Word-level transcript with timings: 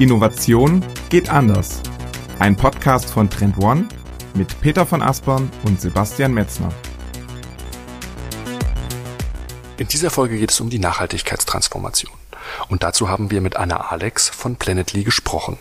Innovation 0.00 0.82
geht 1.10 1.28
anders. 1.28 1.82
Ein 2.38 2.56
Podcast 2.56 3.10
von 3.10 3.28
Trend 3.28 3.58
One 3.58 3.86
mit 4.32 4.58
Peter 4.62 4.86
von 4.86 5.02
Aspern 5.02 5.50
und 5.64 5.78
Sebastian 5.78 6.32
Metzner. 6.32 6.70
In 9.76 9.88
dieser 9.88 10.08
Folge 10.08 10.38
geht 10.38 10.52
es 10.52 10.60
um 10.60 10.70
die 10.70 10.78
Nachhaltigkeitstransformation. 10.78 12.14
Und 12.70 12.82
dazu 12.82 13.10
haben 13.10 13.30
wir 13.30 13.42
mit 13.42 13.56
Anna 13.56 13.90
Alex 13.90 14.30
von 14.30 14.56
Planetly 14.56 15.04
gesprochen. 15.04 15.58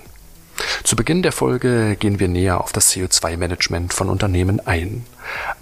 Zu 0.86 0.96
Beginn 0.96 1.22
der 1.22 1.34
Folge 1.34 1.98
gehen 1.98 2.22
wir 2.22 2.30
näher 2.30 2.62
auf 2.62 2.72
das 2.72 2.94
CO2-Management 2.94 3.94
von 3.94 4.08
Unternehmen 4.08 4.66
ein. 4.66 5.06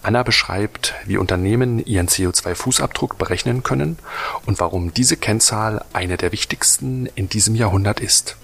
Anna 0.04 0.22
beschreibt, 0.22 0.94
wie 1.08 1.18
Unternehmen 1.18 1.84
ihren 1.84 2.10
CO2-Fußabdruck 2.10 3.18
berechnen 3.18 3.64
können 3.64 3.98
und 4.46 4.60
warum 4.60 4.94
diese 4.94 5.18
Kennzahl 5.18 5.84
eine 5.94 6.18
der 6.18 6.32
wichtigsten 6.32 7.08
in 7.16 7.28
diesem 7.28 7.56
Jahrhundert 7.56 8.02
ist. 8.02 8.38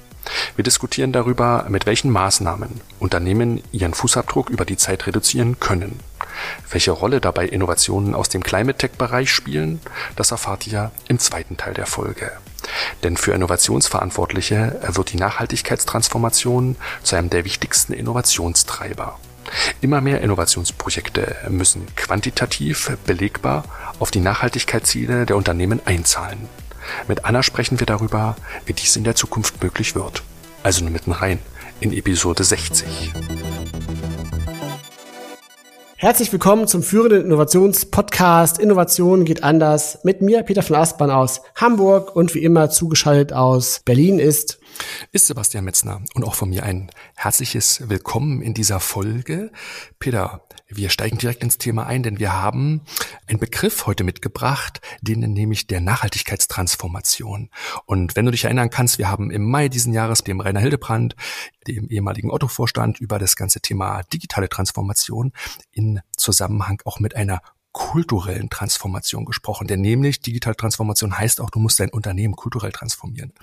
Wir 0.56 0.64
diskutieren 0.64 1.12
darüber, 1.12 1.66
mit 1.70 1.86
welchen 1.86 2.12
Maßnahmen 2.12 2.82
Unternehmen 3.00 3.62
ihren 3.72 3.94
Fußabdruck 3.94 4.50
über 4.50 4.66
die 4.66 4.78
Zeit 4.78 5.08
reduzieren 5.08 5.60
können. 5.60 6.00
Welche 6.70 6.92
Rolle 6.92 7.22
dabei 7.22 7.48
Innovationen 7.48 8.16
aus 8.16 8.30
dem 8.30 8.44
Climate 8.44 8.78
Tech-Bereich 8.78 9.32
spielen, 9.32 9.80
das 10.16 10.32
erfahrt 10.32 10.68
ihr 10.68 10.92
im 11.08 11.20
zweiten 11.20 11.58
Teil 11.58 11.74
der 11.74 11.86
Folge. 11.86 12.32
Denn 13.04 13.18
für 13.18 13.34
Innovationsverantwortliche 13.34 14.80
wird 14.88 15.12
die 15.12 15.18
Nachhaltigkeitstransformation 15.18 16.76
zu 17.04 17.16
einem 17.16 17.30
der 17.30 17.46
wichtigsten 17.46 17.94
Innovationstreiber. 17.94 19.20
Immer 19.82 20.02
mehr 20.02 20.22
Innovationsprojekte 20.22 21.36
müssen 21.50 21.94
quantitativ 21.96 22.98
belegbar 23.06 23.66
auf 24.00 24.10
die 24.10 24.22
Nachhaltigkeitsziele 24.22 25.26
der 25.26 25.36
Unternehmen 25.36 25.82
einzahlen. 25.86 26.50
Mit 27.08 27.26
Anna 27.26 27.44
sprechen 27.44 27.80
wir 27.80 27.86
darüber, 27.86 28.36
wie 28.66 28.74
dies 28.74 28.96
in 28.96 29.04
der 29.04 29.16
Zukunft 29.16 29.62
möglich 29.64 29.96
wird. 29.96 30.24
Also 30.64 30.84
nur 30.84 30.92
mitten 30.92 31.12
rein 31.12 31.40
in 31.80 31.94
Episode 31.94 32.44
60. 32.44 33.14
Herzlich 36.04 36.34
willkommen 36.34 36.68
zum 36.68 36.84
führenden 36.84 37.24
Innovationspodcast 37.24 38.60
Innovation 38.60 39.24
geht 39.24 39.42
anders 39.42 40.00
mit 40.04 40.22
mir, 40.22 40.44
Peter 40.44 40.62
von 40.62 40.76
Aspern 40.76 41.10
aus 41.10 41.42
Hamburg 41.56 42.14
und 42.16 42.36
wie 42.36 42.44
immer 42.44 42.70
zugeschaltet 42.70 43.32
aus 43.32 43.80
Berlin 43.86 44.20
ist 44.20 44.60
ist 45.12 45.28
Sebastian 45.28 45.66
Metzner 45.66 46.02
und 46.14 46.24
auch 46.24 46.36
von 46.36 46.50
mir 46.50 46.64
ein 46.64 46.92
herzliches 47.16 47.90
Willkommen 47.90 48.42
in 48.42 48.54
dieser 48.54 48.80
Folge. 48.80 49.52
Peter, 50.00 50.48
wir 50.68 50.90
steigen 50.90 51.18
direkt 51.18 51.44
ins 51.44 51.58
Thema 51.58 51.86
ein, 51.86 52.04
denn 52.04 52.20
wir 52.20 52.34
haben 52.34 52.82
einen 53.28 53.40
Begriff 53.40 53.86
heute 53.86 54.04
mitgebracht, 54.04 54.82
den 55.02 55.20
nehme 55.20 55.54
ich 55.54 55.68
der 55.68 55.82
Nachhaltigkeitstransformation. 55.82 57.50
Und 57.86 58.16
wenn 58.16 58.26
du 58.26 58.32
dich 58.32 58.46
erinnern 58.46 58.70
kannst, 58.70 58.98
wir 58.98 59.10
haben 59.10 59.30
im 59.30 59.50
Mai 59.50 59.70
diesen 59.70 59.94
Jahres 59.94 60.24
dem 60.24 60.40
Rainer 60.40 60.60
Hildebrand, 60.60 61.16
dem 61.68 61.90
ehemaligen 61.90 62.32
Otto-Vorstand, 62.32 63.00
über 63.00 63.20
das 63.20 63.36
ganze 63.36 63.62
Thema 63.62 64.04
digitale 64.04 64.50
Transformation 64.50 65.34
in 65.72 66.02
Zusammenhang 66.18 66.82
auch 66.86 67.00
mit 67.00 67.16
einer 67.16 67.42
kulturellen 67.74 68.50
Transformation 68.50 69.26
gesprochen. 69.26 69.68
Denn 69.68 69.82
nämlich 69.82 70.22
digitale 70.22 70.56
Transformation 70.56 71.18
heißt 71.18 71.42
auch, 71.42 71.50
du 71.50 71.60
musst 71.60 71.80
dein 71.80 71.90
Unternehmen 71.90 72.36
kulturell 72.36 72.72
transformieren. 72.72 73.34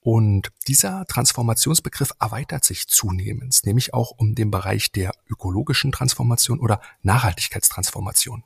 Und 0.00 0.50
dieser 0.68 1.04
Transformationsbegriff 1.06 2.12
erweitert 2.20 2.64
sich 2.64 2.86
zunehmend, 2.86 3.60
nämlich 3.64 3.92
auch 3.94 4.12
um 4.16 4.34
den 4.34 4.50
Bereich 4.50 4.92
der 4.92 5.12
ökologischen 5.28 5.90
Transformation 5.90 6.60
oder 6.60 6.80
Nachhaltigkeitstransformation. 7.02 8.44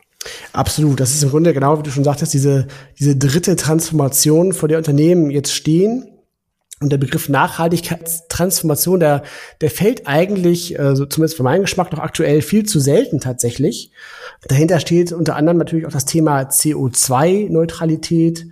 Absolut. 0.53 1.01
Das 1.01 1.13
ist 1.13 1.23
im 1.23 1.31
Grunde 1.31 1.53
genau, 1.53 1.79
wie 1.79 1.83
du 1.83 1.91
schon 1.91 2.05
sagtest, 2.05 2.33
diese, 2.33 2.69
diese 2.98 3.17
dritte 3.17 3.57
Transformation, 3.57 4.53
vor 4.53 4.69
der 4.69 4.79
Unternehmen 4.79 5.31
jetzt 5.31 5.53
stehen. 5.53 6.11
Und 6.83 6.91
der 6.91 6.98
Begriff 6.98 7.28
Nachhaltigkeitstransformation, 7.28 9.00
der, 9.00 9.22
der 9.61 9.70
fällt 9.70 10.06
eigentlich, 10.06 10.79
äh, 10.79 10.96
so 10.96 11.07
zumindest 11.07 11.36
für 11.36 11.42
meinen 11.42 11.62
Geschmack, 11.62 11.92
noch 11.92 12.01
aktuell 12.01 12.42
viel 12.42 12.64
zu 12.64 12.80
selten 12.80 13.20
tatsächlich. 13.20 13.92
Dahinter 14.48 14.80
steht 14.80 15.12
unter 15.12 15.36
anderem 15.36 15.58
natürlich 15.58 15.86
auch 15.86 15.92
das 15.92 16.05
Thema 16.05 16.42
CO2-Neutralität 16.42 18.46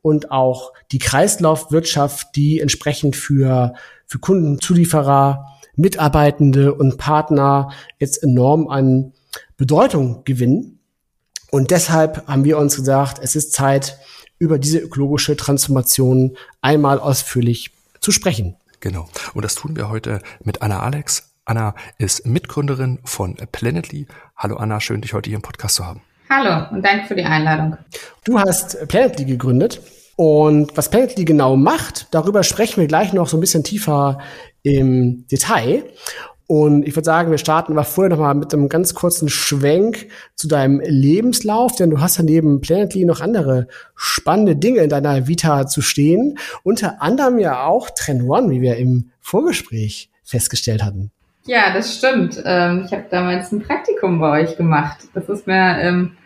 und 0.00 0.30
auch 0.30 0.72
die 0.92 0.98
Kreislaufwirtschaft, 0.98 2.28
die 2.36 2.60
entsprechend 2.60 3.16
für, 3.16 3.74
für 4.06 4.18
Kunden, 4.18 4.60
Zulieferer, 4.60 5.46
Mitarbeitende 5.74 6.74
und 6.74 6.98
Partner 6.98 7.70
jetzt 7.98 8.22
enorm 8.22 8.68
an 8.68 9.12
Bedeutung 9.56 10.24
gewinnen. 10.24 10.80
Und 11.50 11.70
deshalb 11.70 12.26
haben 12.26 12.44
wir 12.44 12.58
uns 12.58 12.76
gesagt, 12.76 13.18
es 13.22 13.36
ist 13.36 13.52
Zeit, 13.52 13.98
über 14.38 14.58
diese 14.58 14.78
ökologische 14.78 15.36
Transformation 15.36 16.36
einmal 16.60 16.98
ausführlich 16.98 17.70
zu 18.00 18.10
sprechen. 18.10 18.56
Genau. 18.80 19.08
Und 19.34 19.44
das 19.44 19.54
tun 19.54 19.76
wir 19.76 19.88
heute 19.88 20.20
mit 20.42 20.62
Anna 20.62 20.80
Alex. 20.80 21.32
Anna 21.44 21.74
ist 21.98 22.26
Mitgründerin 22.26 22.98
von 23.04 23.36
Planetly. 23.52 24.06
Hallo 24.36 24.56
Anna, 24.56 24.80
schön 24.80 25.00
dich 25.00 25.12
heute 25.12 25.30
hier 25.30 25.36
im 25.36 25.42
Podcast 25.42 25.76
zu 25.76 25.86
haben. 25.86 26.02
Hallo 26.28 26.66
und 26.70 26.84
danke 26.84 27.06
für 27.06 27.14
die 27.14 27.24
Einladung. 27.24 27.76
Du 28.24 28.38
hast 28.38 28.88
Planetly 28.88 29.24
gegründet. 29.24 29.80
Und 30.16 30.76
was 30.76 30.90
Planetly 30.90 31.24
genau 31.24 31.56
macht, 31.56 32.08
darüber 32.10 32.42
sprechen 32.42 32.80
wir 32.80 32.86
gleich 32.86 33.12
noch 33.12 33.28
so 33.28 33.36
ein 33.36 33.40
bisschen 33.40 33.64
tiefer 33.64 34.18
im 34.62 35.26
Detail. 35.28 35.84
Und 36.52 36.86
ich 36.86 36.94
würde 36.94 37.06
sagen, 37.06 37.30
wir 37.30 37.38
starten 37.38 37.72
aber 37.72 37.82
vorher 37.82 38.10
nochmal 38.10 38.34
mit 38.34 38.52
einem 38.52 38.68
ganz 38.68 38.92
kurzen 38.92 39.30
Schwenk 39.30 40.08
zu 40.34 40.48
deinem 40.48 40.82
Lebenslauf, 40.84 41.76
denn 41.76 41.88
du 41.88 41.98
hast 41.98 42.18
ja 42.18 42.24
neben 42.24 42.60
Planetly 42.60 43.06
noch 43.06 43.22
andere 43.22 43.68
spannende 43.96 44.54
Dinge 44.54 44.80
in 44.80 44.90
deiner 44.90 45.26
Vita 45.26 45.66
zu 45.66 45.80
stehen. 45.80 46.36
Unter 46.62 47.00
anderem 47.00 47.38
ja 47.38 47.64
auch 47.64 47.88
Trend 47.88 48.24
One, 48.28 48.50
wie 48.50 48.60
wir 48.60 48.76
im 48.76 49.12
Vorgespräch 49.18 50.10
festgestellt 50.24 50.84
hatten. 50.84 51.10
Ja, 51.46 51.72
das 51.72 51.96
stimmt. 51.96 52.42
Ähm, 52.44 52.82
ich 52.84 52.92
habe 52.92 53.04
damals 53.10 53.50
ein 53.50 53.62
Praktikum 53.62 54.20
bei 54.20 54.42
euch 54.42 54.54
gemacht. 54.58 54.98
Das 55.14 55.30
ist 55.30 55.46
mir 55.46 55.78
ähm, 55.80 56.18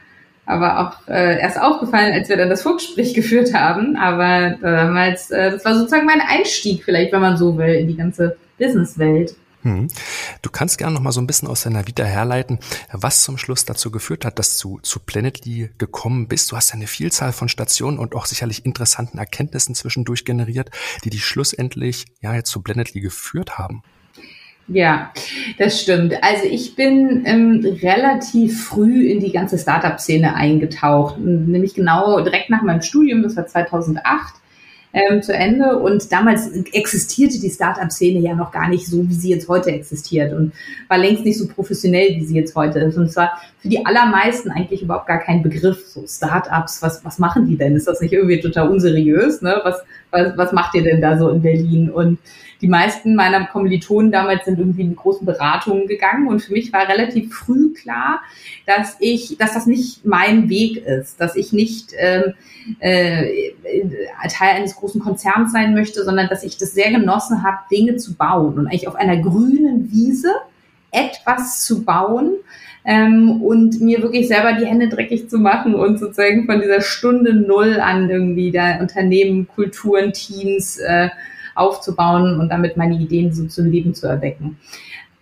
aber 0.45 0.81
auch 0.81 1.09
äh, 1.09 1.39
erst 1.39 1.61
aufgefallen, 1.61 2.13
als 2.13 2.29
wir 2.29 2.37
dann 2.37 2.51
das 2.51 2.63
Vorgespräch 2.63 3.15
geführt 3.15 3.55
haben. 3.55 3.95
Aber 3.95 4.57
damals, 4.61 5.31
äh, 5.31 5.53
das 5.53 5.65
war 5.65 5.77
sozusagen 5.77 6.05
mein 6.05 6.21
Einstieg, 6.21 6.83
vielleicht, 6.83 7.13
wenn 7.13 7.21
man 7.21 7.37
so 7.37 7.57
will, 7.57 7.75
in 7.75 7.87
die 7.87 7.97
ganze 7.97 8.37
Businesswelt. 8.59 9.37
Hm. 9.67 9.89
Du 10.43 10.51
kannst 10.51 10.79
gerne 10.79 10.95
noch 10.95 11.01
mal 11.01 11.11
so 11.11 11.21
ein 11.21 11.27
bisschen 11.27 11.49
aus 11.49 11.65
deiner 11.65 11.89
Vita 11.89 12.05
herleiten, 12.05 12.61
was 12.93 13.25
zum 13.25 13.37
Schluss 13.37 13.65
dazu 13.65 13.91
geführt 13.91 14.25
hat, 14.25 14.39
dass 14.39 14.59
du 14.59 14.79
zu 14.79 15.01
Planetly 15.01 15.71
gekommen 15.77 16.29
bist. 16.29 16.53
Du 16.53 16.57
hast 16.57 16.69
ja 16.71 16.77
eine 16.77 16.87
Vielzahl 16.87 17.33
von 17.33 17.49
Stationen 17.49 17.99
und 17.99 18.15
auch 18.15 18.27
sicherlich 18.27 18.65
interessanten 18.65 19.19
Erkenntnissen 19.19 19.75
zwischendurch 19.75 20.25
generiert, 20.25 20.71
die 21.03 21.11
dich 21.11 21.25
schlussendlich 21.25 22.05
ja 22.21 22.33
jetzt 22.33 22.51
zu 22.53 22.63
Planetly 22.63 23.01
geführt 23.01 23.59
haben. 23.59 23.83
Ja, 24.69 25.13
das 25.59 25.81
stimmt. 25.81 26.15
Also 26.23 26.45
ich 26.45 26.77
bin 26.77 27.25
ähm, 27.27 27.67
relativ 27.83 28.67
früh 28.67 29.09
in 29.09 29.19
die 29.19 29.33
ganze 29.33 29.59
Startup-Szene 29.59 30.37
eingetaucht, 30.37 31.19
nämlich 31.19 31.75
genau 31.75 32.21
direkt 32.21 32.51
nach 32.51 32.63
meinem 32.63 32.83
Studium, 32.83 33.25
das 33.25 33.37
war 33.37 33.49
2008 33.49 34.35
ähm, 34.97 35.23
zu 35.23 35.35
Ende. 35.35 35.79
Und 35.79 36.11
damals 36.11 36.51
existierte 36.73 37.39
die 37.39 37.51
Startup-Szene 37.51 38.19
ja 38.21 38.35
noch 38.35 38.51
gar 38.51 38.69
nicht 38.69 38.87
so, 38.87 39.07
wie 39.07 39.15
sie 39.15 39.29
jetzt 39.29 39.47
heute 39.47 39.71
existiert 39.71 40.33
und 40.33 40.53
war 40.89 40.97
längst 40.97 41.25
nicht 41.25 41.39
so 41.39 41.47
professionell, 41.47 42.17
wie 42.17 42.25
sie 42.25 42.35
jetzt 42.35 42.57
heute 42.57 42.79
ist. 42.79 42.97
Und 42.97 43.13
zwar 43.13 43.39
für 43.59 43.69
die 43.69 43.85
allermeisten 43.85 44.51
eigentlich 44.51 44.83
überhaupt 44.83 45.07
gar 45.07 45.19
kein 45.19 45.43
Begriff. 45.43 45.87
So 45.87 46.07
Startups, 46.07 46.81
was, 46.81 47.05
was 47.05 47.19
machen 47.19 47.47
die 47.47 47.59
denn? 47.59 47.77
Ist 47.77 47.87
das 47.87 48.01
nicht 48.01 48.15
irgendwie 48.15 48.41
total 48.41 48.71
unseriös? 48.71 49.43
Ne? 49.43 49.61
Was, 49.65 49.83
was, 50.11 50.37
was 50.37 50.53
macht 50.53 50.75
ihr 50.75 50.83
denn 50.83 51.01
da 51.01 51.19
so 51.19 51.29
in 51.31 51.43
Berlin? 51.43 51.91
Und 51.91 52.19
die 52.61 52.69
meisten 52.69 53.15
meiner 53.15 53.47
Kommilitonen 53.47 54.11
damals 54.11 54.45
sind 54.45 54.59
irgendwie 54.59 54.83
in 54.83 54.97
großen 54.97 55.27
Beratungen 55.27 55.87
gegangen 55.87 56.27
und 56.27 56.41
für 56.41 56.53
mich 56.53 56.73
war 56.73 56.89
relativ 56.89 57.35
früh 57.35 57.75
klar, 57.75 58.23
dass 58.65 58.97
ich, 58.99 59.37
dass 59.39 59.55
das 59.55 59.67
nicht 59.67 60.07
mein 60.07 60.49
Weg 60.49 60.79
ist, 60.79 61.21
dass 61.21 61.37
ich 61.37 61.53
nicht 61.53 61.93
ähm, 61.99 62.35
äh, 62.81 63.53
Teil 64.31 64.57
eines 64.57 64.77
großen 64.77 65.01
Konzerns 65.01 65.53
sein 65.53 65.75
möchte, 65.75 66.03
sondern 66.05 66.29
dass 66.29 66.43
ich 66.45 66.57
das 66.57 66.73
sehr 66.73 66.91
genossen 66.91 67.43
habe, 67.43 67.59
Dinge 67.71 67.97
zu 67.97 68.15
bauen 68.15 68.59
und 68.59 68.67
eigentlich 68.67 68.89
auf 68.89 68.97
einer 68.97 69.19
grünen 69.19 69.91
Wiese 69.91 70.33
etwas 70.91 71.63
zu 71.63 71.85
bauen, 71.85 72.37
ähm, 72.87 73.43
und 73.43 73.81
mir 73.81 74.01
wirklich 74.01 74.29
selber 74.29 74.53
die 74.53 74.67
Hände 74.67 74.89
dreckig 74.89 75.29
zu 75.29 75.39
machen 75.39 75.75
und 75.75 75.99
sozusagen 75.99 76.47
von 76.47 76.61
dieser 76.61 76.81
Stunde 76.81 77.35
Null 77.35 77.81
an 77.81 78.09
irgendwie 78.09 78.53
da 78.53 78.79
Unternehmen, 78.79 79.49
Kulturen, 79.49 80.13
Teams 80.13 80.79
äh, 80.79 81.09
aufzubauen 81.57 82.39
und 82.39 82.49
damit 82.49 82.77
meine 82.77 82.95
Ideen 82.95 83.33
so 83.33 83.47
zum 83.47 83.67
Leben 83.67 83.93
zu 83.93 84.07
erwecken. 84.07 84.59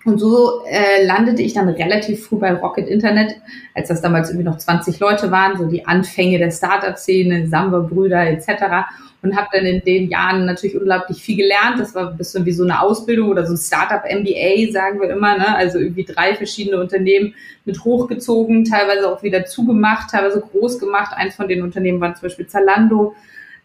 Und 0.05 0.19
so 0.19 0.65
äh, 0.67 1.07
landete 1.07 1.41
ich 1.41 1.55
dann 1.55 1.71
relativ 1.71 2.27
früh 2.27 2.37
bei 2.37 2.53
Rocket 2.53 2.87
Internet, 2.87 3.37
als 3.75 3.89
das 3.89 4.03
damals 4.03 4.29
irgendwie 4.29 4.45
noch 4.45 4.59
20 4.59 5.01
Leute 5.01 5.31
waren, 5.31 5.57
so 5.57 5.65
die 5.65 5.87
Anfänge 5.87 6.37
der 6.37 6.51
Startup-Szene, 6.51 7.47
Samba-Brüder 7.47 8.27
etc. 8.27 8.85
Und 9.25 9.35
habe 9.37 9.49
dann 9.53 9.65
in 9.65 9.81
den 9.81 10.11
Jahren 10.11 10.45
natürlich 10.45 10.77
unglaublich 10.77 11.23
viel 11.23 11.37
gelernt. 11.39 11.81
Das 11.81 11.95
war 11.95 12.11
ein 12.11 12.17
bisschen 12.19 12.45
wie 12.45 12.53
so 12.53 12.63
eine 12.63 12.83
Ausbildung 12.83 13.31
oder 13.31 13.47
so 13.47 13.55
ein 13.55 13.57
Startup-MBA, 13.57 14.71
sagen 14.71 15.01
wir 15.01 15.09
immer. 15.09 15.39
Ne? 15.39 15.57
Also 15.57 15.79
irgendwie 15.79 16.05
drei 16.05 16.35
verschiedene 16.35 16.79
Unternehmen 16.79 17.35
mit 17.65 17.83
hochgezogen, 17.83 18.67
teilweise 18.67 19.11
auch 19.11 19.23
wieder 19.23 19.47
zugemacht, 19.47 20.11
teilweise 20.11 20.41
groß 20.41 20.79
gemacht. 20.79 21.17
Eins 21.17 21.37
von 21.37 21.49
den 21.49 21.63
Unternehmen 21.63 22.03
war 22.03 22.15
zum 22.15 22.23
Beispiel 22.29 22.47
Zalando 22.47 23.15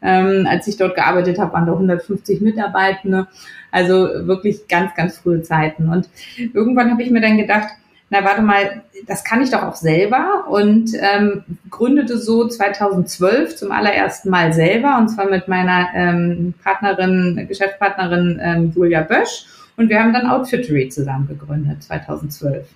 Ähm, 0.02 0.48
als 0.50 0.66
ich 0.66 0.78
dort 0.78 0.96
gearbeitet 0.96 1.38
habe, 1.40 1.52
waren 1.52 1.66
da 1.66 1.74
150 1.74 2.40
Mitarbeitende. 2.40 3.28
Also 3.70 4.08
wirklich 4.28 4.70
ganz, 4.70 4.96
ganz 4.96 5.18
frühe 5.18 5.42
Zeiten. 5.42 5.90
Und 5.90 6.08
irgendwann 6.38 6.90
habe 6.90 7.04
ich 7.04 7.12
mir 7.12 7.20
dann 7.20 7.38
gedacht, 7.38 7.68
na 8.10 8.24
warte 8.24 8.42
mal, 8.42 8.82
das 9.08 9.24
kann 9.24 9.42
ich 9.42 9.52
doch 9.52 9.64
auch 9.64 9.76
selber 9.76 10.46
und 10.50 10.92
ähm, 11.00 11.44
gründete 11.70 12.18
so 12.18 12.48
2012 12.48 13.56
zum 13.56 13.72
allerersten 13.72 14.30
Mal 14.30 14.52
selber 14.52 14.98
und 14.98 15.10
zwar 15.10 15.30
mit 15.30 15.48
meiner 15.48 15.88
ähm, 15.94 16.54
Partnerin, 16.64 17.46
Geschäftspartnerin 17.48 18.40
ähm, 18.42 18.74
Julia 18.76 19.02
Bösch 19.02 19.46
und 19.78 19.90
wir 19.90 20.00
haben 20.00 20.14
dann 20.14 20.30
Outfittery 20.30 20.90
zusammen 20.90 21.28
gegründet 21.28 21.84
2012. 21.84 22.68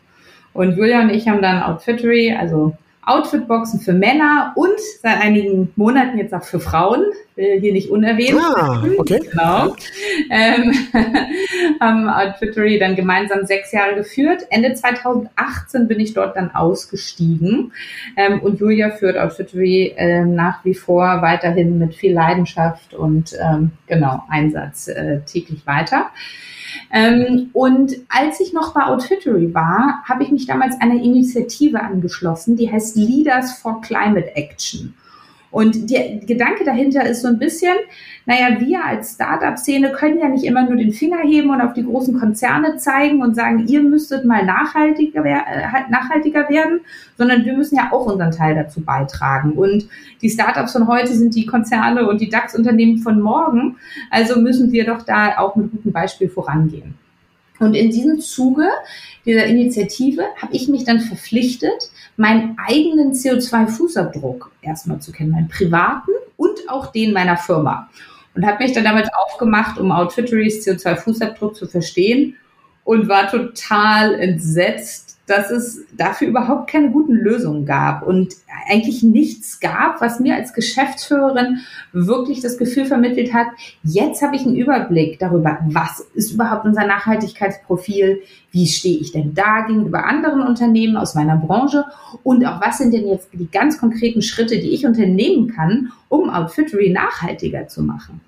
Und 0.53 0.77
Julia 0.77 1.01
und 1.01 1.09
ich 1.09 1.27
haben 1.27 1.41
dann 1.41 1.63
Outfittery, 1.63 2.35
also 2.39 2.77
Outfitboxen 3.05 3.79
für 3.79 3.93
Männer 3.93 4.53
und 4.55 4.79
seit 5.01 5.21
einigen 5.21 5.71
Monaten 5.75 6.17
jetzt 6.17 6.33
auch 6.33 6.43
für 6.43 6.59
Frauen, 6.59 7.03
will 7.35 7.59
hier 7.59 7.73
nicht 7.73 7.89
unerwähnt. 7.89 8.39
Ah, 8.39 8.83
okay. 8.97 9.19
Genau. 9.29 9.75
Ähm, 10.29 10.73
haben 11.79 12.09
Outfittery 12.09 12.79
dann 12.79 12.95
gemeinsam 12.95 13.45
sechs 13.45 13.71
Jahre 13.71 13.95
geführt. 13.95 14.43
Ende 14.49 14.73
2018 14.73 15.87
bin 15.87 15.99
ich 15.99 16.13
dort 16.13 16.35
dann 16.35 16.51
ausgestiegen 16.51 17.73
ähm, 18.15 18.39
und 18.41 18.59
Julia 18.59 18.91
führt 18.91 19.17
Outfittery 19.17 19.93
ähm, 19.97 20.35
nach 20.35 20.63
wie 20.63 20.75
vor 20.75 21.21
weiterhin 21.21 21.79
mit 21.79 21.95
viel 21.95 22.13
Leidenschaft 22.13 22.93
und 22.93 23.33
ähm, 23.39 23.71
genau 23.87 24.23
Einsatz 24.29 24.87
äh, 24.87 25.21
täglich 25.25 25.65
weiter. 25.65 26.11
Ähm, 26.91 27.49
und 27.53 27.95
als 28.09 28.39
ich 28.39 28.53
noch 28.53 28.73
bei 28.73 28.85
Outfittery 28.85 29.53
war, 29.53 30.03
habe 30.07 30.23
ich 30.23 30.31
mich 30.31 30.45
damals 30.45 30.79
einer 30.81 31.01
Initiative 31.01 31.81
angeschlossen, 31.81 32.55
die 32.55 32.71
heißt 32.71 32.95
Leaders 32.95 33.53
for 33.59 33.81
Climate 33.81 34.35
Action. 34.35 34.93
Und 35.53 35.91
der 35.91 36.17
Gedanke 36.17 36.63
dahinter 36.63 37.05
ist 37.05 37.21
so 37.21 37.27
ein 37.27 37.37
bisschen, 37.37 37.75
naja, 38.25 38.59
wir 38.59 38.85
als 38.85 39.13
Startup-Szene 39.15 39.91
können 39.91 40.19
ja 40.19 40.29
nicht 40.29 40.45
immer 40.45 40.63
nur 40.63 40.77
den 40.77 40.93
Finger 40.93 41.19
heben 41.23 41.49
und 41.49 41.59
auf 41.59 41.73
die 41.73 41.83
großen 41.83 42.17
Konzerne 42.17 42.77
zeigen 42.77 43.21
und 43.21 43.35
sagen, 43.35 43.67
ihr 43.67 43.83
müsstet 43.83 44.23
mal 44.23 44.45
nachhaltiger, 44.45 45.25
äh, 45.25 45.89
nachhaltiger 45.89 46.47
werden, 46.49 46.79
sondern 47.17 47.43
wir 47.43 47.53
müssen 47.53 47.75
ja 47.75 47.91
auch 47.91 48.05
unseren 48.05 48.31
Teil 48.31 48.55
dazu 48.55 48.81
beitragen. 48.81 49.51
Und 49.53 49.87
die 50.21 50.29
Startups 50.29 50.71
von 50.71 50.87
heute 50.87 51.13
sind 51.13 51.35
die 51.35 51.45
Konzerne 51.45 52.07
und 52.07 52.21
die 52.21 52.29
DAX-Unternehmen 52.29 52.99
von 52.99 53.19
morgen. 53.19 53.75
Also 54.09 54.39
müssen 54.39 54.71
wir 54.71 54.85
doch 54.85 55.01
da 55.01 55.37
auch 55.39 55.55
mit 55.57 55.71
gutem 55.71 55.91
Beispiel 55.91 56.29
vorangehen. 56.29 56.95
Und 57.59 57.75
in 57.75 57.91
diesem 57.91 58.19
Zuge 58.19 58.67
dieser 59.25 59.45
Initiative 59.45 60.23
habe 60.41 60.53
ich 60.53 60.67
mich 60.67 60.85
dann 60.85 60.99
verpflichtet, 60.99 61.91
meinen 62.17 62.57
eigenen 62.57 63.13
CO2-Fußabdruck 63.13 64.47
erstmal 64.61 64.99
zu 64.99 65.11
kennen, 65.11 65.31
meinen 65.31 65.49
privaten 65.49 66.11
und 66.35 66.69
auch 66.69 66.87
den 66.87 67.13
meiner 67.13 67.37
Firma. 67.37 67.89
Und 68.35 68.45
habe 68.45 68.63
mich 68.63 68.73
dann 68.73 68.83
damit 68.83 69.09
aufgemacht, 69.15 69.77
um 69.77 69.91
Outfitterys 69.91 70.65
CO2-Fußabdruck 70.65 71.53
zu 71.53 71.67
verstehen 71.67 72.35
und 72.83 73.07
war 73.07 73.29
total 73.29 74.15
entsetzt, 74.19 75.12
dass 75.25 75.51
es 75.51 75.85
dafür 75.95 76.27
überhaupt 76.27 76.69
keine 76.69 76.91
guten 76.91 77.13
Lösungen 77.13 77.65
gab 77.65 78.05
und 78.05 78.35
eigentlich 78.69 79.03
nichts 79.03 79.61
gab, 79.61 80.01
was 80.01 80.19
mir 80.19 80.35
als 80.35 80.53
Geschäftsführerin 80.53 81.59
wirklich 81.93 82.41
das 82.41 82.57
Gefühl 82.57 82.85
vermittelt 82.85 83.33
hat, 83.33 83.47
jetzt 83.83 84.21
habe 84.21 84.35
ich 84.35 84.45
einen 84.45 84.57
Überblick 84.57 85.19
darüber, 85.19 85.59
was 85.69 86.01
ist 86.13 86.33
überhaupt 86.33 86.65
unser 86.65 86.85
Nachhaltigkeitsprofil, 86.85 88.21
wie 88.51 88.67
stehe 88.67 88.99
ich 88.99 89.13
denn 89.13 89.33
da 89.33 89.61
gegenüber 89.61 90.05
anderen 90.05 90.41
Unternehmen 90.41 90.97
aus 90.97 91.15
meiner 91.15 91.37
Branche 91.37 91.85
und 92.23 92.45
auch 92.45 92.61
was 92.61 92.79
sind 92.79 92.93
denn 92.93 93.07
jetzt 93.07 93.29
die 93.31 93.49
ganz 93.49 93.79
konkreten 93.79 94.21
Schritte, 94.21 94.59
die 94.59 94.73
ich 94.73 94.85
unternehmen 94.85 95.47
kann, 95.47 95.91
um 96.09 96.29
Outfittery 96.29 96.89
nachhaltiger 96.89 97.67
zu 97.67 97.81
machen. 97.81 98.19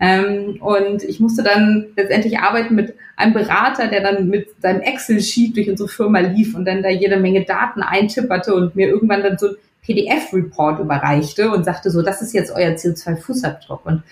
Ähm, 0.00 0.60
und 0.60 1.04
ich 1.04 1.20
musste 1.20 1.42
dann 1.42 1.86
letztendlich 1.96 2.38
arbeiten 2.38 2.74
mit 2.74 2.94
einem 3.16 3.34
Berater, 3.34 3.88
der 3.88 4.02
dann 4.02 4.28
mit 4.28 4.48
seinem 4.60 4.80
Excel-Sheet 4.80 5.56
durch 5.56 5.70
unsere 5.70 5.88
Firma 5.88 6.20
lief 6.20 6.54
und 6.54 6.64
dann 6.64 6.82
da 6.82 6.88
jede 6.88 7.18
Menge 7.18 7.44
Daten 7.44 7.82
eintipperte 7.82 8.54
und 8.54 8.74
mir 8.74 8.88
irgendwann 8.88 9.22
dann 9.22 9.38
so 9.38 9.48
ein 9.48 9.54
PDF-Report 9.82 10.80
überreichte 10.80 11.50
und 11.50 11.64
sagte 11.64 11.90
so, 11.90 12.02
das 12.02 12.22
ist 12.22 12.32
jetzt 12.32 12.52
euer 12.52 12.70
CO2-Fußabdruck. 12.70 13.80
Und 13.84 14.02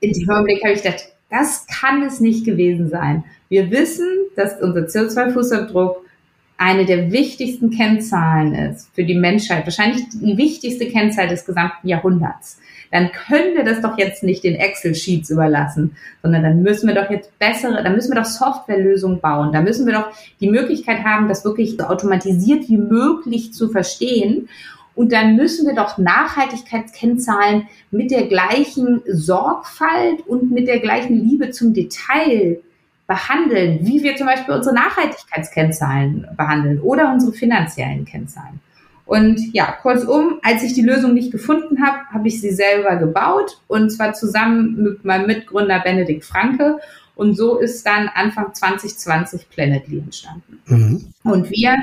in 0.00 0.12
dem 0.12 0.30
Augenblick 0.30 0.62
habe 0.62 0.74
ich 0.74 0.82
gedacht, 0.82 1.08
das 1.30 1.66
kann 1.66 2.02
es 2.02 2.20
nicht 2.20 2.44
gewesen 2.44 2.88
sein. 2.88 3.24
Wir 3.48 3.70
wissen, 3.70 4.08
dass 4.36 4.60
unser 4.60 4.80
CO2-Fußabdruck 4.80 5.96
eine 6.56 6.84
der 6.84 7.10
wichtigsten 7.10 7.70
Kennzahlen 7.70 8.54
ist 8.54 8.94
für 8.94 9.04
die 9.04 9.14
Menschheit, 9.14 9.64
wahrscheinlich 9.64 10.02
die 10.12 10.36
wichtigste 10.36 10.88
Kennzahl 10.88 11.28
des 11.28 11.46
gesamten 11.46 11.88
Jahrhunderts 11.88 12.58
dann 12.90 13.12
können 13.12 13.54
wir 13.54 13.64
das 13.64 13.80
doch 13.80 13.98
jetzt 13.98 14.22
nicht 14.22 14.42
den 14.42 14.56
Excel-Sheets 14.56 15.30
überlassen, 15.30 15.96
sondern 16.22 16.42
dann 16.42 16.62
müssen 16.62 16.88
wir 16.88 16.94
doch 16.94 17.10
jetzt 17.10 17.38
bessere, 17.38 17.82
dann 17.82 17.94
müssen 17.94 18.12
wir 18.12 18.20
doch 18.20 18.28
Softwarelösungen 18.28 19.20
bauen. 19.20 19.52
Da 19.52 19.62
müssen 19.62 19.86
wir 19.86 19.94
doch 19.94 20.08
die 20.40 20.50
Möglichkeit 20.50 21.04
haben, 21.04 21.28
das 21.28 21.44
wirklich 21.44 21.76
so 21.78 21.84
automatisiert 21.84 22.68
wie 22.68 22.78
möglich 22.78 23.52
zu 23.52 23.68
verstehen. 23.68 24.48
Und 24.96 25.12
dann 25.12 25.36
müssen 25.36 25.66
wir 25.66 25.74
doch 25.74 25.98
Nachhaltigkeitskennzahlen 25.98 27.68
mit 27.90 28.10
der 28.10 28.26
gleichen 28.26 29.02
Sorgfalt 29.06 30.26
und 30.26 30.50
mit 30.50 30.66
der 30.66 30.80
gleichen 30.80 31.28
Liebe 31.28 31.50
zum 31.50 31.72
Detail 31.72 32.58
behandeln, 33.06 33.80
wie 33.82 34.02
wir 34.02 34.16
zum 34.16 34.26
Beispiel 34.26 34.54
unsere 34.54 34.74
Nachhaltigkeitskennzahlen 34.74 36.28
behandeln 36.36 36.80
oder 36.80 37.12
unsere 37.12 37.32
finanziellen 37.32 38.04
Kennzahlen. 38.04 38.60
Und 39.10 39.52
ja, 39.52 39.72
kurzum, 39.82 40.38
als 40.40 40.62
ich 40.62 40.74
die 40.74 40.82
Lösung 40.82 41.14
nicht 41.14 41.32
gefunden 41.32 41.84
habe, 41.84 41.98
habe 42.12 42.28
ich 42.28 42.40
sie 42.40 42.52
selber 42.52 42.94
gebaut 42.94 43.58
und 43.66 43.90
zwar 43.90 44.12
zusammen 44.12 44.80
mit 44.80 45.04
meinem 45.04 45.26
Mitgründer 45.26 45.80
Benedikt 45.80 46.24
Franke. 46.24 46.78
Und 47.16 47.34
so 47.34 47.58
ist 47.58 47.84
dann 47.84 48.08
Anfang 48.14 48.54
2020 48.54 49.50
Planetly 49.50 49.98
entstanden. 49.98 50.60
Mhm. 50.66 51.12
Und 51.24 51.50
wir 51.50 51.74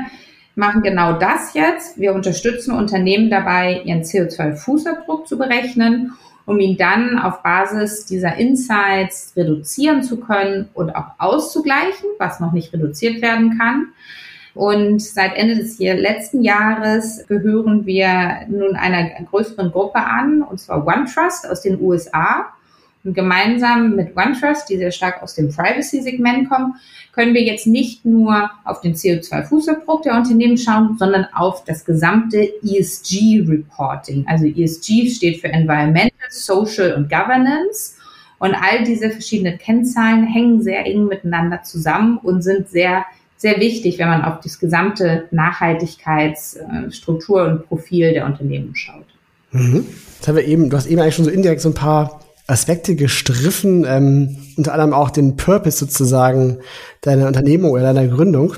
machen 0.56 0.84
genau 0.84 1.20
das 1.20 1.54
jetzt. 1.54 2.00
Wir 2.00 2.14
unterstützen 2.14 2.72
Unternehmen 2.72 3.30
dabei, 3.30 3.82
ihren 3.84 4.04
CO2-Fußabdruck 4.04 5.26
zu 5.28 5.38
berechnen, 5.38 6.14
um 6.46 6.62
ihn 6.62 6.78
dann 6.78 7.20
auf 7.20 7.44
Basis 7.44 8.06
dieser 8.06 8.38
Insights 8.38 9.34
reduzieren 9.36 10.02
zu 10.02 10.22
können 10.22 10.70
und 10.74 10.96
auch 10.96 11.08
auszugleichen, 11.18 12.08
was 12.20 12.40
noch 12.40 12.54
nicht 12.54 12.72
reduziert 12.72 13.22
werden 13.22 13.58
kann. 13.58 13.88
Und 14.58 15.04
seit 15.04 15.36
Ende 15.36 15.56
des 15.56 15.78
letzten 15.78 16.42
Jahres 16.42 17.24
gehören 17.28 17.86
wir 17.86 18.40
nun 18.50 18.76
einer 18.76 19.08
größeren 19.30 19.72
Gruppe 19.72 20.00
an, 20.00 20.42
und 20.42 20.60
zwar 20.60 20.86
OneTrust 20.88 21.48
aus 21.48 21.62
den 21.62 21.80
USA. 21.80 22.48
Und 23.04 23.14
gemeinsam 23.14 23.96
mit 23.96 24.18
OneTrust, 24.18 24.68
die 24.68 24.78
sehr 24.78 24.90
stark 24.90 25.22
aus 25.22 25.36
dem 25.36 25.54
Privacy-Segment 25.54 26.50
kommen, 26.50 26.74
können 27.14 27.36
wir 27.36 27.44
jetzt 27.44 27.68
nicht 27.68 28.04
nur 28.04 28.50
auf 28.66 28.82
den 28.82 28.96
CO2-Fußabdruck 28.96 30.02
der 30.02 30.16
Unternehmen 30.16 30.58
schauen, 30.58 30.96
sondern 30.98 31.28
auf 31.36 31.64
das 31.64 31.86
gesamte 31.86 32.50
ESG-Reporting. 32.64 34.26
Also 34.28 34.48
ESG 34.48 35.08
steht 35.12 35.40
für 35.40 35.50
Environmental, 35.50 36.12
Social 36.32 36.96
und 36.96 37.12
Governance. 37.12 37.96
Und 38.40 38.56
all 38.56 38.84
diese 38.84 39.12
verschiedenen 39.12 39.60
Kennzahlen 39.60 40.26
hängen 40.26 40.64
sehr 40.64 40.84
eng 40.88 41.06
miteinander 41.06 41.62
zusammen 41.62 42.18
und 42.18 42.42
sind 42.42 42.70
sehr 42.70 43.06
sehr 43.38 43.60
wichtig, 43.60 44.00
wenn 44.00 44.08
man 44.08 44.24
auf 44.24 44.40
das 44.42 44.60
gesamte 44.60 45.26
Nachhaltigkeitsstruktur 45.32 47.46
und 47.46 47.68
Profil 47.68 48.14
der 48.14 48.26
Unternehmen 48.26 48.76
schaut. 48.76 49.06
Mhm. 49.52 49.86
Das 50.20 50.28
haben 50.28 50.36
wir 50.36 50.46
eben, 50.46 50.70
du 50.70 50.78
hast 50.78 50.88
eben 50.88 51.00
eigentlich 51.00 51.16
schon 51.16 51.26
so 51.26 51.32
indirekt 51.32 51.62
so 51.62 51.70
ein 51.70 51.76
paar 51.76 52.20
Aspekte 52.48 52.96
gestriffen, 52.96 53.86
ähm, 53.88 54.38
unter 54.58 54.74
anderem 54.74 54.94
auch 54.94 55.12
den 55.12 55.36
Purpose 55.36 55.78
sozusagen 55.78 56.60
deiner 57.02 57.28
Unternehmung 57.28 57.72
oder 57.72 57.94
deiner 57.94 58.08
Gründung, 58.08 58.56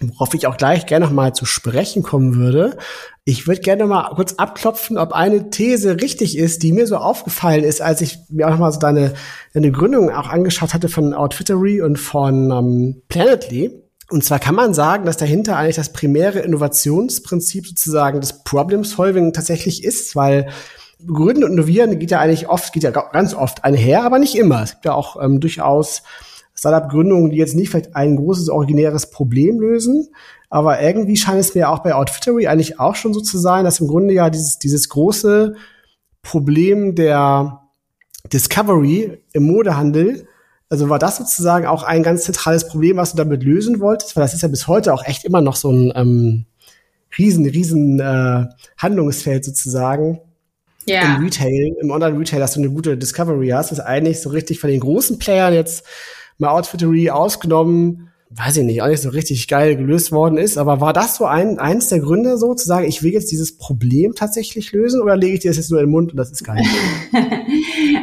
worauf 0.00 0.34
ich 0.34 0.46
auch 0.46 0.56
gleich 0.56 0.86
gerne 0.86 1.06
noch 1.06 1.12
mal 1.12 1.32
zu 1.32 1.46
sprechen 1.46 2.02
kommen 2.02 2.34
würde. 2.34 2.76
Ich 3.24 3.46
würde 3.46 3.62
gerne 3.62 3.84
noch 3.84 3.88
mal 3.88 4.14
kurz 4.14 4.34
abklopfen, 4.34 4.98
ob 4.98 5.12
eine 5.12 5.50
These 5.50 6.00
richtig 6.00 6.36
ist, 6.36 6.64
die 6.64 6.72
mir 6.72 6.88
so 6.88 6.96
aufgefallen 6.96 7.64
ist, 7.64 7.80
als 7.80 8.00
ich 8.00 8.18
mir 8.28 8.46
auch 8.46 8.50
noch 8.50 8.58
mal 8.58 8.72
so 8.72 8.80
deine, 8.80 9.14
deine 9.54 9.70
Gründung 9.70 10.10
auch 10.10 10.28
angeschaut 10.28 10.74
hatte 10.74 10.88
von 10.88 11.14
Outfittery 11.14 11.80
und 11.80 11.98
von 11.98 12.50
ähm, 12.50 13.02
Planetly 13.08 13.83
und 14.10 14.24
zwar 14.24 14.38
kann 14.38 14.54
man 14.54 14.74
sagen, 14.74 15.06
dass 15.06 15.16
dahinter 15.16 15.56
eigentlich 15.56 15.76
das 15.76 15.92
primäre 15.92 16.40
Innovationsprinzip 16.40 17.66
sozusagen 17.66 18.20
des 18.20 18.44
Problem-Solving 18.44 19.32
tatsächlich 19.32 19.82
ist, 19.82 20.14
weil 20.14 20.48
Gründen 21.06 21.44
und 21.44 21.52
Innovieren 21.52 21.98
geht 21.98 22.10
ja 22.10 22.20
eigentlich 22.20 22.48
oft, 22.48 22.72
geht 22.72 22.82
ja 22.82 22.90
ganz 22.90 23.34
oft 23.34 23.64
einher, 23.64 24.04
aber 24.04 24.18
nicht 24.18 24.36
immer. 24.36 24.62
Es 24.62 24.72
gibt 24.72 24.84
ja 24.84 24.94
auch 24.94 25.22
ähm, 25.22 25.40
durchaus 25.40 26.02
Startup-Gründungen, 26.54 27.30
die 27.30 27.36
jetzt 27.36 27.56
nicht 27.56 27.70
vielleicht 27.70 27.96
ein 27.96 28.16
großes 28.16 28.48
originäres 28.48 29.10
Problem 29.10 29.58
lösen, 29.58 30.08
aber 30.50 30.80
irgendwie 30.80 31.16
scheint 31.16 31.40
es 31.40 31.54
mir 31.54 31.68
auch 31.68 31.80
bei 31.80 31.94
Outfittery 31.94 32.46
eigentlich 32.46 32.78
auch 32.78 32.94
schon 32.94 33.12
so 33.12 33.20
zu 33.20 33.38
sein, 33.38 33.64
dass 33.64 33.80
im 33.80 33.88
Grunde 33.88 34.14
ja 34.14 34.30
dieses, 34.30 34.58
dieses 34.58 34.88
große 34.88 35.56
Problem 36.22 36.94
der 36.94 37.62
Discovery 38.32 39.18
im 39.32 39.44
Modehandel 39.44 40.28
also 40.74 40.88
war 40.88 40.98
das 40.98 41.18
sozusagen 41.18 41.66
auch 41.66 41.84
ein 41.84 42.02
ganz 42.02 42.24
zentrales 42.24 42.66
Problem, 42.66 42.96
was 42.96 43.12
du 43.12 43.16
damit 43.16 43.44
lösen 43.44 43.78
wolltest? 43.78 44.16
Weil 44.16 44.24
das 44.24 44.34
ist 44.34 44.42
ja 44.42 44.48
bis 44.48 44.66
heute 44.66 44.92
auch 44.92 45.04
echt 45.04 45.24
immer 45.24 45.40
noch 45.40 45.54
so 45.54 45.70
ein 45.70 45.92
ähm, 45.94 46.46
riesen, 47.16 47.46
riesen 47.46 48.00
äh, 48.00 48.46
Handlungsfeld 48.76 49.44
sozusagen. 49.44 50.20
ja. 50.86 51.14
im 51.14 51.22
Retail, 51.22 51.76
im 51.80 51.92
Online-Retail, 51.92 52.40
dass 52.40 52.54
du 52.54 52.60
eine 52.60 52.70
gute 52.70 52.98
Discovery 52.98 53.50
hast, 53.50 53.70
ist 53.70 53.78
eigentlich 53.78 54.20
so 54.20 54.30
richtig 54.30 54.58
von 54.58 54.68
den 54.68 54.80
großen 54.80 55.20
Playern 55.20 55.54
jetzt 55.54 55.84
mal 56.38 56.48
Outfittery 56.48 57.08
ausgenommen, 57.08 58.10
weiß 58.36 58.56
ich 58.58 58.64
nicht, 58.64 58.82
auch 58.82 58.88
nicht 58.88 59.02
so 59.02 59.10
richtig 59.10 59.46
geil 59.46 59.76
gelöst 59.76 60.10
worden 60.10 60.38
ist. 60.38 60.58
Aber 60.58 60.80
war 60.80 60.92
das 60.92 61.16
so 61.16 61.24
ein, 61.24 61.58
eins 61.58 61.88
der 61.88 62.00
Gründe, 62.00 62.36
so 62.36 62.54
zu 62.54 62.66
sagen, 62.66 62.86
ich 62.86 63.02
will 63.02 63.12
jetzt 63.12 63.30
dieses 63.30 63.56
Problem 63.56 64.14
tatsächlich 64.14 64.72
lösen 64.72 65.00
oder 65.00 65.16
lege 65.16 65.34
ich 65.34 65.40
dir 65.40 65.50
das 65.50 65.56
jetzt 65.56 65.70
nur 65.70 65.80
in 65.80 65.86
den 65.86 65.92
Mund 65.92 66.10
und 66.10 66.16
das 66.16 66.32
ist 66.32 66.46
nicht? 66.46 66.68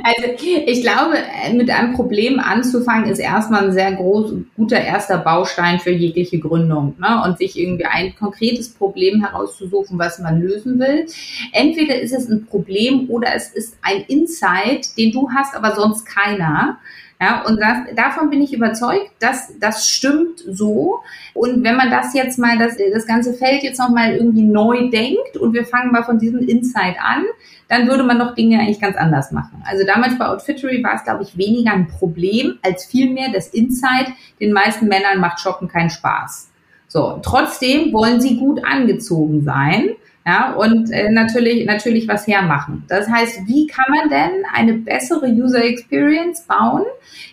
also 0.04 0.24
ich 0.66 0.82
glaube, 0.82 1.16
mit 1.54 1.70
einem 1.70 1.94
Problem 1.94 2.40
anzufangen, 2.40 3.10
ist 3.10 3.20
erstmal 3.20 3.66
ein 3.66 3.74
sehr 3.74 3.92
groß, 3.94 4.34
guter 4.56 4.80
erster 4.80 5.18
Baustein 5.18 5.80
für 5.80 5.92
jegliche 5.92 6.40
Gründung. 6.40 6.96
Ne? 7.00 7.24
Und 7.26 7.38
sich 7.38 7.60
irgendwie 7.60 7.86
ein 7.86 8.16
konkretes 8.16 8.70
Problem 8.70 9.26
herauszusuchen, 9.26 10.00
was 10.00 10.20
man 10.20 10.42
lösen 10.42 10.80
will. 10.80 11.08
Entweder 11.52 12.00
ist 12.00 12.14
es 12.14 12.30
ein 12.30 12.46
Problem 12.46 13.10
oder 13.10 13.36
es 13.36 13.50
ist 13.50 13.76
ein 13.82 14.04
Insight, 14.08 14.98
den 14.98 15.12
du 15.12 15.30
hast, 15.36 15.56
aber 15.56 15.76
sonst 15.76 16.06
keiner. 16.06 16.78
Ja, 17.22 17.44
und 17.44 17.62
das, 17.62 17.96
davon 17.96 18.32
bin 18.32 18.42
ich 18.42 18.52
überzeugt, 18.52 19.12
dass 19.20 19.54
das 19.60 19.88
stimmt 19.88 20.40
so. 20.40 21.02
Und 21.36 21.64
wenn 21.64 21.76
man 21.76 21.92
das 21.92 22.16
jetzt 22.16 22.40
mal, 22.40 22.58
das, 22.58 22.78
das 22.92 23.06
ganze 23.06 23.36
Feld 23.36 23.62
jetzt 23.62 23.78
nochmal 23.78 24.16
irgendwie 24.16 24.42
neu 24.42 24.90
denkt 24.90 25.38
und 25.40 25.54
wir 25.54 25.64
fangen 25.64 25.92
mal 25.92 26.04
von 26.04 26.18
diesem 26.18 26.40
Insight 26.40 26.96
an, 27.00 27.24
dann 27.68 27.88
würde 27.88 28.02
man 28.02 28.18
doch 28.18 28.34
Dinge 28.34 28.60
eigentlich 28.60 28.82
ganz 28.82 28.98
anders 28.98 29.32
machen. 29.32 29.62
Also 29.66 29.86
damals 29.86 30.18
bei 30.18 30.28
Outfittery 30.28 30.84
war 30.84 30.96
es, 30.96 31.04
glaube 31.04 31.22
ich, 31.22 31.38
weniger 31.38 31.74
ein 31.74 31.88
Problem 31.88 32.58
als 32.64 32.86
vielmehr 32.86 33.30
das 33.32 33.50
Insight, 33.50 34.08
den 34.40 34.52
meisten 34.52 34.88
Männern 34.88 35.20
macht 35.20 35.40
Shoppen 35.40 35.68
keinen 35.68 35.92
Spaß. 35.92 36.50
So, 36.88 37.20
trotzdem 37.24 37.94
wollen 37.94 38.20
sie 38.20 38.38
gut 38.38 38.66
angezogen 38.66 39.44
sein 39.44 39.92
ja, 40.26 40.54
und 40.54 40.92
äh, 40.92 41.10
natürlich, 41.10 41.66
natürlich 41.66 42.08
was 42.08 42.28
hermachen. 42.28 42.84
Das 42.88 43.10
heißt, 43.10 43.48
wie 43.48 43.66
kann 43.66 43.86
man 43.90 44.10
denn 44.10 44.44
eine 44.54 44.74
bessere 44.74 45.26
User 45.28 45.64
Experience 45.64 46.44
bauen, 46.44 46.84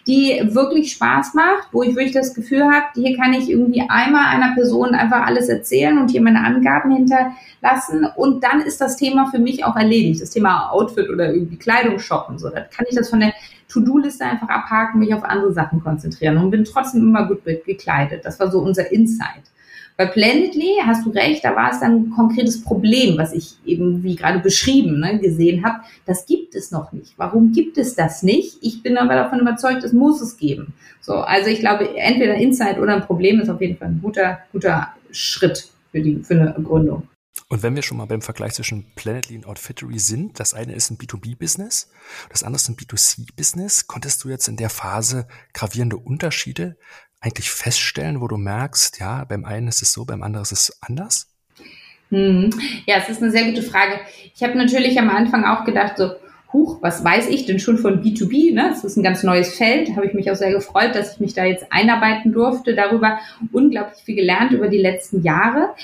die 0.07 0.41
wirklich 0.55 0.93
Spaß 0.93 1.35
macht, 1.35 1.69
wo 1.73 1.83
ich 1.83 1.91
wirklich 1.91 2.15
das 2.15 2.33
Gefühl 2.35 2.65
habe, 2.65 2.87
hier 2.95 3.15
kann 3.15 3.35
ich 3.35 3.51
irgendwie 3.51 3.85
einmal 3.89 4.35
einer 4.35 4.55
Person 4.55 4.95
einfach 4.95 5.27
alles 5.27 5.51
erzählen 5.51 5.99
und 5.99 6.11
hier 6.11 6.23
meine 6.23 6.43
Angaben 6.43 6.91
hinterlassen 6.91 8.07
und 8.17 8.43
dann 8.43 8.63
ist 8.63 8.81
das 8.81 8.97
Thema 8.97 9.27
für 9.27 9.39
mich 9.39 9.65
auch 9.65 9.77
erledigt. 9.77 10.23
Das 10.23 10.31
Thema 10.31 10.71
Outfit 10.71 11.11
oder 11.11 11.31
irgendwie 11.35 11.59
Kleidung 11.59 11.99
shoppen, 11.99 12.39
so, 12.39 12.49
dann 12.49 12.65
kann 12.75 12.87
ich 12.89 12.97
das 12.97 13.11
von 13.11 13.21
der 13.21 13.35
To-Do-Liste 13.69 14.25
einfach 14.25 14.49
abhaken, 14.49 14.99
mich 14.99 15.13
auf 15.13 15.25
andere 15.25 15.53
Sachen 15.53 15.83
konzentrieren 15.83 16.39
und 16.39 16.51
bin 16.51 16.65
trotzdem 16.65 17.03
immer 17.03 17.27
gut 17.29 17.45
gekleidet. 17.45 18.25
Das 18.25 18.41
war 18.41 18.51
so 18.51 18.61
unser 18.61 18.91
Insight. 18.91 19.43
Bei 19.99 20.07
Planetly 20.07 20.77
hast 20.87 21.05
du 21.05 21.11
recht, 21.11 21.45
da 21.45 21.57
war 21.57 21.73
es 21.73 21.81
dann 21.81 21.97
ein 21.97 22.11
konkretes 22.11 22.63
Problem, 22.63 23.19
was 23.19 23.33
ich 23.33 23.57
eben 23.67 24.05
wie 24.05 24.15
gerade 24.15 24.39
beschrieben 24.39 25.01
ne, 25.01 25.19
gesehen 25.19 25.65
habe. 25.65 25.81
Das 26.07 26.25
gibt 26.25 26.55
es 26.55 26.71
noch 26.71 26.93
nicht. 26.93 27.15
Warum 27.17 27.51
gibt 27.51 27.79
es 27.79 27.97
das 27.97 28.23
nicht? 28.23 28.59
Ich 28.61 28.85
bin 28.85 28.97
aber 28.97 29.17
davon 29.17 29.41
überzeugt, 29.41 29.83
es 29.83 29.93
muss 29.93 30.21
es 30.21 30.37
geben. 30.37 30.73
So, 31.01 31.15
also 31.15 31.51
ich 31.51 31.59
glaube, 31.59 31.97
entweder 31.97 32.37
Insight 32.37 32.79
oder 32.79 32.95
ein 32.95 33.07
Problem 33.07 33.41
ist 33.41 33.49
auf 33.49 33.61
jeden 33.61 33.77
Fall 33.77 33.89
ein 33.89 34.01
guter, 34.01 34.39
guter 34.53 34.95
Schritt 35.11 35.69
für 35.91 36.01
die 36.01 36.23
für 36.23 36.35
eine 36.35 36.55
Gründung. 36.63 37.09
Und 37.49 37.63
wenn 37.65 37.75
wir 37.75 37.83
schon 37.83 37.97
mal 37.97 38.07
beim 38.07 38.23
Vergleich 38.23 38.53
zwischen 38.53 38.93
Planetly 38.95 39.37
und 39.37 39.47
Outfittery 39.47 39.99
sind, 39.99 40.39
das 40.39 40.55
eine 40.55 40.75
ist 40.75 40.91
ein 40.91 40.99
B2B-Business, 40.99 41.91
das 42.31 42.45
andere 42.45 42.57
ist 42.57 42.69
ein 42.69 42.77
B2C-Business, 42.77 43.87
konntest 43.87 44.23
du 44.23 44.29
jetzt 44.29 44.47
in 44.47 44.57
der 44.57 44.71
Phase 44.71 45.27
gravierende 45.55 45.97
Unterschiede 45.97 46.77
eigentlich 47.21 47.51
feststellen, 47.51 48.21
wo 48.21 48.29
du 48.29 48.37
merkst, 48.37 49.01
ja, 49.01 49.25
beim 49.25 49.45
einen 49.45 49.69
ist 49.69 49.83
es 49.83 49.93
so, 49.93 50.05
beim 50.05 50.23
anderen 50.23 50.43
ist 50.43 50.53
es 50.53 50.79
anders? 50.81 51.29
Hm. 52.11 52.51
Ja, 52.87 52.97
es 52.99 53.09
ist 53.09 53.23
eine 53.23 53.31
sehr 53.31 53.45
gute 53.45 53.63
Frage. 53.63 54.01
Ich 54.35 54.43
habe 54.43 54.57
natürlich 54.57 54.99
am 54.99 55.11
Anfang 55.11 55.45
auch 55.45 55.65
gedacht, 55.65 55.99
so, 55.99 56.13
huch, 56.53 56.79
was 56.81 57.05
weiß 57.05 57.29
ich 57.29 57.45
denn 57.47 57.59
schon 57.59 57.79
von 57.79 58.03
B2B? 58.03 58.55
Ne? 58.55 58.71
Es 58.73 58.85
ist 58.85 58.97
ein 58.97 59.03
ganz 59.03 59.23
neues 59.23 59.55
Feld. 59.55 59.95
Habe 59.97 60.07
ich 60.07 60.15
mich 60.15 60.31
auch 60.31 60.37
sehr 60.37 60.53
gefreut, 60.53 60.95
dass 60.95 61.15
ich 61.15 61.21
mich 61.21 61.35
da 61.35 61.45
jetzt 61.45 61.67
einarbeiten 61.71 62.33
durfte. 62.33 62.75
Darüber 62.75 63.19
unglaublich 63.53 64.03
viel 64.03 64.17
gelernt 64.17 64.53
über 64.53 64.69
die 64.69 64.79
letzten 64.79 65.23
Jahre. 65.23 65.75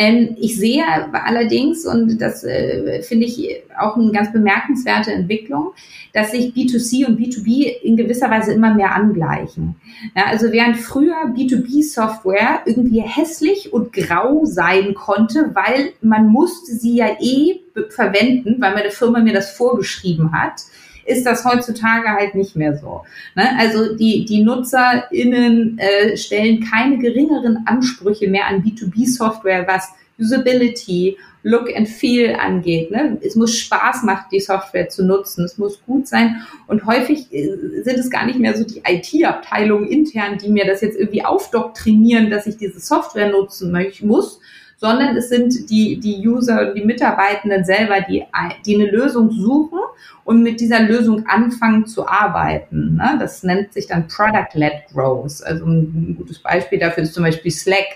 Ähm, 0.00 0.34
ich 0.40 0.56
sehe 0.56 0.82
allerdings, 1.12 1.84
und 1.84 2.22
das 2.22 2.42
äh, 2.42 3.02
finde 3.02 3.26
ich 3.26 3.62
auch 3.78 3.98
eine 3.98 4.10
ganz 4.12 4.32
bemerkenswerte 4.32 5.12
Entwicklung, 5.12 5.72
dass 6.14 6.30
sich 6.30 6.54
B2C 6.54 7.06
und 7.06 7.20
B2B 7.20 7.66
in 7.82 7.98
gewisser 7.98 8.30
Weise 8.30 8.54
immer 8.54 8.72
mehr 8.72 8.94
angleichen. 8.94 9.74
Ja, 10.16 10.24
also 10.28 10.52
während 10.52 10.78
früher 10.78 11.26
B2B-Software 11.36 12.62
irgendwie 12.64 13.02
hässlich 13.02 13.74
und 13.74 13.92
grau 13.92 14.46
sein 14.46 14.94
konnte, 14.94 15.50
weil 15.52 15.92
man 16.00 16.28
musste 16.28 16.72
sie 16.72 16.96
ja 16.96 17.18
eh 17.20 17.60
verwenden, 17.90 18.56
weil 18.58 18.72
meine 18.72 18.90
Firma 18.90 19.18
mir 19.18 19.34
das 19.34 19.50
vorgeschrieben 19.50 20.32
hat, 20.32 20.62
ist 21.04 21.24
das 21.26 21.44
heutzutage 21.44 22.08
halt 22.08 22.34
nicht 22.34 22.56
mehr 22.56 22.76
so. 22.76 23.02
Ne? 23.34 23.48
Also 23.58 23.96
die, 23.96 24.24
die 24.24 24.42
NutzerInnen 24.42 25.78
äh, 25.78 26.16
stellen 26.16 26.64
keine 26.70 26.98
geringeren 26.98 27.64
Ansprüche 27.66 28.28
mehr 28.28 28.46
an 28.46 28.62
B2B-Software, 28.62 29.66
was 29.66 29.88
Usability, 30.18 31.16
Look 31.42 31.74
and 31.74 31.88
Feel 31.88 32.36
angeht. 32.36 32.90
Ne? 32.90 33.18
Es 33.22 33.34
muss 33.34 33.56
Spaß 33.56 34.02
machen, 34.02 34.26
die 34.30 34.40
Software 34.40 34.90
zu 34.90 35.04
nutzen. 35.04 35.44
Es 35.44 35.56
muss 35.56 35.80
gut 35.86 36.06
sein. 36.06 36.42
Und 36.66 36.84
häufig 36.84 37.32
äh, 37.32 37.48
sind 37.82 37.98
es 37.98 38.10
gar 38.10 38.26
nicht 38.26 38.38
mehr 38.38 38.56
so 38.56 38.64
die 38.64 38.82
IT-Abteilungen 38.86 39.86
intern, 39.86 40.36
die 40.36 40.50
mir 40.50 40.66
das 40.66 40.82
jetzt 40.82 40.98
irgendwie 40.98 41.24
aufdoktrinieren, 41.24 42.30
dass 42.30 42.46
ich 42.46 42.58
diese 42.58 42.80
Software 42.80 43.30
nutzen 43.30 43.72
möchte, 43.72 44.06
muss, 44.06 44.40
sondern 44.80 45.14
es 45.14 45.28
sind 45.28 45.68
die, 45.68 46.00
die 46.00 46.26
User, 46.26 46.72
die 46.72 46.82
Mitarbeitenden 46.82 47.64
selber, 47.64 48.00
die, 48.00 48.24
die 48.64 48.76
eine 48.76 48.90
Lösung 48.90 49.30
suchen 49.30 49.78
und 50.24 50.42
mit 50.42 50.58
dieser 50.58 50.80
Lösung 50.80 51.26
anfangen 51.26 51.86
zu 51.86 52.08
arbeiten. 52.08 52.96
Ne? 52.96 53.16
Das 53.20 53.42
nennt 53.42 53.74
sich 53.74 53.88
dann 53.88 54.08
Product-led 54.08 54.86
Growth. 54.90 55.42
Also 55.44 55.66
ein 55.66 56.14
gutes 56.16 56.38
Beispiel 56.38 56.78
dafür 56.78 57.02
ist 57.02 57.12
zum 57.12 57.24
Beispiel 57.24 57.50
Slack. 57.50 57.88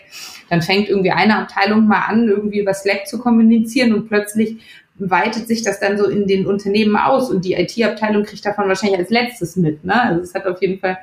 Dann 0.51 0.61
fängt 0.61 0.91
irgendwie 0.91 1.11
eine 1.11 1.39
Abteilung 1.39 1.87
mal 1.87 2.03
an, 2.07 2.29
irgendwie 2.29 2.61
über 2.61 2.75
Slack 2.75 3.07
zu 3.07 3.19
kommunizieren 3.19 3.95
und 3.95 4.09
plötzlich 4.09 4.59
weitet 4.97 5.49
sich 5.49 5.63
das 5.63 5.81
dann 5.81 5.99
so 5.99 6.09
in 6.09 6.27
den 6.27 6.47
Unternehmen 6.47 6.97
aus 6.97 7.31
und 7.31 7.45
die 7.45 7.55
IT-Abteilung 7.55 8.23
kriegt 8.23 8.47
davon 8.47 8.69
wahrscheinlich 8.69 8.99
als 8.99 9.11
letztes 9.11 9.57
mit. 9.57 9.85
Ne? 9.85 10.01
Also 10.01 10.23
es 10.23 10.35
hat 10.35 10.47
auf 10.47 10.63
jeden 10.63 10.79
Fall 10.79 10.99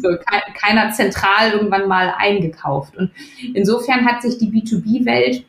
so 0.00 0.08
keiner 0.60 0.90
zentral 0.90 1.52
irgendwann 1.52 1.88
mal 1.88 2.14
eingekauft. 2.16 2.96
Und 2.96 3.10
insofern 3.54 4.06
hat 4.06 4.22
sich 4.22 4.38
die 4.38 4.46
B2B-Welt 4.46 5.44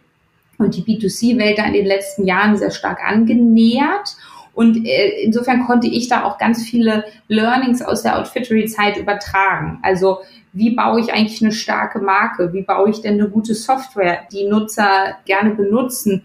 und 0.57 0.75
die 0.75 0.81
B2C-Welt 0.81 1.59
da 1.59 1.65
in 1.65 1.73
den 1.73 1.85
letzten 1.85 2.25
Jahren 2.25 2.57
sehr 2.57 2.71
stark 2.71 3.03
angenähert. 3.03 4.15
Und 4.55 4.85
äh, 4.85 5.23
insofern 5.23 5.65
konnte 5.65 5.87
ich 5.87 6.07
da 6.07 6.23
auch 6.23 6.37
ganz 6.37 6.63
viele 6.63 7.05
Learnings 7.27 7.81
aus 7.81 8.01
der 8.01 8.17
Outfittery-Zeit 8.19 8.97
übertragen. 8.97 9.79
Also 9.83 10.19
wie 10.51 10.71
baue 10.71 10.99
ich 10.99 11.13
eigentlich 11.13 11.43
eine 11.43 11.51
starke 11.51 11.99
Marke? 11.99 12.53
Wie 12.53 12.61
baue 12.61 12.89
ich 12.89 13.01
denn 13.01 13.19
eine 13.19 13.29
gute 13.29 13.55
Software, 13.55 14.21
die 14.31 14.45
Nutzer 14.45 15.17
gerne 15.25 15.55
benutzen? 15.55 16.23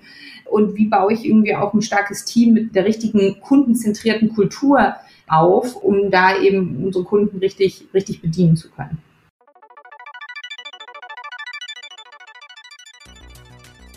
Und 0.51 0.77
wie 0.77 0.87
baue 0.87 1.13
ich 1.13 1.25
irgendwie 1.25 1.55
auch 1.55 1.75
ein 1.75 1.83
starkes 1.83 2.25
Team 2.25 2.55
mit 2.55 2.75
der 2.75 2.85
richtigen 2.85 3.41
kundenzentrierten 3.41 4.35
Kultur 4.35 4.95
auf, 5.27 5.77
um 5.77 6.11
da 6.11 6.39
eben 6.39 6.83
unsere 6.85 7.05
Kunden 7.05 7.39
richtig, 7.39 7.85
richtig 7.93 8.23
bedienen 8.23 8.57
zu 8.57 8.71
können. 8.71 8.99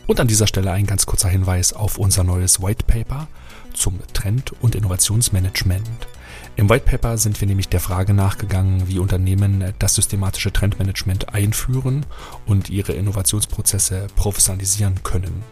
Und 0.08 0.20
an 0.20 0.28
dieser 0.28 0.48
Stelle 0.48 0.72
ein 0.72 0.88
ganz 0.88 1.06
kurzer 1.06 1.30
Hinweis 1.30 1.72
auf 1.72 1.98
unser 1.98 2.26
neues 2.26 2.62
White 2.62 2.84
Paper 2.86 3.28
zum 3.74 4.00
Trend- 4.12 4.52
und 4.62 4.76
Innovationsmanagement. 4.76 5.88
Im 6.58 6.70
White 6.70 6.84
Paper 6.86 7.18
sind 7.18 7.40
wir 7.40 7.48
nämlich 7.48 7.70
der 7.70 7.80
Frage 7.80 8.14
nachgegangen, 8.14 8.90
wie 8.90 9.00
Unternehmen 9.00 9.74
das 9.80 9.96
systematische 9.96 10.52
Trendmanagement 10.52 11.34
einführen 11.34 12.06
und 12.46 12.70
ihre 12.70 12.92
Innovationsprozesse 12.92 14.08
professionalisieren 14.18 15.02
können. 15.02 15.44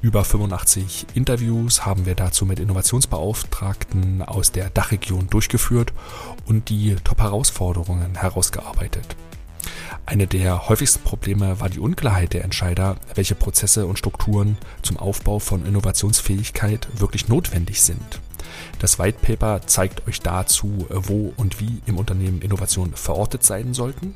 Über 0.00 0.24
85 0.24 1.06
Interviews 1.14 1.84
haben 1.84 2.06
wir 2.06 2.14
dazu 2.14 2.46
mit 2.46 2.60
Innovationsbeauftragten 2.60 4.22
aus 4.22 4.52
der 4.52 4.70
Dachregion 4.70 5.28
durchgeführt 5.28 5.92
und 6.46 6.68
die 6.68 6.94
Top-Herausforderungen 7.02 8.14
herausgearbeitet. 8.14 9.16
Eine 10.06 10.28
der 10.28 10.68
häufigsten 10.68 11.02
Probleme 11.02 11.58
war 11.60 11.68
die 11.68 11.80
Unklarheit 11.80 12.32
der 12.32 12.44
Entscheider, 12.44 12.96
welche 13.16 13.34
Prozesse 13.34 13.86
und 13.86 13.98
Strukturen 13.98 14.56
zum 14.82 14.98
Aufbau 14.98 15.40
von 15.40 15.66
Innovationsfähigkeit 15.66 16.86
wirklich 17.00 17.26
notwendig 17.26 17.82
sind. 17.82 18.20
Das 18.78 18.98
White 18.98 19.18
Paper 19.20 19.66
zeigt 19.66 20.06
euch 20.06 20.20
dazu, 20.20 20.86
wo 20.88 21.32
und 21.36 21.60
wie 21.60 21.80
im 21.86 21.98
Unternehmen 21.98 22.42
Innovationen 22.42 22.94
verortet 22.94 23.44
sein 23.44 23.74
sollten. 23.74 24.14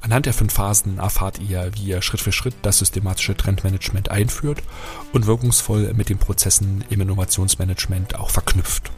Anhand 0.00 0.26
der 0.26 0.34
fünf 0.34 0.52
Phasen 0.52 0.98
erfahrt 0.98 1.40
ihr, 1.40 1.70
wie 1.74 1.84
ihr 1.84 2.02
Schritt 2.02 2.20
für 2.20 2.32
Schritt 2.32 2.54
das 2.62 2.78
systematische 2.78 3.36
Trendmanagement 3.36 4.10
einführt 4.10 4.62
und 5.12 5.26
wirkungsvoll 5.26 5.92
mit 5.94 6.08
den 6.08 6.18
Prozessen 6.18 6.84
im 6.90 7.00
Innovationsmanagement 7.00 8.16
auch 8.16 8.30
verknüpft. 8.30 8.90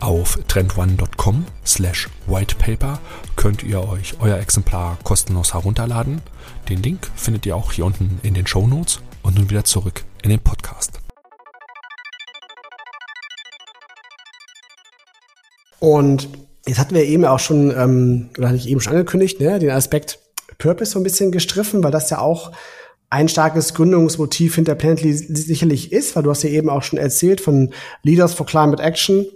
Auf 0.00 0.38
trendone.com 0.46 1.46
slash 1.64 2.08
whitepaper 2.26 3.00
könnt 3.34 3.62
ihr 3.62 3.86
euch 3.88 4.14
euer 4.20 4.38
Exemplar 4.38 4.96
kostenlos 5.02 5.54
herunterladen. 5.54 6.22
Den 6.68 6.82
Link 6.82 7.10
findet 7.16 7.46
ihr 7.46 7.56
auch 7.56 7.72
hier 7.72 7.86
unten 7.86 8.20
in 8.22 8.34
den 8.34 8.46
Show 8.46 8.66
Notes 8.66 9.00
und 9.22 9.36
nun 9.36 9.50
wieder 9.50 9.64
zurück 9.64 10.04
in 10.22 10.30
den 10.30 10.40
Podcast. 10.40 11.00
Und 15.78 16.28
jetzt 16.66 16.78
hatten 16.78 16.94
wir 16.94 17.04
eben 17.04 17.24
auch 17.24 17.38
schon, 17.38 17.70
ähm, 17.76 18.28
oder 18.38 18.48
hatte 18.48 18.56
ich 18.56 18.68
eben 18.68 18.80
schon 18.80 18.92
angekündigt, 18.92 19.40
ne, 19.40 19.58
den 19.58 19.70
Aspekt 19.70 20.18
Purpose 20.58 20.92
so 20.92 21.00
ein 21.00 21.04
bisschen 21.04 21.32
gestriffen, 21.32 21.82
weil 21.82 21.90
das 21.90 22.10
ja 22.10 22.18
auch 22.18 22.52
ein 23.10 23.28
starkes 23.28 23.74
Gründungsmotiv 23.74 24.56
hinter 24.56 24.74
Planetly 24.74 25.12
sicherlich 25.12 25.92
ist, 25.92 26.16
weil 26.16 26.22
du 26.22 26.30
hast 26.30 26.42
ja 26.42 26.50
eben 26.50 26.68
auch 26.68 26.82
schon 26.82 26.98
erzählt 26.98 27.40
von 27.40 27.72
Leaders 28.02 28.34
for 28.34 28.46
Climate 28.46 28.82
Action, 28.82 29.26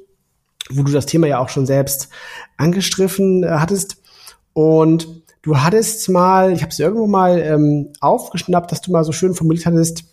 wo 0.71 0.83
du 0.83 0.93
das 0.93 1.07
Thema 1.07 1.27
ja 1.27 1.39
auch 1.39 1.49
schon 1.49 1.67
selbst 1.67 2.09
angestriffen 2.57 3.45
äh, 3.45 3.49
hattest. 3.51 3.99
Und 4.53 5.23
du 5.43 5.59
hattest 5.59 6.09
mal, 6.09 6.53
ich 6.53 6.63
habe 6.63 6.73
es 6.73 6.79
irgendwo 6.79 7.07
mal 7.07 7.39
ähm, 7.39 7.93
aufgeschnappt, 8.01 8.73
dass 8.73 8.81
du 8.81 8.91
mal 8.91 9.05
so 9.05 9.13
schön 9.13 9.35
formuliert 9.35 9.67
hattest, 9.67 10.05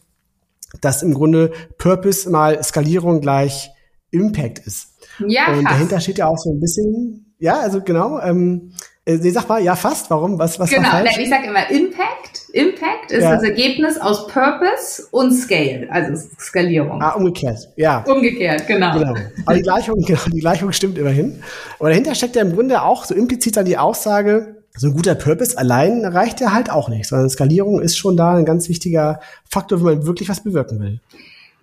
dass 0.81 1.01
im 1.01 1.13
Grunde 1.13 1.51
Purpose 1.77 2.29
mal 2.29 2.61
Skalierung 2.63 3.21
gleich 3.21 3.71
Impact 4.11 4.59
ist. 4.59 4.96
Ja, 5.25 5.47
Und 5.47 5.63
fast. 5.63 5.75
dahinter 5.75 5.99
steht 5.99 6.17
ja 6.17 6.27
auch 6.27 6.37
so 6.37 6.51
ein 6.51 6.59
bisschen, 6.59 7.33
ja, 7.39 7.59
also 7.59 7.81
genau, 7.81 8.19
ähm, 8.19 8.71
äh, 9.07 9.17
nee, 9.17 9.29
sag 9.29 9.47
mal, 9.47 9.63
ja, 9.63 9.75
fast. 9.75 10.09
Warum? 10.09 10.37
Was, 10.37 10.59
was 10.59 10.69
genau, 10.69 10.89
falsch? 10.89 11.17
ich 11.17 11.29
sage 11.29 11.47
immer 11.47 11.69
Impact. 11.69 12.49
Impact 12.51 13.11
ist 13.11 13.23
ja. 13.23 13.35
das 13.35 13.43
Ergebnis 13.43 13.97
aus 13.99 14.27
Purpose 14.27 15.07
und 15.11 15.31
Scale, 15.31 15.87
also 15.89 16.27
Skalierung. 16.39 17.01
Ah, 17.01 17.11
umgekehrt, 17.11 17.69
ja. 17.77 18.03
Umgekehrt, 18.05 18.67
genau. 18.67 18.97
genau. 18.97 19.15
Aber 19.45 19.55
die 19.55 19.61
Gleichung, 19.61 20.01
genau, 20.05 20.19
die 20.27 20.39
Gleichung 20.39 20.73
stimmt 20.73 20.97
immerhin. 20.97 21.41
Aber 21.79 21.89
dahinter 21.89 22.15
steckt 22.15 22.35
ja 22.35 22.41
im 22.41 22.53
Grunde 22.53 22.81
auch 22.81 23.05
so 23.05 23.15
implizit 23.15 23.55
dann 23.55 23.65
die 23.65 23.77
Aussage, 23.77 24.57
so 24.75 24.87
ein 24.87 24.93
guter 24.93 25.15
Purpose 25.15 25.57
allein 25.57 26.03
reicht 26.05 26.41
ja 26.41 26.53
halt 26.53 26.69
auch 26.69 26.89
nicht, 26.89 27.07
sondern 27.07 27.29
Skalierung 27.29 27.81
ist 27.81 27.97
schon 27.97 28.17
da 28.17 28.35
ein 28.35 28.45
ganz 28.45 28.67
wichtiger 28.67 29.21
Faktor, 29.49 29.79
wenn 29.79 29.99
man 29.99 30.05
wirklich 30.05 30.27
was 30.27 30.43
bewirken 30.43 30.79
will. 30.81 30.99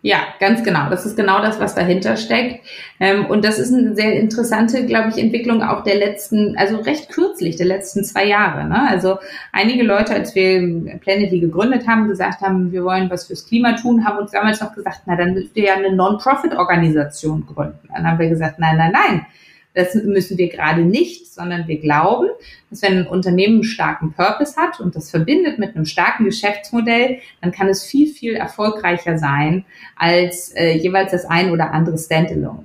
Ja, 0.07 0.19
ganz 0.39 0.63
genau. 0.63 0.91
Das 0.91 1.07
ist 1.07 1.17
genau 1.17 1.41
das, 1.41 1.59
was 1.61 1.75
dahinter 1.75 2.19
steckt. 2.19 2.63
Ähm, 3.01 3.25
und 3.25 3.43
das 3.43 3.59
ist 3.59 3.73
eine 3.73 3.95
sehr 3.95 4.13
interessante, 4.13 4.85
glaube 4.85 5.09
ich, 5.09 5.17
Entwicklung 5.17 5.63
auch 5.63 5.83
der 5.83 5.95
letzten, 5.95 6.59
also 6.59 6.77
recht 6.77 7.09
kürzlich, 7.09 7.57
der 7.57 7.65
letzten 7.65 8.05
zwei 8.05 8.27
Jahre. 8.27 8.69
Ne? 8.69 8.87
Also 8.87 9.17
einige 9.51 9.83
Leute, 9.83 10.13
als 10.13 10.35
wir 10.35 10.61
Planetly 11.01 11.41
gegründet 11.41 11.89
haben, 11.89 12.07
gesagt 12.07 12.43
haben, 12.43 12.71
wir 12.71 12.85
wollen 12.85 13.09
was 13.09 13.29
fürs 13.29 13.47
Klima 13.47 13.77
tun, 13.77 14.05
haben 14.05 14.19
uns 14.19 14.33
damals 14.33 14.61
noch 14.61 14.75
gesagt, 14.75 15.05
na, 15.07 15.17
dann 15.17 15.33
müsst 15.33 15.57
ihr 15.57 15.65
ja 15.65 15.75
eine 15.77 15.97
Non-Profit-Organisation 15.97 17.47
gründen. 17.47 17.89
Dann 17.89 18.07
haben 18.07 18.19
wir 18.19 18.29
gesagt, 18.29 18.59
nein, 18.59 18.77
nein, 18.77 18.93
nein 18.93 19.27
das 19.75 19.95
müssen 19.95 20.39
wir 20.39 20.49
gerade 20.49 20.83
nicht, 20.83 21.27
sondern 21.33 21.67
wir 21.67 21.81
glauben, 21.81 22.29
dass 22.71 22.83
wenn 22.83 22.99
ein 22.99 23.07
Unternehmen 23.07 23.55
einen 23.55 23.65
starken 23.65 24.13
Purpose 24.13 24.57
hat 24.57 24.81
und 24.81 24.95
das 24.95 25.11
verbindet 25.11 25.59
mit 25.59 25.75
einem 25.75 25.85
starken 25.85 26.25
Geschäftsmodell, 26.25 27.19
dann 27.43 27.51
kann 27.51 27.69
es 27.69 27.83
viel, 27.83 28.07
viel 28.07 28.35
erfolgreicher 28.35 29.19
sein 29.19 29.65
als 29.97 30.53
äh, 30.55 30.77
jeweils 30.77 31.11
das 31.11 31.25
ein 31.25 31.51
oder 31.51 31.73
andere 31.73 31.99
Standalone. 31.99 32.65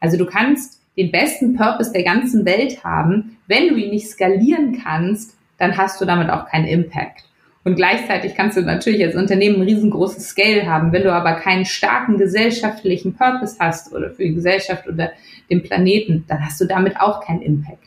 Also 0.00 0.16
du 0.16 0.24
kannst 0.24 0.80
den 0.96 1.12
besten 1.12 1.56
Purpose 1.56 1.92
der 1.92 2.04
ganzen 2.04 2.46
Welt 2.46 2.82
haben. 2.82 3.36
Wenn 3.46 3.68
du 3.68 3.76
ihn 3.76 3.90
nicht 3.90 4.08
skalieren 4.08 4.80
kannst, 4.82 5.36
dann 5.58 5.76
hast 5.76 6.00
du 6.00 6.06
damit 6.06 6.30
auch 6.30 6.46
keinen 6.46 6.66
Impact. 6.66 7.25
Und 7.66 7.74
gleichzeitig 7.74 8.36
kannst 8.36 8.56
du 8.56 8.60
natürlich 8.60 9.02
als 9.02 9.16
Unternehmen 9.16 9.56
ein 9.56 9.62
riesengroßes 9.62 10.28
Scale 10.28 10.66
haben. 10.66 10.92
Wenn 10.92 11.02
du 11.02 11.12
aber 11.12 11.32
keinen 11.32 11.64
starken 11.64 12.16
gesellschaftlichen 12.16 13.14
Purpose 13.14 13.56
hast 13.58 13.92
oder 13.92 14.10
für 14.10 14.22
die 14.22 14.34
Gesellschaft 14.34 14.86
oder 14.86 15.10
den 15.50 15.64
Planeten, 15.64 16.24
dann 16.28 16.46
hast 16.46 16.60
du 16.60 16.66
damit 16.66 17.00
auch 17.00 17.26
keinen 17.26 17.42
Impact. 17.42 17.82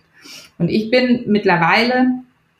Und 0.57 0.67
ich 0.67 0.91
bin 0.91 1.23
mittlerweile 1.27 2.09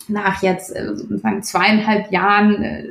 nach 0.08 0.42
jetzt 0.42 0.74
äh, 0.74 0.96
sozusagen 0.96 1.44
zweieinhalb 1.44 2.10
Jahren 2.10 2.64
äh, 2.64 2.86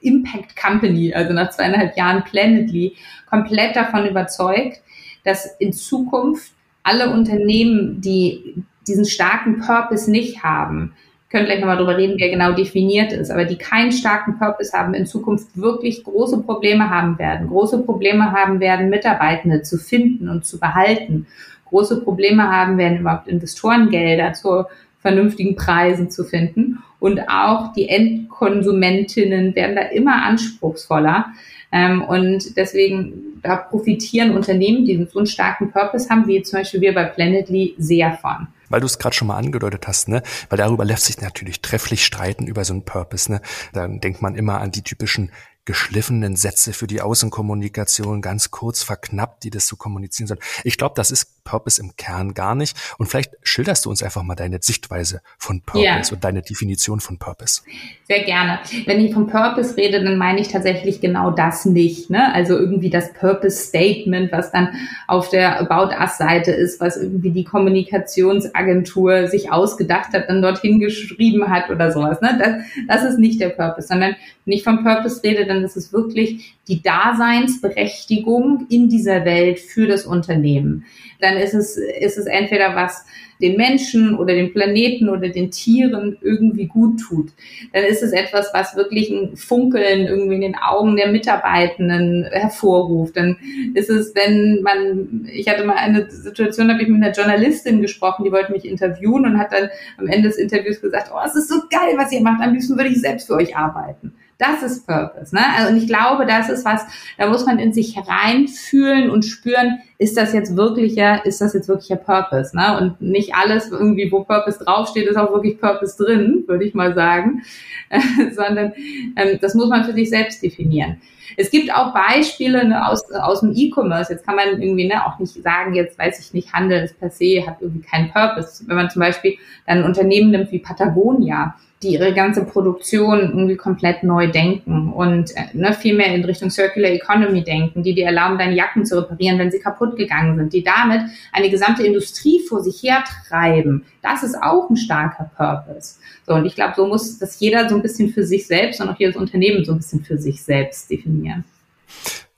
Impact 0.00 0.56
Company, 0.56 1.12
also 1.12 1.34
nach 1.34 1.50
zweieinhalb 1.50 1.98
Jahren 1.98 2.24
Planetly, 2.24 2.96
komplett 3.28 3.76
davon 3.76 4.06
überzeugt, 4.06 4.80
dass 5.22 5.54
in 5.58 5.74
Zukunft 5.74 6.50
alle 6.82 7.10
Unternehmen, 7.10 8.00
die 8.00 8.54
diesen 8.86 9.04
starken 9.04 9.58
Purpose 9.58 10.10
nicht 10.10 10.42
haben, 10.42 10.94
können 11.30 11.46
gleich 11.46 11.60
nochmal 11.60 11.76
drüber 11.76 11.96
reden, 11.96 12.16
wer 12.18 12.30
genau 12.30 12.52
definiert 12.52 13.12
ist, 13.12 13.30
aber 13.30 13.44
die 13.44 13.56
keinen 13.56 13.92
starken 13.92 14.38
Purpose 14.38 14.76
haben, 14.76 14.94
in 14.94 15.06
Zukunft 15.06 15.48
wirklich 15.56 16.04
große 16.04 16.42
Probleme 16.42 16.88
haben 16.88 17.18
werden, 17.18 17.48
große 17.48 17.82
Probleme 17.82 18.32
haben 18.32 18.60
werden, 18.60 18.90
Mitarbeitende 18.90 19.62
zu 19.62 19.76
finden 19.76 20.28
und 20.28 20.46
zu 20.46 20.60
behalten, 20.60 21.26
große 21.66 22.02
Probleme 22.02 22.48
haben 22.48 22.78
werden, 22.78 22.98
überhaupt 22.98 23.28
Investorengelder 23.28 24.34
zu 24.34 24.66
vernünftigen 25.00 25.56
Preisen 25.56 26.10
zu 26.10 26.24
finden. 26.24 26.82
Und 26.98 27.20
auch 27.28 27.72
die 27.74 27.88
Endkonsumentinnen 27.88 29.54
werden 29.54 29.76
da 29.76 29.82
immer 29.82 30.24
anspruchsvoller. 30.24 31.26
Ähm, 31.70 32.02
und 32.02 32.56
deswegen, 32.56 33.40
da 33.42 33.56
profitieren 33.56 34.32
Unternehmen, 34.32 34.84
die 34.84 35.06
so 35.10 35.18
einen 35.18 35.26
starken 35.26 35.70
Purpose 35.70 36.08
haben, 36.08 36.26
wie 36.26 36.42
zum 36.42 36.60
Beispiel 36.60 36.80
wir 36.80 36.94
bei 36.94 37.04
Planetly, 37.04 37.74
sehr 37.78 38.12
von. 38.12 38.48
Weil 38.68 38.80
du 38.80 38.86
es 38.86 38.98
gerade 38.98 39.14
schon 39.14 39.28
mal 39.28 39.36
angedeutet 39.36 39.86
hast, 39.86 40.08
ne? 40.08 40.22
Weil 40.48 40.58
darüber 40.58 40.84
lässt 40.84 41.04
sich 41.04 41.20
natürlich 41.20 41.60
trefflich 41.60 42.04
streiten 42.04 42.46
über 42.46 42.64
so 42.64 42.72
einen 42.72 42.84
Purpose, 42.84 43.30
ne? 43.30 43.40
Dann 43.72 44.00
denkt 44.00 44.22
man 44.22 44.34
immer 44.34 44.60
an 44.60 44.70
die 44.70 44.82
typischen 44.82 45.30
geschliffenen 45.66 46.36
Sätze 46.36 46.72
für 46.72 46.86
die 46.86 47.02
Außenkommunikation, 47.02 48.22
ganz 48.22 48.50
kurz 48.50 48.82
verknappt, 48.82 49.44
die 49.44 49.50
das 49.50 49.66
so 49.66 49.76
kommunizieren 49.76 50.28
sollen. 50.28 50.40
Ich 50.64 50.78
glaube, 50.78 50.94
das 50.96 51.10
ist 51.10 51.44
Purpose 51.44 51.80
im 51.80 51.96
Kern 51.96 52.34
gar 52.34 52.54
nicht. 52.54 52.76
Und 52.98 53.06
vielleicht 53.06 53.32
schilderst 53.42 53.84
du 53.84 53.90
uns 53.90 54.02
einfach 54.02 54.22
mal 54.22 54.34
deine 54.34 54.58
Sichtweise 54.60 55.20
von 55.38 55.62
Purpose 55.62 55.84
ja. 55.84 56.02
und 56.12 56.24
deine 56.24 56.42
Definition 56.42 57.00
von 57.00 57.18
Purpose. 57.18 57.62
Sehr 58.06 58.24
gerne. 58.24 58.60
Wenn 58.84 59.00
ich 59.00 59.14
von 59.14 59.26
Purpose 59.28 59.76
rede, 59.76 60.02
dann 60.02 60.18
meine 60.18 60.40
ich 60.40 60.48
tatsächlich 60.48 61.00
genau 61.00 61.30
das 61.30 61.64
nicht. 61.64 62.10
Ne? 62.10 62.32
Also 62.34 62.56
irgendwie 62.56 62.90
das 62.90 63.12
Purpose 63.12 63.56
Statement, 63.68 64.32
was 64.32 64.52
dann 64.52 64.68
auf 65.06 65.30
der 65.30 65.60
About 65.60 65.94
Us-Seite 65.94 66.52
ist, 66.52 66.80
was 66.80 66.96
irgendwie 66.96 67.30
die 67.30 67.44
Kommunikationsagentur 67.44 69.28
sich 69.28 69.50
ausgedacht 69.50 70.12
hat, 70.12 70.28
dann 70.28 70.42
dorthin 70.42 70.78
geschrieben 70.78 71.48
hat 71.48 71.70
oder 71.70 71.90
sowas. 71.92 72.20
Ne? 72.20 72.38
Das, 72.38 73.02
das 73.02 73.10
ist 73.12 73.18
nicht 73.18 73.40
der 73.40 73.50
Purpose, 73.50 73.88
sondern 73.88 74.16
wenn 74.44 74.52
ich 74.54 74.62
von 74.62 74.84
Purpose 74.84 75.22
rede, 75.24 75.46
dann 75.46 75.55
ist 75.64 75.76
es 75.76 75.92
wirklich 75.92 76.56
die 76.68 76.82
Daseinsberechtigung 76.82 78.66
in 78.70 78.88
dieser 78.88 79.24
Welt 79.24 79.60
für 79.60 79.86
das 79.86 80.06
Unternehmen. 80.06 80.84
Dann 81.20 81.36
ist 81.36 81.54
es, 81.54 81.76
ist 81.76 82.18
es 82.18 82.26
entweder 82.26 82.74
was 82.74 83.04
den 83.40 83.56
Menschen 83.56 84.16
oder 84.16 84.34
den 84.34 84.52
Planeten 84.52 85.08
oder 85.08 85.28
den 85.28 85.50
Tieren 85.50 86.16
irgendwie 86.20 86.66
gut 86.66 87.00
tut. 87.00 87.32
Dann 87.72 87.84
ist 87.84 88.02
es 88.02 88.12
etwas, 88.12 88.50
was 88.54 88.76
wirklich 88.76 89.10
ein 89.10 89.36
Funkeln 89.36 90.06
irgendwie 90.06 90.36
in 90.36 90.40
den 90.40 90.56
Augen 90.56 90.96
der 90.96 91.12
Mitarbeitenden 91.12 92.24
hervorruft. 92.30 93.16
Dann 93.16 93.36
ist 93.74 93.90
es, 93.90 94.14
wenn 94.14 94.62
man, 94.62 95.28
ich 95.30 95.48
hatte 95.48 95.64
mal 95.64 95.76
eine 95.76 96.10
Situation, 96.10 96.68
da 96.68 96.74
habe 96.74 96.82
ich 96.82 96.88
mit 96.88 97.02
einer 97.02 97.12
Journalistin 97.12 97.82
gesprochen, 97.82 98.24
die 98.24 98.32
wollte 98.32 98.52
mich 98.52 98.64
interviewen 98.64 99.26
und 99.26 99.38
hat 99.38 99.52
dann 99.52 99.68
am 99.98 100.06
Ende 100.06 100.28
des 100.28 100.38
Interviews 100.38 100.80
gesagt, 100.80 101.10
oh, 101.14 101.20
es 101.24 101.36
ist 101.36 101.48
so 101.48 101.56
geil, 101.70 101.94
was 101.96 102.12
ihr 102.12 102.22
macht, 102.22 102.42
am 102.42 102.54
liebsten 102.54 102.76
würde 102.76 102.90
ich 102.90 103.00
selbst 103.00 103.26
für 103.26 103.34
euch 103.34 103.56
arbeiten. 103.56 104.14
Das 104.38 104.62
ist 104.62 104.86
Purpose. 104.86 105.34
Ne? 105.34 105.42
Also, 105.56 105.72
und 105.72 105.78
ich 105.78 105.86
glaube, 105.86 106.26
das 106.26 106.48
ist 106.48 106.64
was, 106.64 106.82
da 107.16 107.28
muss 107.28 107.46
man 107.46 107.58
in 107.58 107.72
sich 107.72 107.96
hereinfühlen 107.96 109.10
und 109.10 109.24
spüren, 109.24 109.80
ist 109.98 110.16
das 110.16 110.32
jetzt 110.32 110.56
wirklicher, 110.56 111.24
ist 111.24 111.40
das 111.40 111.54
jetzt 111.54 111.68
wirklicher 111.68 111.96
Purpose? 111.96 112.54
Ne? 112.56 112.78
Und 112.78 113.00
nicht 113.00 113.34
alles 113.34 113.70
irgendwie, 113.70 114.10
wo 114.12 114.24
Purpose 114.24 114.62
draufsteht, 114.62 115.08
ist 115.08 115.16
auch 115.16 115.32
wirklich 115.32 115.58
Purpose 115.60 116.02
drin, 116.02 116.44
würde 116.46 116.64
ich 116.64 116.74
mal 116.74 116.94
sagen, 116.94 117.42
sondern 118.34 118.72
ähm, 119.16 119.38
das 119.40 119.54
muss 119.54 119.68
man 119.68 119.84
für 119.84 119.92
sich 119.92 120.10
selbst 120.10 120.42
definieren. 120.42 121.00
Es 121.36 121.50
gibt 121.50 121.72
auch 121.72 121.92
Beispiele 121.92 122.66
ne, 122.66 122.88
aus, 122.88 123.10
aus 123.12 123.40
dem 123.40 123.52
E-Commerce. 123.54 124.12
Jetzt 124.12 124.26
kann 124.26 124.36
man 124.36 124.60
irgendwie 124.60 124.86
ne, 124.86 125.04
auch 125.06 125.18
nicht 125.18 125.42
sagen, 125.42 125.74
jetzt 125.74 125.98
weiß 125.98 126.20
ich 126.20 126.34
nicht, 126.34 126.52
Handel 126.52 126.84
ist 126.84 126.98
per 126.98 127.10
se, 127.10 127.46
hat 127.46 127.56
irgendwie 127.60 127.86
keinen 127.86 128.10
Purpose. 128.10 128.64
Wenn 128.66 128.76
man 128.76 128.90
zum 128.90 129.00
Beispiel 129.00 129.36
dann 129.66 129.78
ein 129.78 129.84
Unternehmen 129.84 130.30
nimmt 130.30 130.52
wie 130.52 130.58
Patagonia, 130.58 131.56
die 131.82 131.88
ihre 131.88 132.14
ganze 132.14 132.44
Produktion 132.44 133.20
irgendwie 133.20 133.56
komplett 133.56 134.02
neu 134.02 134.28
denken 134.28 134.92
und 134.92 135.36
äh, 135.36 135.44
ne, 135.52 135.74
viel 135.74 135.94
mehr 135.94 136.14
in 136.14 136.24
Richtung 136.24 136.50
Circular 136.50 136.90
Economy 136.90 137.44
denken, 137.44 137.82
die 137.82 137.94
dir 137.94 138.06
erlauben, 138.06 138.38
deine 138.38 138.54
Jacken 138.54 138.86
zu 138.86 138.98
reparieren, 138.98 139.38
wenn 139.38 139.50
sie 139.50 139.60
kaputt 139.60 139.85
gegangen 139.94 140.36
sind, 140.36 140.52
die 140.52 140.64
damit 140.64 141.02
eine 141.32 141.50
gesamte 141.50 141.84
Industrie 141.84 142.40
vor 142.40 142.62
sich 142.62 142.82
hertreiben. 142.82 143.84
Das 144.02 144.22
ist 144.22 144.34
auch 144.42 144.68
ein 144.68 144.76
starker 144.76 145.30
Purpose. 145.36 145.96
So, 146.26 146.34
und 146.34 146.46
ich 146.46 146.56
glaube, 146.56 146.74
so 146.76 146.86
muss 146.86 147.18
das 147.18 147.38
jeder 147.38 147.68
so 147.68 147.76
ein 147.76 147.82
bisschen 147.82 148.12
für 148.12 148.24
sich 148.24 148.46
selbst 148.46 148.80
und 148.80 148.88
auch 148.88 148.98
jedes 148.98 149.16
Unternehmen 149.16 149.64
so 149.64 149.72
ein 149.72 149.78
bisschen 149.78 150.02
für 150.02 150.18
sich 150.18 150.42
selbst 150.42 150.90
definieren. 150.90 151.44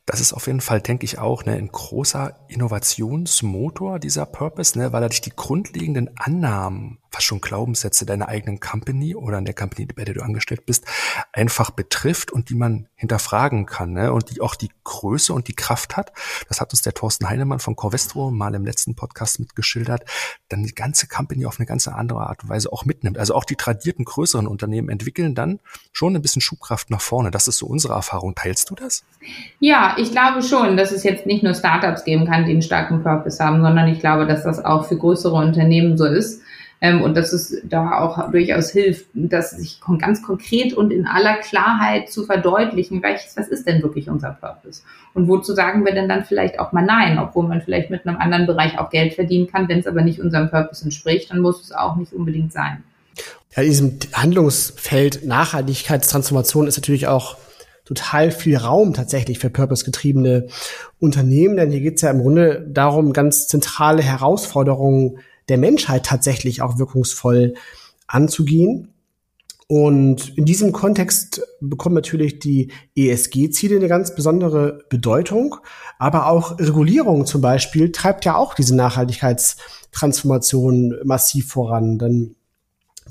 Das 0.04 0.20
ist 0.20 0.32
auf 0.32 0.46
jeden 0.46 0.62
Fall, 0.62 0.80
denke 0.80 1.04
ich, 1.04 1.18
auch 1.18 1.44
ne, 1.44 1.52
ein 1.52 1.68
großer 1.68 2.34
Innovationsmotor, 2.48 3.98
dieser 3.98 4.24
Purpose, 4.24 4.78
ne, 4.78 4.90
weil 4.90 5.02
er 5.02 5.10
dich 5.10 5.20
die 5.20 5.34
grundlegenden 5.34 6.08
Annahmen 6.16 6.96
fast 7.10 7.26
schon 7.26 7.40
Glaubenssätze 7.40 8.06
deiner 8.06 8.28
eigenen 8.28 8.60
Company 8.60 9.14
oder 9.14 9.38
in 9.38 9.44
der 9.44 9.54
Company, 9.54 9.86
bei 9.86 10.04
der 10.04 10.14
du 10.14 10.22
angestellt 10.22 10.66
bist, 10.66 10.84
einfach 11.32 11.70
betrifft 11.70 12.30
und 12.30 12.50
die 12.50 12.54
man 12.54 12.88
hinterfragen 12.96 13.66
kann 13.66 13.92
ne? 13.92 14.12
und 14.12 14.30
die 14.30 14.40
auch 14.40 14.54
die 14.54 14.70
Größe 14.84 15.32
und 15.32 15.48
die 15.48 15.54
Kraft 15.54 15.96
hat. 15.96 16.12
Das 16.48 16.60
hat 16.60 16.72
uns 16.72 16.82
der 16.82 16.94
Thorsten 16.94 17.28
Heinemann 17.28 17.60
von 17.60 17.76
Corvestro 17.76 18.30
mal 18.30 18.54
im 18.54 18.64
letzten 18.64 18.94
Podcast 18.94 19.40
mitgeschildert, 19.40 20.04
dann 20.48 20.64
die 20.64 20.74
ganze 20.74 21.06
Company 21.06 21.46
auf 21.46 21.58
eine 21.58 21.66
ganz 21.66 21.88
andere 21.88 22.20
Art 22.20 22.42
und 22.42 22.48
Weise 22.48 22.72
auch 22.72 22.84
mitnimmt. 22.84 23.18
Also 23.18 23.34
auch 23.34 23.44
die 23.44 23.56
tradierten 23.56 24.04
größeren 24.04 24.46
Unternehmen 24.46 24.88
entwickeln 24.88 25.34
dann 25.34 25.60
schon 25.92 26.14
ein 26.14 26.22
bisschen 26.22 26.42
Schubkraft 26.42 26.90
nach 26.90 27.00
vorne. 27.00 27.30
Das 27.30 27.48
ist 27.48 27.58
so 27.58 27.66
unsere 27.66 27.94
Erfahrung. 27.94 28.34
Teilst 28.34 28.70
du 28.70 28.74
das? 28.74 29.04
Ja, 29.60 29.96
ich 29.98 30.10
glaube 30.10 30.42
schon, 30.42 30.76
dass 30.76 30.92
es 30.92 31.02
jetzt 31.04 31.26
nicht 31.26 31.42
nur 31.42 31.54
Startups 31.54 32.04
geben 32.04 32.26
kann, 32.26 32.44
die 32.44 32.52
einen 32.52 32.62
starken 32.62 33.02
Purpose 33.02 33.42
haben, 33.42 33.62
sondern 33.62 33.88
ich 33.88 34.00
glaube, 34.00 34.26
dass 34.26 34.42
das 34.42 34.64
auch 34.64 34.86
für 34.86 34.96
größere 34.96 35.34
Unternehmen 35.34 35.96
so 35.96 36.04
ist 36.04 36.42
ähm, 36.80 37.02
und 37.02 37.16
dass 37.16 37.32
es 37.32 37.60
da 37.64 37.98
auch 37.98 38.30
durchaus 38.30 38.70
hilft, 38.70 39.06
dass 39.14 39.50
sich 39.50 39.80
ganz 39.98 40.22
konkret 40.22 40.74
und 40.74 40.92
in 40.92 41.06
aller 41.06 41.36
Klarheit 41.38 42.08
zu 42.08 42.24
verdeutlichen, 42.24 43.02
welches, 43.02 43.36
was 43.36 43.48
ist 43.48 43.66
denn 43.66 43.82
wirklich 43.82 44.08
unser 44.08 44.30
Purpose? 44.30 44.82
Und 45.12 45.28
wozu 45.28 45.54
sagen 45.54 45.84
wir 45.84 45.92
denn 45.92 46.08
dann 46.08 46.24
vielleicht 46.24 46.60
auch 46.60 46.72
mal 46.72 46.84
Nein, 46.84 47.18
obwohl 47.18 47.48
man 47.48 47.62
vielleicht 47.62 47.90
mit 47.90 48.06
einem 48.06 48.18
anderen 48.18 48.46
Bereich 48.46 48.78
auch 48.78 48.90
Geld 48.90 49.14
verdienen 49.14 49.48
kann, 49.48 49.68
wenn 49.68 49.80
es 49.80 49.86
aber 49.86 50.02
nicht 50.02 50.20
unserem 50.20 50.50
Purpose 50.50 50.84
entspricht, 50.84 51.30
dann 51.30 51.40
muss 51.40 51.62
es 51.62 51.72
auch 51.72 51.96
nicht 51.96 52.12
unbedingt 52.12 52.52
sein. 52.52 52.84
Ja, 53.56 53.62
in 53.62 53.70
diesem 53.70 53.98
Handlungsfeld 54.12 55.26
Nachhaltigkeitstransformation 55.26 56.68
ist 56.68 56.76
natürlich 56.76 57.08
auch 57.08 57.36
total 57.84 58.30
viel 58.30 58.56
Raum 58.56 58.92
tatsächlich 58.92 59.38
für 59.38 59.48
purpose-getriebene 59.48 60.46
Unternehmen, 61.00 61.56
denn 61.56 61.70
hier 61.70 61.80
geht 61.80 61.96
es 61.96 62.02
ja 62.02 62.10
im 62.10 62.20
Grunde 62.20 62.64
darum, 62.68 63.14
ganz 63.14 63.48
zentrale 63.48 64.02
Herausforderungen 64.02 65.20
der 65.48 65.58
Menschheit 65.58 66.06
tatsächlich 66.06 66.62
auch 66.62 66.78
wirkungsvoll 66.78 67.54
anzugehen. 68.06 68.94
Und 69.70 70.38
in 70.38 70.46
diesem 70.46 70.72
Kontext 70.72 71.42
bekommen 71.60 71.94
natürlich 71.94 72.38
die 72.38 72.72
ESG-Ziele 72.96 73.76
eine 73.76 73.88
ganz 73.88 74.14
besondere 74.14 74.78
Bedeutung. 74.88 75.56
Aber 75.98 76.28
auch 76.28 76.58
Regulierung 76.58 77.26
zum 77.26 77.42
Beispiel 77.42 77.92
treibt 77.92 78.24
ja 78.24 78.36
auch 78.36 78.54
diese 78.54 78.74
Nachhaltigkeitstransformation 78.74 80.94
massiv 81.04 81.48
voran. 81.48 81.98
Denn 81.98 82.34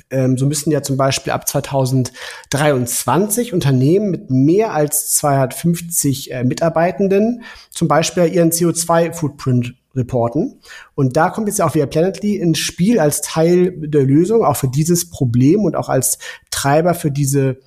ähm, 0.10 0.36
so 0.38 0.48
müssen 0.48 0.72
ja 0.72 0.82
zum 0.82 0.98
Beispiel 0.98 1.32
ab 1.32 1.48
2023 1.48 3.54
Unternehmen 3.54 4.10
mit 4.10 4.32
mehr 4.32 4.74
als 4.74 5.14
250 5.16 6.32
äh, 6.32 6.44
Mitarbeitenden 6.44 7.44
zum 7.70 7.88
Beispiel 7.88 8.26
ihren 8.26 8.50
CO2-Footprint 8.52 9.76
reporten. 9.98 10.62
Und 10.96 11.18
da 11.18 11.30
kommt 11.30 11.48
jetzt 11.48 11.62
auch 11.62 11.76
wieder 11.76 11.88
Planetly 11.88 12.38
ins 12.38 12.60
Spiel 12.60 13.00
als 13.00 13.22
Teil 13.22 13.74
der 13.76 14.04
Lösung, 14.04 14.46
auch 14.46 14.56
für 14.56 14.70
dieses 14.70 15.10
Problem 15.10 15.66
und 15.66 15.76
auch 15.76 15.90
als 15.90 16.20
Treiber 16.52 16.94
für 16.94 17.12
diese 17.12 17.58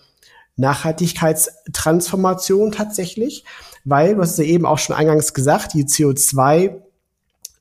Nachhaltigkeitstransformation 0.56 2.72
tatsächlich, 2.72 3.44
weil, 3.84 4.14
du 4.14 4.22
hast 4.22 4.38
ja 4.38 4.44
eben 4.44 4.64
auch 4.66 4.78
schon 4.78 4.96
eingangs 4.96 5.34
gesagt, 5.34 5.74
die 5.74 5.84
CO2 5.84 6.80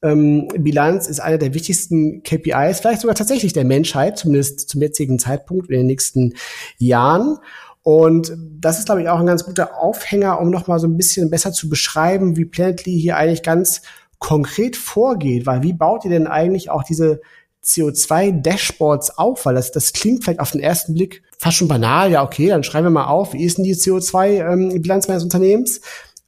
ähm, 0.02 0.48
Bilanz 0.58 1.08
ist 1.08 1.20
einer 1.20 1.38
der 1.38 1.54
wichtigsten 1.54 2.24
KPIs, 2.24 2.80
vielleicht 2.80 3.02
sogar 3.02 3.16
tatsächlich 3.16 3.54
der 3.54 3.66
Menschheit, 3.66 4.18
zumindest 4.18 4.70
zum 4.70 4.82
jetzigen 4.82 5.20
Zeitpunkt 5.20 5.70
in 5.70 5.78
den 5.78 5.88
nächsten 5.88 6.34
Jahren. 6.78 7.38
Und 7.82 8.34
das 8.60 8.80
ist, 8.80 8.86
glaube 8.86 9.02
ich, 9.02 9.10
auch 9.10 9.20
ein 9.20 9.26
ganz 9.26 9.46
guter 9.46 9.78
Aufhänger, 9.78 10.40
um 10.40 10.50
nochmal 10.50 10.80
so 10.80 10.88
ein 10.88 10.98
bisschen 10.98 11.30
besser 11.30 11.52
zu 11.52 11.70
beschreiben, 11.70 12.38
wie 12.38 12.46
Planetly 12.46 13.00
hier 13.00 13.18
eigentlich 13.18 13.44
ganz 13.44 13.82
konkret 14.20 14.76
vorgeht, 14.78 15.46
weil 15.46 15.64
wie 15.64 15.74
baut 15.74 16.06
ihr 16.06 16.12
denn 16.12 16.28
eigentlich 16.28 16.70
auch 16.70 16.84
diese 16.84 17.22
CO2-Dashboards 17.64 19.18
auf? 19.18 19.46
Weil 19.46 19.56
das, 19.56 19.72
das 19.72 19.94
klingt 19.94 20.24
vielleicht 20.24 20.40
auf 20.40 20.52
den 20.52 20.62
ersten 20.62 20.94
Blick 20.94 21.24
fast 21.38 21.58
schon 21.58 21.68
banal. 21.68 22.12
Ja, 22.12 22.24
okay, 22.24 22.50
dann 22.50 22.64
schreiben 22.64 22.86
wir 22.86 22.92
mal 22.92 23.08
auf, 23.08 23.34
wie 23.34 23.44
ist 23.44 23.58
denn 23.58 23.66
die 23.66 23.76
CO2-Bilanz 23.76 25.06
ähm, 25.06 25.12
meines 25.12 25.24
Unternehmens? 25.24 25.82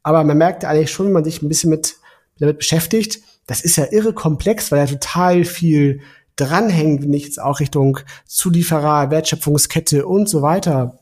Aber 0.04 0.24
man 0.24 0.38
merkt 0.38 0.66
eigentlich 0.66 0.92
schon, 0.92 1.08
wenn 1.08 1.14
man 1.14 1.24
sich 1.24 1.42
ein 1.42 1.50
bisschen 1.50 1.70
mit, 1.70 1.98
damit 2.40 2.58
beschäftigt, 2.58 3.20
das 3.46 3.62
ist 3.62 3.76
ja 3.76 3.86
irre 3.92 4.14
komplex, 4.14 4.72
weil 4.72 4.80
ja 4.80 4.86
total 4.86 5.44
viel 5.44 6.02
dranhängt, 6.38 7.04
wenn 7.04 7.14
ich 7.14 7.26
jetzt 7.26 7.42
auch 7.42 7.60
Richtung 7.60 8.00
Zulieferer, 8.26 9.12
Wertschöpfungskette 9.12 10.08
und 10.08 10.28
so 10.28 10.42
weiter 10.42 10.98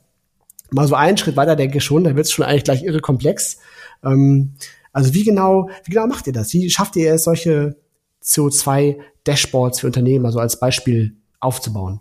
mal 0.70 0.88
so 0.88 0.94
einen 0.94 1.16
Schritt 1.16 1.36
weiter 1.36 1.56
denke 1.56 1.80
schon, 1.80 2.04
da 2.04 2.14
wird 2.16 2.26
es 2.26 2.32
schon 2.32 2.44
eigentlich 2.44 2.64
gleich 2.64 2.82
irre 2.84 3.00
komplex. 3.00 3.58
Ähm, 4.04 4.54
also 4.92 5.14
wie 5.14 5.24
genau, 5.24 5.70
wie 5.84 5.92
genau 5.92 6.06
macht 6.06 6.26
ihr 6.26 6.32
das? 6.32 6.52
Wie 6.52 6.68
schafft 6.70 6.96
ihr 6.96 7.14
es, 7.14 7.24
solche 7.24 7.76
CO2-Dashboards 8.22 9.80
für 9.80 9.86
Unternehmen, 9.86 10.26
also 10.26 10.40
als 10.40 10.58
Beispiel 10.58 11.16
aufzubauen? 11.40 12.00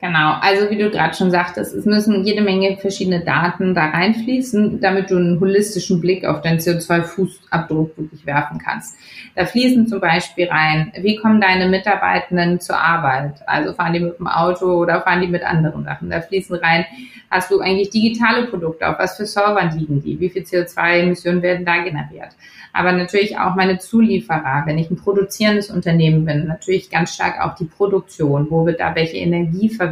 Genau, 0.00 0.34
also 0.40 0.70
wie 0.70 0.78
du 0.78 0.90
gerade 0.90 1.16
schon 1.16 1.32
sagtest, 1.32 1.74
es 1.74 1.84
müssen 1.84 2.24
jede 2.24 2.40
Menge 2.40 2.76
verschiedene 2.76 3.24
Daten 3.24 3.74
da 3.74 3.86
reinfließen, 3.86 4.80
damit 4.80 5.10
du 5.10 5.16
einen 5.16 5.40
holistischen 5.40 6.00
Blick 6.00 6.24
auf 6.24 6.40
deinen 6.40 6.60
CO2-Fußabdruck 6.60 7.96
wirklich 7.96 8.24
werfen 8.24 8.60
kannst. 8.64 8.96
Da 9.34 9.44
fließen 9.44 9.88
zum 9.88 10.00
Beispiel 10.00 10.46
rein, 10.46 10.92
wie 11.00 11.16
kommen 11.16 11.40
deine 11.40 11.68
Mitarbeitenden 11.68 12.60
zur 12.60 12.78
Arbeit? 12.78 13.42
Also 13.48 13.72
fahren 13.72 13.92
die 13.92 13.98
mit 13.98 14.20
dem 14.20 14.28
Auto 14.28 14.66
oder 14.66 15.02
fahren 15.02 15.20
die 15.20 15.26
mit 15.26 15.42
anderen 15.42 15.82
Sachen? 15.82 16.10
Da 16.10 16.20
fließen 16.20 16.54
rein, 16.54 16.84
hast 17.28 17.50
du 17.50 17.58
eigentlich 17.58 17.90
digitale 17.90 18.46
Produkte, 18.46 18.86
auf 18.86 19.00
was 19.00 19.16
für 19.16 19.26
Servern 19.26 19.76
liegen 19.76 20.00
die? 20.00 20.20
Wie 20.20 20.30
viel 20.30 20.42
CO2-Emissionen 20.42 21.42
werden 21.42 21.66
da 21.66 21.82
generiert? 21.82 22.36
aber 22.72 22.92
natürlich 22.92 23.38
auch 23.38 23.54
meine 23.54 23.78
Zulieferer. 23.78 24.62
Wenn 24.66 24.78
ich 24.78 24.90
ein 24.90 24.96
produzierendes 24.96 25.70
Unternehmen 25.70 26.24
bin, 26.24 26.46
natürlich 26.46 26.90
ganz 26.90 27.14
stark 27.14 27.40
auch 27.40 27.54
die 27.56 27.64
Produktion. 27.64 28.46
Wo 28.50 28.66
wird 28.66 28.80
da 28.80 28.94
welche 28.94 29.16
Energie 29.16 29.68
verwendet? 29.68 29.87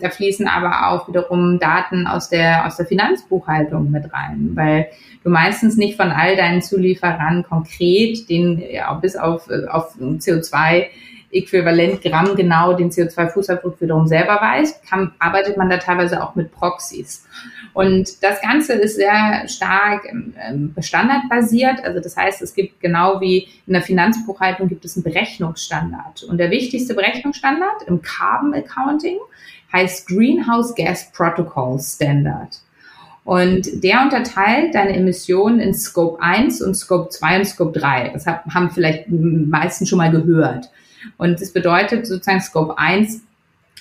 Da 0.00 0.10
fließen 0.10 0.48
aber 0.48 0.88
auch 0.88 1.08
wiederum 1.08 1.60
Daten 1.60 2.06
aus 2.06 2.28
der, 2.28 2.66
aus 2.66 2.76
der 2.76 2.86
Finanzbuchhaltung 2.86 3.90
mit 3.90 4.12
rein, 4.12 4.50
weil 4.54 4.88
du 5.22 5.30
meistens 5.30 5.76
nicht 5.76 5.96
von 5.96 6.10
all 6.10 6.36
deinen 6.36 6.60
Zulieferern 6.60 7.44
konkret 7.44 8.28
den, 8.28 8.60
ja, 8.70 8.92
bis 8.94 9.16
auf, 9.16 9.48
auf 9.68 9.94
CO2 9.96 10.86
Äquivalent 11.32 12.02
Gramm 12.02 12.36
genau 12.36 12.74
den 12.74 12.90
CO2-Fußabdruck 12.90 13.80
wiederum 13.80 14.06
selber 14.06 14.38
weiß, 14.40 14.82
kann, 14.88 15.12
arbeitet 15.18 15.56
man 15.56 15.70
da 15.70 15.78
teilweise 15.78 16.22
auch 16.22 16.34
mit 16.34 16.52
Proxys. 16.52 17.24
Und 17.72 18.22
das 18.22 18.40
Ganze 18.42 18.74
ist 18.74 18.96
sehr 18.96 19.48
stark 19.48 20.04
ähm, 20.06 20.74
standardbasiert. 20.78 21.82
Also 21.84 22.00
das 22.00 22.16
heißt, 22.16 22.42
es 22.42 22.54
gibt 22.54 22.80
genau 22.80 23.20
wie 23.20 23.48
in 23.66 23.72
der 23.72 23.82
Finanzbuchhaltung 23.82 24.68
gibt 24.68 24.84
es 24.84 24.96
einen 24.96 25.04
Berechnungsstandard. 25.04 26.24
Und 26.24 26.38
der 26.38 26.50
wichtigste 26.50 26.94
Berechnungsstandard 26.94 27.82
im 27.86 28.02
Carbon 28.02 28.52
Accounting 28.52 29.16
heißt 29.72 30.06
Greenhouse 30.06 30.74
Gas 30.74 31.10
Protocol 31.12 31.80
Standard. 31.80 32.60
Und 33.24 33.82
der 33.84 34.02
unterteilt 34.02 34.74
deine 34.74 34.96
Emissionen 34.96 35.60
in 35.60 35.74
Scope 35.74 36.20
1 36.20 36.60
und 36.60 36.74
Scope 36.74 37.08
2 37.08 37.38
und 37.38 37.44
Scope 37.46 37.78
3. 37.78 38.10
Das 38.12 38.26
haben 38.26 38.70
vielleicht 38.70 39.06
die 39.06 39.16
meisten 39.16 39.86
schon 39.86 39.98
mal 39.98 40.10
gehört. 40.10 40.68
Und 41.16 41.40
das 41.40 41.52
bedeutet 41.52 42.06
sozusagen 42.06 42.40
Scope 42.40 42.78
1 42.78 43.22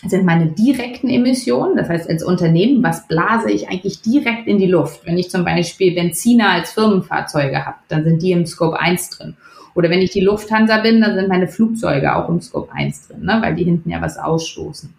sind 0.08 0.26
meine 0.26 0.48
direkten 0.48 1.10
Emissionen. 1.10 1.76
Das 1.76 1.90
heißt, 1.90 2.10
als 2.10 2.24
Unternehmen, 2.24 2.82
was 2.84 3.08
blase 3.08 3.52
ich 3.52 3.70
eigentlich 3.70 4.02
direkt 4.02 4.48
in 4.48 4.58
die 4.58 4.68
Luft? 4.68 5.06
Wenn 5.06 5.18
ich 5.18 5.30
zum 5.30 5.46
Beispiel 5.46 5.94
Benziner 5.94 6.50
als 6.50 6.72
Firmenfahrzeuge 6.72 7.66
habe, 7.66 7.78
dann 7.88 8.04
sind 8.04 8.22
die 8.22 8.32
im 8.32 8.46
Scope 8.46 8.80
1 8.80 9.10
drin. 9.10 9.38
Oder 9.74 9.90
wenn 9.90 10.02
ich 10.02 10.12
die 10.12 10.22
Lufthansa 10.22 10.78
bin, 10.78 11.02
dann 11.02 11.16
sind 11.16 11.30
meine 11.30 11.48
Flugzeuge 11.48 12.16
auch 12.16 12.30
im 12.30 12.42
Scope 12.42 12.74
1 12.74 13.08
drin, 13.08 13.24
ne? 13.24 13.38
weil 13.42 13.56
die 13.56 13.64
hinten 13.64 13.90
ja 13.90 14.02
was 14.02 14.18
ausstoßen. 14.18 14.94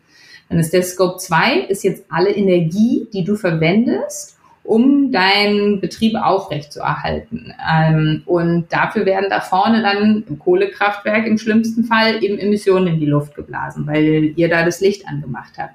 Dann 0.49 0.59
ist 0.59 0.73
der 0.73 0.83
Scope 0.83 1.19
2 1.19 1.61
ist 1.69 1.85
jetzt 1.85 2.05
alle 2.09 2.31
Energie, 2.31 3.07
die 3.13 3.25
du 3.25 3.37
verwendest, 3.37 4.39
um 4.65 5.11
deinen 5.11 5.81
Betrieb 5.81 6.15
aufrechtzuerhalten. 6.17 7.53
Ähm, 7.69 8.23
und 8.27 8.73
dafür 8.73 9.05
werden 9.07 9.27
da 9.29 9.41
vorne 9.41 9.83
dann 9.83 10.25
im 10.29 10.39
Kohlekraftwerk 10.39 11.27
im 11.27 11.39
schlimmsten 11.39 11.85
Fall 11.85 12.23
eben 12.23 12.39
Emissionen 12.39 12.87
in 12.95 13.01
die 13.01 13.07
Luft 13.07 13.35
geblasen, 13.35 13.87
weil 13.87 14.33
ihr 14.37 14.49
da 14.49 14.65
das 14.65 14.81
Licht 14.81 15.09
angemacht 15.09 15.55
habt. 15.59 15.75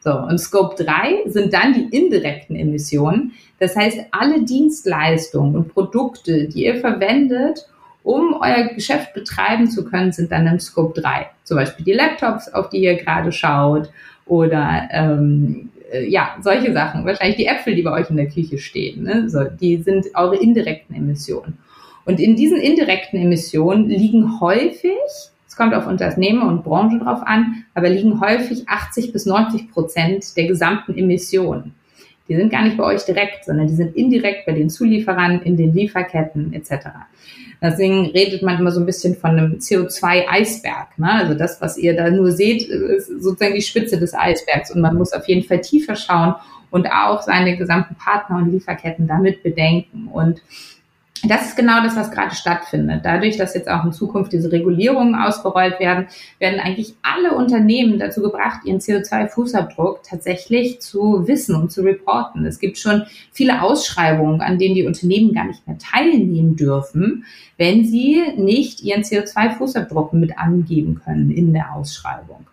So, 0.00 0.16
und 0.16 0.38
Scope 0.38 0.82
3 0.82 1.30
sind 1.30 1.52
dann 1.52 1.72
die 1.72 1.96
indirekten 1.96 2.54
Emissionen. 2.54 3.32
Das 3.58 3.74
heißt, 3.74 3.98
alle 4.12 4.44
Dienstleistungen 4.44 5.56
und 5.56 5.72
Produkte, 5.72 6.46
die 6.46 6.64
ihr 6.64 6.76
verwendet, 6.76 7.66
um 8.02 8.36
euer 8.40 8.68
Geschäft 8.68 9.14
betreiben 9.14 9.68
zu 9.68 9.84
können, 9.84 10.12
sind 10.12 10.30
dann 10.30 10.46
im 10.46 10.60
Scope 10.60 11.00
3. 11.00 11.26
Zum 11.42 11.56
Beispiel 11.56 11.84
die 11.84 11.92
Laptops, 11.92 12.52
auf 12.52 12.70
die 12.70 12.78
ihr 12.78 12.94
gerade 12.94 13.32
schaut, 13.32 13.90
oder 14.26 14.88
ähm, 14.92 15.70
äh, 15.90 16.08
ja, 16.08 16.36
solche 16.40 16.72
Sachen. 16.72 17.04
Wahrscheinlich 17.04 17.36
die 17.36 17.46
Äpfel, 17.46 17.74
die 17.74 17.82
bei 17.82 17.92
euch 17.92 18.10
in 18.10 18.16
der 18.16 18.28
Küche 18.28 18.58
stehen. 18.58 19.04
Ne? 19.04 19.28
So, 19.28 19.44
die 19.44 19.78
sind 19.78 20.06
eure 20.14 20.36
indirekten 20.36 20.94
Emissionen. 20.94 21.58
Und 22.04 22.20
in 22.20 22.36
diesen 22.36 22.60
indirekten 22.60 23.20
Emissionen 23.20 23.88
liegen 23.88 24.40
häufig, 24.40 24.98
es 25.48 25.56
kommt 25.56 25.74
auf 25.74 25.86
Unternehmen 25.86 26.42
und 26.42 26.62
Branchen 26.62 27.00
drauf 27.00 27.20
an, 27.24 27.64
aber 27.74 27.88
liegen 27.88 28.20
häufig 28.20 28.68
80 28.68 29.12
bis 29.12 29.26
90 29.26 29.70
Prozent 29.70 30.36
der 30.36 30.46
gesamten 30.46 30.96
Emissionen. 30.96 31.74
Die 32.28 32.36
sind 32.36 32.50
gar 32.50 32.64
nicht 32.64 32.76
bei 32.76 32.84
euch 32.84 33.04
direkt, 33.04 33.44
sondern 33.44 33.68
die 33.68 33.74
sind 33.74 33.94
indirekt 33.96 34.46
bei 34.46 34.52
den 34.52 34.68
Zulieferern, 34.70 35.42
in 35.42 35.56
den 35.56 35.72
Lieferketten 35.72 36.52
etc. 36.52 36.88
Deswegen 37.62 38.06
redet 38.06 38.42
man 38.42 38.58
immer 38.58 38.70
so 38.70 38.80
ein 38.80 38.86
bisschen 38.86 39.14
von 39.14 39.30
einem 39.30 39.54
CO2-Eisberg. 39.54 40.98
Ne? 40.98 41.10
Also 41.10 41.34
das, 41.34 41.60
was 41.60 41.78
ihr 41.78 41.96
da 41.96 42.10
nur 42.10 42.32
seht, 42.32 42.62
ist 42.68 43.06
sozusagen 43.06 43.54
die 43.54 43.62
Spitze 43.62 43.98
des 43.98 44.14
Eisbergs. 44.14 44.70
Und 44.70 44.80
man 44.80 44.96
muss 44.96 45.12
auf 45.12 45.26
jeden 45.28 45.46
Fall 45.46 45.60
tiefer 45.60 45.96
schauen 45.96 46.34
und 46.70 46.86
auch 46.88 47.22
seine 47.22 47.56
gesamten 47.56 47.94
Partner 47.94 48.36
und 48.38 48.52
Lieferketten 48.52 49.06
damit 49.06 49.42
bedenken. 49.42 50.08
Und 50.12 50.42
das 51.28 51.46
ist 51.46 51.56
genau 51.56 51.82
das, 51.82 51.96
was 51.96 52.10
gerade 52.10 52.34
stattfindet. 52.34 53.00
Dadurch, 53.04 53.36
dass 53.36 53.54
jetzt 53.54 53.68
auch 53.68 53.84
in 53.84 53.92
Zukunft 53.92 54.32
diese 54.32 54.52
Regulierungen 54.52 55.14
ausgerollt 55.14 55.80
werden, 55.80 56.06
werden 56.38 56.60
eigentlich 56.60 56.94
alle 57.02 57.34
Unternehmen 57.34 57.98
dazu 57.98 58.22
gebracht, 58.22 58.60
ihren 58.64 58.80
CO2-Fußabdruck 58.80 60.00
tatsächlich 60.08 60.80
zu 60.80 61.26
wissen 61.26 61.54
und 61.54 61.72
zu 61.72 61.82
reporten. 61.82 62.44
Es 62.44 62.58
gibt 62.58 62.78
schon 62.78 63.04
viele 63.32 63.62
Ausschreibungen, 63.62 64.40
an 64.40 64.58
denen 64.58 64.74
die 64.74 64.86
Unternehmen 64.86 65.32
gar 65.32 65.46
nicht 65.46 65.66
mehr 65.66 65.78
teilnehmen 65.78 66.56
dürfen, 66.56 67.24
wenn 67.56 67.84
sie 67.84 68.22
nicht 68.36 68.82
ihren 68.82 69.02
CO2-Fußabdruck 69.02 70.14
mit 70.14 70.38
angeben 70.38 71.00
können 71.04 71.30
in 71.30 71.52
der 71.52 71.74
Ausschreibung 71.74 72.46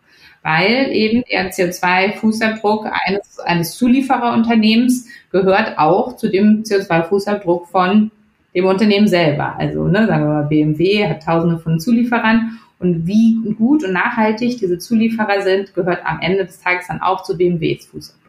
weil 0.44 0.92
eben 0.92 1.24
der 1.32 1.52
CO2-Fußabdruck 1.52 2.92
eines, 2.92 3.40
eines 3.40 3.78
Zuliefererunternehmens 3.78 5.08
gehört 5.32 5.80
auch 5.80 6.18
zu 6.18 6.30
dem 6.30 6.64
CO2-Fußabdruck 6.64 7.68
von 7.68 8.12
dem 8.54 8.66
Unternehmen 8.66 9.08
selber. 9.08 9.56
Also 9.58 9.88
ne, 9.88 10.08
sagen 10.08 10.26
wir 10.26 10.34
mal, 10.34 10.44
BMW 10.44 11.08
hat 11.08 11.24
tausende 11.24 11.60
von 11.60 11.80
Zulieferern 11.80 12.60
und 12.80 13.08
wie 13.08 13.42
gut 13.58 13.84
und 13.84 13.94
nachhaltig 13.94 14.58
diese 14.60 14.78
Zulieferer 14.78 15.42
sind, 15.42 15.74
gehört 15.74 16.06
am 16.06 16.20
Ende 16.22 16.46
des 16.46 16.60
Tages 16.60 16.88
dann 16.88 17.02
auch 17.02 17.24
zu 17.24 17.38
BMWs 17.38 17.86
Fußabdruck. 17.88 18.24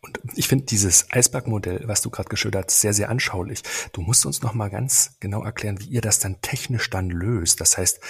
Und 0.00 0.18
ich 0.36 0.48
finde 0.48 0.66
dieses 0.66 1.06
Eisbergmodell, 1.10 1.82
was 1.86 2.02
du 2.02 2.10
gerade 2.10 2.28
geschildert 2.28 2.66
hast, 2.66 2.80
sehr, 2.80 2.92
sehr 2.92 3.08
anschaulich. 3.08 3.62
Du 3.92 4.02
musst 4.02 4.26
uns 4.26 4.42
noch 4.42 4.54
mal 4.54 4.68
ganz 4.68 5.16
genau 5.20 5.42
erklären, 5.42 5.80
wie 5.80 5.86
ihr 5.86 6.00
das 6.00 6.18
dann 6.18 6.40
technisch 6.40 6.90
dann 6.90 7.10
löst. 7.10 7.60
Das 7.60 7.78
heißt, 7.78 8.00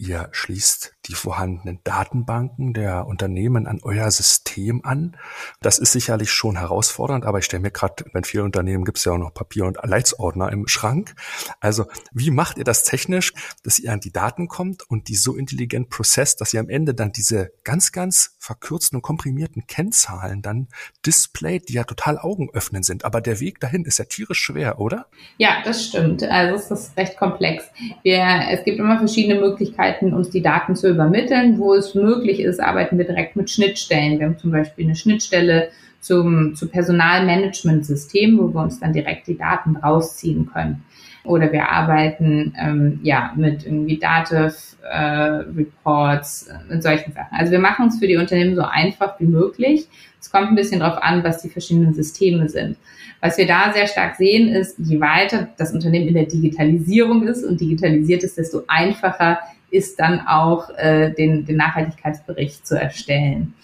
ihr 0.00 0.30
schließt 0.32 0.94
die 1.06 1.14
vorhandenen 1.14 1.80
Datenbanken 1.84 2.72
der 2.72 3.06
Unternehmen 3.06 3.66
an 3.66 3.80
euer 3.82 4.10
System 4.10 4.84
an. 4.84 5.16
Das 5.60 5.78
ist 5.78 5.92
sicherlich 5.92 6.30
schon 6.30 6.56
herausfordernd, 6.56 7.24
aber 7.26 7.38
ich 7.38 7.44
stelle 7.44 7.62
mir 7.62 7.70
gerade, 7.70 8.04
bei 8.12 8.22
vielen 8.22 8.44
Unternehmen 8.44 8.84
gibt 8.84 8.98
es 8.98 9.04
ja 9.04 9.12
auch 9.12 9.18
noch 9.18 9.34
Papier- 9.34 9.66
und 9.66 9.78
Leitsordner 9.82 10.50
im 10.52 10.68
Schrank. 10.68 11.14
Also 11.60 11.86
wie 12.12 12.30
macht 12.30 12.56
ihr 12.56 12.64
das 12.64 12.84
technisch, 12.84 13.34
dass 13.62 13.78
ihr 13.78 13.92
an 13.92 14.00
die 14.00 14.12
Daten 14.12 14.48
kommt 14.48 14.88
und 14.88 15.08
die 15.08 15.16
so 15.16 15.36
intelligent 15.36 15.90
processt, 15.90 16.40
dass 16.40 16.54
ihr 16.54 16.60
am 16.60 16.70
Ende 16.70 16.94
dann 16.94 17.12
diese 17.12 17.52
ganz, 17.64 17.92
ganz 17.92 18.36
verkürzten 18.38 18.96
und 18.96 19.02
komprimierten 19.02 19.66
Kennzahlen 19.66 20.40
dann 20.40 20.68
displayt, 21.04 21.68
die 21.68 21.74
ja 21.74 21.84
total 21.84 22.18
augenöffnend 22.18 22.86
sind. 22.86 23.04
Aber 23.04 23.20
der 23.20 23.40
Weg 23.40 23.60
dahin 23.60 23.84
ist 23.84 23.98
ja 23.98 24.06
tierisch 24.06 24.40
schwer, 24.40 24.80
oder? 24.80 25.06
Ja, 25.36 25.62
das 25.64 25.84
stimmt. 25.84 26.22
Also 26.22 26.54
es 26.54 26.70
ist 26.70 26.96
recht 26.96 27.18
komplex. 27.18 27.64
Wir, 28.02 28.48
es 28.50 28.64
gibt 28.64 28.78
immer 28.78 28.98
verschiedene 28.98 29.38
Möglichkeiten, 29.40 29.89
uns 30.00 30.30
die 30.30 30.42
Daten 30.42 30.76
zu 30.76 30.88
übermitteln. 30.88 31.58
Wo 31.58 31.74
es 31.74 31.94
möglich 31.94 32.40
ist, 32.40 32.60
arbeiten 32.60 32.98
wir 32.98 33.04
direkt 33.04 33.36
mit 33.36 33.50
Schnittstellen. 33.50 34.18
Wir 34.18 34.26
haben 34.26 34.38
zum 34.38 34.50
Beispiel 34.50 34.86
eine 34.86 34.96
Schnittstelle 34.96 35.68
zum, 36.00 36.54
zu 36.54 36.68
Personalmanagementsystem, 36.68 38.38
wo 38.38 38.54
wir 38.54 38.62
uns 38.62 38.80
dann 38.80 38.92
direkt 38.92 39.26
die 39.26 39.36
Daten 39.36 39.76
rausziehen 39.76 40.50
können. 40.52 40.84
Oder 41.24 41.52
wir 41.52 41.68
arbeiten 41.68 42.54
ähm, 42.58 43.00
ja 43.02 43.32
mit 43.36 43.66
irgendwie 43.66 43.98
Dativ 43.98 44.76
äh, 44.82 45.42
Reports, 45.54 46.48
äh, 46.48 46.72
mit 46.72 46.82
solchen 46.82 47.12
Sachen. 47.12 47.36
Also 47.36 47.52
wir 47.52 47.58
machen 47.58 47.88
es 47.88 47.98
für 47.98 48.06
die 48.06 48.16
Unternehmen 48.16 48.56
so 48.56 48.62
einfach 48.62 49.20
wie 49.20 49.26
möglich. 49.26 49.86
Es 50.18 50.30
kommt 50.30 50.48
ein 50.48 50.54
bisschen 50.54 50.80
darauf 50.80 51.02
an, 51.02 51.22
was 51.22 51.42
die 51.42 51.50
verschiedenen 51.50 51.92
Systeme 51.92 52.48
sind. 52.48 52.76
Was 53.20 53.36
wir 53.36 53.46
da 53.46 53.70
sehr 53.72 53.86
stark 53.86 54.16
sehen, 54.16 54.48
ist, 54.48 54.78
je 54.78 54.98
weiter 55.00 55.48
das 55.58 55.74
Unternehmen 55.74 56.08
in 56.08 56.14
der 56.14 56.24
Digitalisierung 56.24 57.26
ist 57.26 57.44
und 57.44 57.60
digitalisiert 57.60 58.22
ist, 58.22 58.38
desto 58.38 58.62
einfacher 58.66 59.38
ist 59.70 60.00
dann 60.00 60.26
auch 60.26 60.70
äh, 60.76 61.12
den, 61.12 61.44
den 61.44 61.56
Nachhaltigkeitsbericht 61.56 62.66
zu 62.66 62.80
erstellen. 62.80 63.54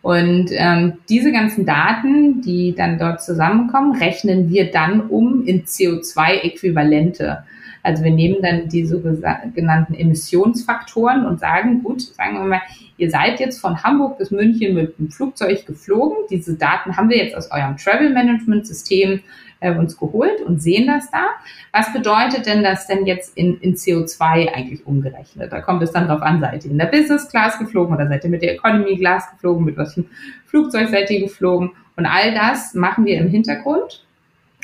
Und 0.00 0.50
ähm, 0.52 0.94
diese 1.08 1.32
ganzen 1.32 1.66
Daten, 1.66 2.40
die 2.40 2.74
dann 2.74 2.98
dort 2.98 3.22
zusammenkommen, 3.22 3.96
rechnen 3.96 4.48
wir 4.48 4.70
dann 4.70 5.00
um 5.08 5.44
in 5.44 5.64
CO2-Äquivalente. 5.64 7.44
Also 7.82 8.04
wir 8.04 8.10
nehmen 8.10 8.36
dann 8.42 8.68
die 8.68 8.84
sogenannten 8.84 9.94
Emissionsfaktoren 9.94 11.26
und 11.26 11.40
sagen, 11.40 11.82
gut, 11.82 12.02
sagen 12.02 12.34
wir 12.34 12.44
mal, 12.44 12.62
ihr 12.96 13.10
seid 13.10 13.40
jetzt 13.40 13.60
von 13.60 13.82
Hamburg 13.82 14.18
bis 14.18 14.30
München 14.30 14.74
mit 14.74 14.98
dem 14.98 15.10
Flugzeug 15.10 15.66
geflogen. 15.66 16.16
Diese 16.30 16.54
Daten 16.54 16.96
haben 16.96 17.08
wir 17.08 17.16
jetzt 17.16 17.36
aus 17.36 17.50
eurem 17.50 17.76
Travel 17.76 18.12
Management 18.12 18.66
System 18.66 19.20
äh, 19.60 19.74
uns 19.74 19.96
geholt 19.96 20.40
und 20.40 20.62
sehen 20.62 20.86
das 20.86 21.10
da. 21.10 21.28
Was 21.72 21.92
bedeutet 21.92 22.46
denn 22.46 22.62
das 22.62 22.86
denn 22.86 23.06
jetzt 23.06 23.36
in, 23.36 23.58
in 23.60 23.74
CO2 23.74 24.52
eigentlich 24.52 24.86
umgerechnet? 24.86 25.52
Da 25.52 25.60
kommt 25.60 25.82
es 25.82 25.92
dann 25.92 26.08
drauf 26.08 26.22
an, 26.22 26.40
seid 26.40 26.64
ihr 26.64 26.70
in 26.70 26.78
der 26.78 26.86
Business 26.86 27.28
Class 27.28 27.58
geflogen 27.58 27.94
oder 27.94 28.08
seid 28.08 28.24
ihr 28.24 28.30
mit 28.30 28.42
der 28.42 28.54
Economy 28.54 28.96
Class 28.96 29.30
geflogen, 29.32 29.64
mit 29.64 29.76
welchem 29.76 30.06
Flugzeug 30.46 30.88
seid 30.88 31.10
ihr 31.10 31.20
geflogen? 31.20 31.72
Und 31.96 32.06
all 32.06 32.32
das 32.34 32.74
machen 32.74 33.04
wir 33.04 33.18
im 33.18 33.28
Hintergrund. 33.28 34.04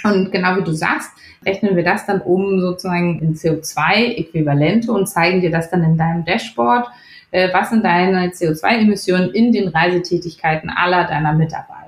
Und 0.04 0.30
genau 0.30 0.56
wie 0.56 0.62
du 0.62 0.72
sagst, 0.72 1.10
rechnen 1.46 1.76
wir 1.76 1.84
das 1.84 2.06
dann 2.06 2.20
um 2.20 2.60
sozusagen 2.60 3.20
in 3.20 3.34
CO2-Äquivalente 3.34 4.90
und 4.90 5.08
zeigen 5.08 5.40
dir 5.40 5.50
das 5.50 5.70
dann 5.70 5.82
in 5.82 5.96
deinem 5.96 6.24
Dashboard, 6.24 6.88
äh, 7.30 7.48
was 7.52 7.70
sind 7.70 7.84
deine 7.84 8.28
CO2-Emissionen 8.28 9.30
in 9.30 9.50
den 9.50 9.68
Reisetätigkeiten 9.68 10.70
aller 10.70 11.04
deiner 11.04 11.32
Mitarbeiter. 11.32 11.83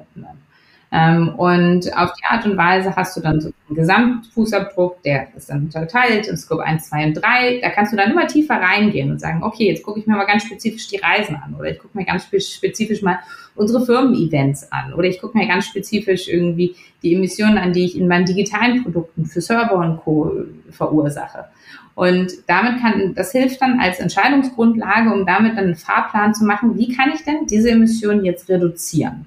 Ähm, 0.96 1.28
und 1.36 1.94
auf 1.94 2.12
die 2.14 2.24
Art 2.24 2.46
und 2.46 2.56
Weise 2.56 2.96
hast 2.96 3.14
du 3.16 3.20
dann 3.20 3.38
so 3.38 3.50
einen 3.68 3.76
Gesamtfußabdruck, 3.76 5.02
der 5.02 5.28
ist 5.36 5.50
dann 5.50 5.64
unterteilt 5.64 6.26
in 6.26 6.38
Scope 6.38 6.64
1, 6.64 6.88
2 6.88 7.06
und 7.08 7.14
3. 7.14 7.60
Da 7.60 7.68
kannst 7.68 7.92
du 7.92 7.96
dann 7.98 8.12
immer 8.12 8.26
tiefer 8.26 8.54
reingehen 8.54 9.10
und 9.10 9.20
sagen, 9.20 9.42
okay, 9.42 9.66
jetzt 9.66 9.82
gucke 9.82 10.00
ich 10.00 10.06
mir 10.06 10.16
mal 10.16 10.24
ganz 10.24 10.44
spezifisch 10.44 10.88
die 10.88 10.96
Reisen 10.96 11.36
an 11.36 11.54
oder 11.54 11.70
ich 11.70 11.78
gucke 11.78 11.98
mir 11.98 12.06
ganz 12.06 12.24
spezifisch 12.24 13.02
mal 13.02 13.18
unsere 13.54 13.84
Firmen-Events 13.84 14.72
an 14.72 14.94
oder 14.94 15.06
ich 15.08 15.20
gucke 15.20 15.36
mir 15.36 15.46
ganz 15.46 15.66
spezifisch 15.66 16.28
irgendwie 16.28 16.76
die 17.02 17.14
Emissionen 17.14 17.58
an, 17.58 17.74
die 17.74 17.84
ich 17.84 17.98
in 17.98 18.08
meinen 18.08 18.24
digitalen 18.24 18.82
Produkten 18.82 19.26
für 19.26 19.42
Server 19.42 19.76
und 19.76 19.98
Co. 19.98 20.32
verursache. 20.70 21.44
Und 21.94 22.32
damit 22.46 22.80
kann, 22.80 23.14
das 23.14 23.32
hilft 23.32 23.60
dann 23.60 23.80
als 23.80 24.00
Entscheidungsgrundlage, 24.00 25.12
um 25.12 25.26
damit 25.26 25.58
dann 25.58 25.64
einen 25.64 25.76
Fahrplan 25.76 26.34
zu 26.34 26.44
machen, 26.44 26.78
wie 26.78 26.94
kann 26.94 27.12
ich 27.14 27.22
denn 27.24 27.46
diese 27.46 27.70
Emissionen 27.70 28.24
jetzt 28.24 28.48
reduzieren? 28.48 29.26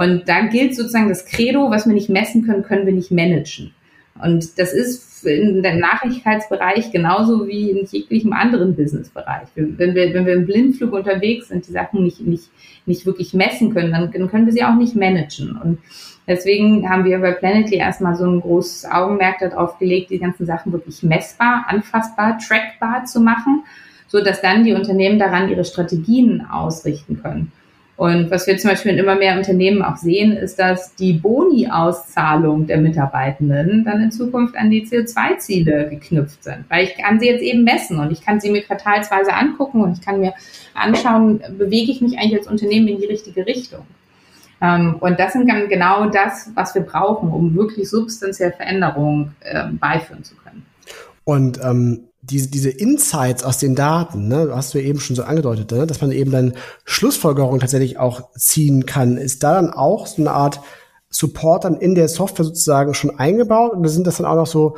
Und 0.00 0.30
da 0.30 0.46
gilt 0.46 0.74
sozusagen 0.74 1.10
das 1.10 1.26
Credo, 1.26 1.70
was 1.70 1.84
wir 1.84 1.92
nicht 1.92 2.08
messen 2.08 2.46
können, 2.46 2.62
können 2.62 2.86
wir 2.86 2.94
nicht 2.94 3.10
managen. 3.10 3.74
Und 4.18 4.58
das 4.58 4.72
ist 4.72 5.26
in 5.26 5.62
dem 5.62 5.78
Nachhaltigkeitsbereich 5.78 6.90
genauso 6.90 7.46
wie 7.46 7.68
in 7.68 7.84
jeglichem 7.84 8.32
anderen 8.32 8.74
Businessbereich. 8.74 9.48
Wenn 9.54 9.94
wir, 9.94 10.14
wenn 10.14 10.24
wir 10.24 10.32
im 10.32 10.46
Blindflug 10.46 10.94
unterwegs 10.94 11.48
sind, 11.48 11.68
die 11.68 11.72
Sachen 11.72 12.02
nicht, 12.02 12.22
nicht, 12.22 12.48
nicht 12.86 13.04
wirklich 13.04 13.34
messen 13.34 13.74
können, 13.74 13.92
dann 13.92 14.30
können 14.30 14.46
wir 14.46 14.54
sie 14.54 14.64
auch 14.64 14.74
nicht 14.74 14.96
managen. 14.96 15.60
Und 15.62 15.80
deswegen 16.26 16.88
haben 16.88 17.04
wir 17.04 17.18
bei 17.18 17.32
Planetly 17.32 17.76
erstmal 17.76 18.16
so 18.16 18.24
ein 18.24 18.40
großes 18.40 18.90
Augenmerk 18.90 19.40
darauf 19.40 19.78
gelegt, 19.78 20.08
die 20.08 20.18
ganzen 20.18 20.46
Sachen 20.46 20.72
wirklich 20.72 21.02
messbar, 21.02 21.66
anfassbar, 21.68 22.38
trackbar 22.38 23.04
zu 23.04 23.20
machen, 23.20 23.64
so 24.06 24.24
dass 24.24 24.40
dann 24.40 24.64
die 24.64 24.72
Unternehmen 24.72 25.18
daran 25.18 25.50
ihre 25.50 25.66
Strategien 25.66 26.46
ausrichten 26.50 27.20
können. 27.20 27.52
Und 28.00 28.30
was 28.30 28.46
wir 28.46 28.56
zum 28.56 28.70
Beispiel 28.70 28.92
in 28.92 28.98
immer 28.98 29.14
mehr 29.14 29.36
Unternehmen 29.36 29.82
auch 29.82 29.98
sehen, 29.98 30.32
ist, 30.32 30.58
dass 30.58 30.94
die 30.94 31.12
Boni-Auszahlung 31.12 32.66
der 32.66 32.78
Mitarbeitenden 32.78 33.84
dann 33.84 34.02
in 34.02 34.10
Zukunft 34.10 34.56
an 34.56 34.70
die 34.70 34.86
CO2-Ziele 34.86 35.90
geknüpft 35.90 36.42
sind. 36.42 36.64
Weil 36.70 36.84
ich 36.84 36.96
kann 36.96 37.20
sie 37.20 37.26
jetzt 37.26 37.42
eben 37.42 37.62
messen 37.62 37.98
und 37.98 38.10
ich 38.10 38.24
kann 38.24 38.40
sie 38.40 38.48
mir 38.48 38.62
quartalsweise 38.62 39.34
angucken 39.34 39.82
und 39.82 39.98
ich 39.98 40.00
kann 40.02 40.18
mir 40.18 40.32
anschauen, 40.72 41.42
bewege 41.58 41.92
ich 41.92 42.00
mich 42.00 42.18
eigentlich 42.18 42.38
als 42.38 42.46
Unternehmen 42.46 42.88
in 42.88 43.00
die 43.00 43.04
richtige 43.04 43.44
Richtung. 43.44 43.82
Ähm, 44.62 44.96
und 45.00 45.20
das 45.20 45.34
sind 45.34 45.46
genau 45.68 46.06
das, 46.06 46.52
was 46.54 46.74
wir 46.74 46.80
brauchen, 46.80 47.30
um 47.30 47.54
wirklich 47.54 47.90
substanzielle 47.90 48.52
Veränderungen 48.52 49.34
ähm, 49.44 49.76
beiführen 49.78 50.24
zu 50.24 50.36
können. 50.36 50.64
Und 51.24 51.60
ähm, 51.62 52.04
diese, 52.30 52.48
diese 52.48 52.70
Insights 52.70 53.44
aus 53.44 53.58
den 53.58 53.74
Daten, 53.74 54.28
ne, 54.28 54.50
hast 54.54 54.72
du 54.72 54.78
ja 54.78 54.84
eben 54.84 55.00
schon 55.00 55.16
so 55.16 55.24
angedeutet, 55.24 55.70
ne, 55.72 55.86
dass 55.86 56.00
man 56.00 56.12
eben 56.12 56.30
dann 56.30 56.54
Schlussfolgerungen 56.84 57.60
tatsächlich 57.60 57.98
auch 57.98 58.30
ziehen 58.36 58.86
kann. 58.86 59.16
Ist 59.16 59.42
da 59.42 59.54
dann 59.54 59.70
auch 59.70 60.06
so 60.06 60.22
eine 60.22 60.32
Art 60.32 60.60
Support 61.10 61.64
dann 61.64 61.76
in 61.76 61.94
der 61.94 62.08
Software 62.08 62.44
sozusagen 62.44 62.94
schon 62.94 63.18
eingebaut 63.18 63.74
oder 63.74 63.88
sind 63.88 64.06
das 64.06 64.18
dann 64.18 64.26
auch 64.26 64.36
noch 64.36 64.46
so 64.46 64.76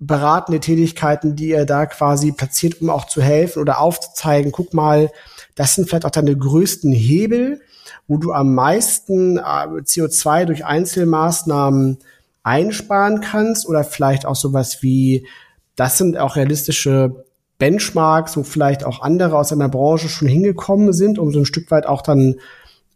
beratende 0.00 0.60
Tätigkeiten, 0.60 1.36
die 1.36 1.50
ihr 1.50 1.66
da 1.66 1.86
quasi 1.86 2.32
platziert, 2.32 2.80
um 2.80 2.90
auch 2.90 3.04
zu 3.04 3.22
helfen 3.22 3.60
oder 3.60 3.78
aufzuzeigen, 3.78 4.50
guck 4.50 4.74
mal, 4.74 5.10
das 5.54 5.74
sind 5.74 5.88
vielleicht 5.88 6.06
auch 6.06 6.10
deine 6.10 6.36
größten 6.36 6.90
Hebel, 6.90 7.60
wo 8.08 8.16
du 8.16 8.32
am 8.32 8.54
meisten 8.54 9.36
äh, 9.36 9.40
CO2 9.40 10.46
durch 10.46 10.64
Einzelmaßnahmen 10.64 11.98
einsparen 12.42 13.20
kannst 13.20 13.68
oder 13.68 13.84
vielleicht 13.84 14.26
auch 14.26 14.36
sowas 14.36 14.82
wie 14.82 15.26
das 15.80 15.96
sind 15.96 16.18
auch 16.18 16.36
realistische 16.36 17.24
Benchmarks, 17.58 18.36
wo 18.36 18.42
vielleicht 18.42 18.84
auch 18.84 19.00
andere 19.00 19.38
aus 19.38 19.50
einer 19.50 19.70
Branche 19.70 20.10
schon 20.10 20.28
hingekommen 20.28 20.92
sind, 20.92 21.18
um 21.18 21.32
so 21.32 21.38
ein 21.38 21.46
Stück 21.46 21.70
weit 21.70 21.86
auch 21.86 22.02
dann 22.02 22.34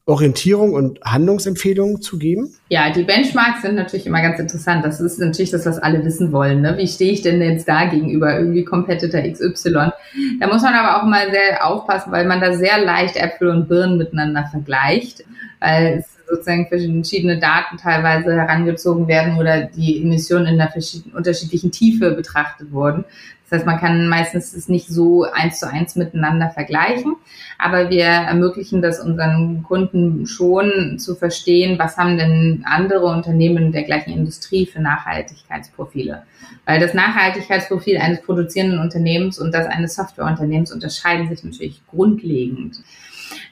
Orientierung 0.05 0.75
und 0.75 1.01
Handlungsempfehlungen 1.03 2.03
zu 2.03 2.18
geben? 2.18 2.55
Ja, 2.68 2.90
die 2.90 3.05
Benchmarks 3.05 3.62
sind 3.62 3.77
natürlich 3.77 4.07
immer 4.07 4.20
ganz 4.20 4.38
interessant. 4.38 4.85
Das 4.85 5.01
ist 5.01 5.18
natürlich 5.18 5.51
das, 5.51 5.64
was 5.64 5.79
alle 5.79 6.05
wissen 6.05 6.31
wollen. 6.31 6.61
Ne? 6.61 6.77
Wie 6.77 6.87
stehe 6.87 7.11
ich 7.11 7.23
denn 7.23 7.40
jetzt 7.40 7.66
da 7.66 7.87
gegenüber 7.87 8.38
irgendwie 8.38 8.64
Competitor 8.64 9.23
XY? 9.23 9.92
Da 10.40 10.47
muss 10.47 10.61
man 10.61 10.75
aber 10.75 11.01
auch 11.01 11.07
mal 11.07 11.31
sehr 11.31 11.66
aufpassen, 11.66 12.12
weil 12.12 12.27
man 12.27 12.42
da 12.42 12.53
sehr 12.53 12.85
leicht 12.85 13.16
Äpfel 13.16 13.49
und 13.49 13.66
Birnen 13.66 13.97
miteinander 13.97 14.47
vergleicht, 14.51 15.25
weil 15.59 16.01
es 16.01 16.13
sozusagen 16.35 16.68
verschiedene 16.68 17.38
Daten 17.38 17.77
teilweise 17.77 18.35
herangezogen 18.35 19.09
werden 19.09 19.38
oder 19.38 19.62
die 19.62 20.03
Emissionen 20.03 20.47
in 20.47 20.61
einer 20.61 20.73
unterschiedlichen 21.14 21.70
Tiefe 21.70 22.12
betrachtet 22.12 22.73
wurden. 22.73 23.05
Das 23.44 23.59
heißt, 23.59 23.66
man 23.66 23.79
kann 23.79 24.09
meistens 24.09 24.55
es 24.55 24.68
nicht 24.68 24.88
so 24.88 25.25
eins 25.25 25.61
zu 25.61 25.70
eins 25.70 25.97
miteinander 25.97 26.51
vergleichen, 26.51 27.16
aber 27.59 27.90
wir 27.90 28.07
ermöglichen 28.07 28.81
das 28.81 29.01
unseren 29.01 29.62
Kunden 29.62 30.27
schon 30.27 30.99
zu 30.99 31.14
verstehen, 31.14 31.79
was 31.79 31.99
haben 31.99 32.16
denn 32.16 32.64
andere 32.66 33.05
Unternehmen 33.05 33.70
der 33.70 33.83
gleichen 33.83 34.11
Industrie 34.11 34.66
für 34.66 34.81
Nachhaltigkeitsprofile. 34.81 36.23
Weil 36.64 36.81
das 36.81 36.94
Nachhaltigkeitsprofil 36.94 37.99
eines 37.99 38.23
produzierenden 38.23 38.81
Unternehmens 38.81 39.38
und 39.38 39.53
das 39.53 39.66
eines 39.66 39.94
Softwareunternehmens 39.94 40.73
unterscheiden 40.73 41.29
sich 41.29 41.44
natürlich 41.44 41.83
grundlegend. 41.87 42.79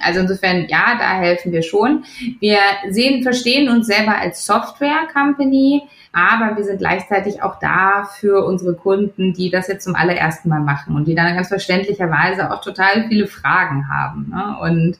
Also 0.03 0.21
insofern, 0.21 0.67
ja, 0.69 0.97
da 0.99 1.19
helfen 1.19 1.53
wir 1.53 1.62
schon. 1.62 2.05
Wir 2.41 2.59
sehen, 2.91 3.23
verstehen 3.23 3.69
uns 3.69 3.87
selber 3.87 4.17
als 4.17 4.45
Software 4.45 5.09
Company, 5.12 5.83
aber 6.12 6.57
wir 6.57 6.65
sind 6.65 6.79
gleichzeitig 6.79 7.43
auch 7.43 7.59
da 7.59 8.05
für 8.05 8.45
unsere 8.45 8.75
Kunden, 8.75 9.33
die 9.33 9.51
das 9.51 9.69
jetzt 9.69 9.85
zum 9.85 9.95
allerersten 9.95 10.51
Mal 10.51 10.61
machen 10.61 10.95
und 10.95 11.07
die 11.07 11.15
dann 11.15 11.35
ganz 11.35 11.49
verständlicherweise 11.49 12.53
auch 12.53 12.61
total 12.61 13.09
viele 13.09 13.27
Fragen 13.27 13.88
haben. 13.88 14.31
Ne? 14.31 14.57
Und 14.61 14.99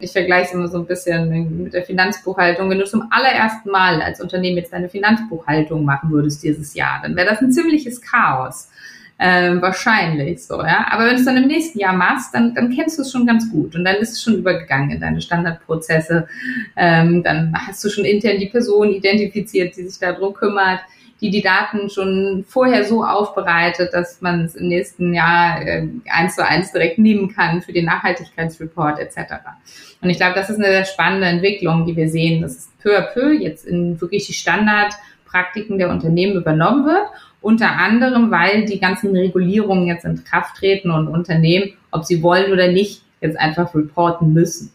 ich 0.00 0.12
vergleiche 0.12 0.48
es 0.48 0.54
immer 0.54 0.68
so 0.68 0.78
ein 0.78 0.86
bisschen 0.86 1.62
mit 1.62 1.72
der 1.72 1.84
Finanzbuchhaltung. 1.84 2.68
Wenn 2.68 2.78
du 2.78 2.86
zum 2.86 3.08
allerersten 3.10 3.70
Mal 3.70 4.02
als 4.02 4.20
Unternehmen 4.20 4.56
jetzt 4.56 4.72
deine 4.72 4.88
Finanzbuchhaltung 4.88 5.84
machen 5.84 6.10
würdest 6.10 6.42
dieses 6.42 6.74
Jahr, 6.74 7.00
dann 7.02 7.14
wäre 7.14 7.28
das 7.28 7.40
ein 7.40 7.52
ziemliches 7.52 8.00
Chaos. 8.00 8.68
Ähm, 9.20 9.60
wahrscheinlich 9.60 10.44
so, 10.44 10.62
ja. 10.62 10.86
Aber 10.90 11.04
wenn 11.04 11.14
du 11.14 11.20
es 11.20 11.24
dann 11.24 11.36
im 11.36 11.48
nächsten 11.48 11.80
Jahr 11.80 11.92
machst, 11.92 12.32
dann, 12.34 12.54
dann 12.54 12.70
kennst 12.70 12.98
du 12.98 13.02
es 13.02 13.10
schon 13.10 13.26
ganz 13.26 13.50
gut 13.50 13.74
und 13.74 13.84
dann 13.84 13.96
ist 13.96 14.12
es 14.12 14.22
schon 14.22 14.36
übergegangen 14.36 14.92
in 14.92 15.00
deine 15.00 15.20
Standardprozesse. 15.20 16.28
Ähm, 16.76 17.24
dann 17.24 17.52
hast 17.66 17.84
du 17.84 17.88
schon 17.88 18.04
intern 18.04 18.38
die 18.38 18.46
Person 18.46 18.90
identifiziert, 18.90 19.76
die 19.76 19.88
sich 19.88 19.98
darum 19.98 20.34
kümmert, 20.34 20.80
die 21.20 21.30
die 21.30 21.42
Daten 21.42 21.90
schon 21.90 22.44
vorher 22.46 22.84
so 22.84 23.04
aufbereitet, 23.04 23.92
dass 23.92 24.20
man 24.20 24.44
es 24.44 24.54
im 24.54 24.68
nächsten 24.68 25.12
Jahr 25.12 25.62
äh, 25.62 25.88
eins 26.08 26.36
zu 26.36 26.46
eins 26.46 26.70
direkt 26.70 26.98
nehmen 26.98 27.34
kann 27.34 27.60
für 27.60 27.72
den 27.72 27.86
Nachhaltigkeitsreport 27.86 29.00
etc. 29.00 29.34
Und 30.00 30.10
ich 30.10 30.18
glaube, 30.18 30.36
das 30.36 30.48
ist 30.48 30.58
eine 30.58 30.68
sehr 30.68 30.84
spannende 30.84 31.26
Entwicklung, 31.26 31.86
die 31.86 31.96
wir 31.96 32.08
sehen, 32.08 32.40
dass 32.40 32.56
es 32.56 32.68
peu 32.80 32.96
à 32.96 33.02
peu 33.02 33.32
jetzt 33.32 33.64
in 33.66 34.00
wirklich 34.00 34.28
die 34.28 34.32
Standardpraktiken 34.32 35.78
der 35.78 35.90
Unternehmen 35.90 36.36
übernommen 36.36 36.86
wird 36.86 37.08
unter 37.40 37.72
anderem, 37.72 38.30
weil 38.30 38.64
die 38.64 38.80
ganzen 38.80 39.16
Regulierungen 39.16 39.86
jetzt 39.86 40.04
in 40.04 40.22
Kraft 40.24 40.56
treten 40.56 40.90
und 40.90 41.08
Unternehmen, 41.08 41.72
ob 41.90 42.04
sie 42.04 42.22
wollen 42.22 42.52
oder 42.52 42.70
nicht, 42.70 43.02
jetzt 43.20 43.38
einfach 43.38 43.74
reporten 43.74 44.32
müssen. 44.32 44.72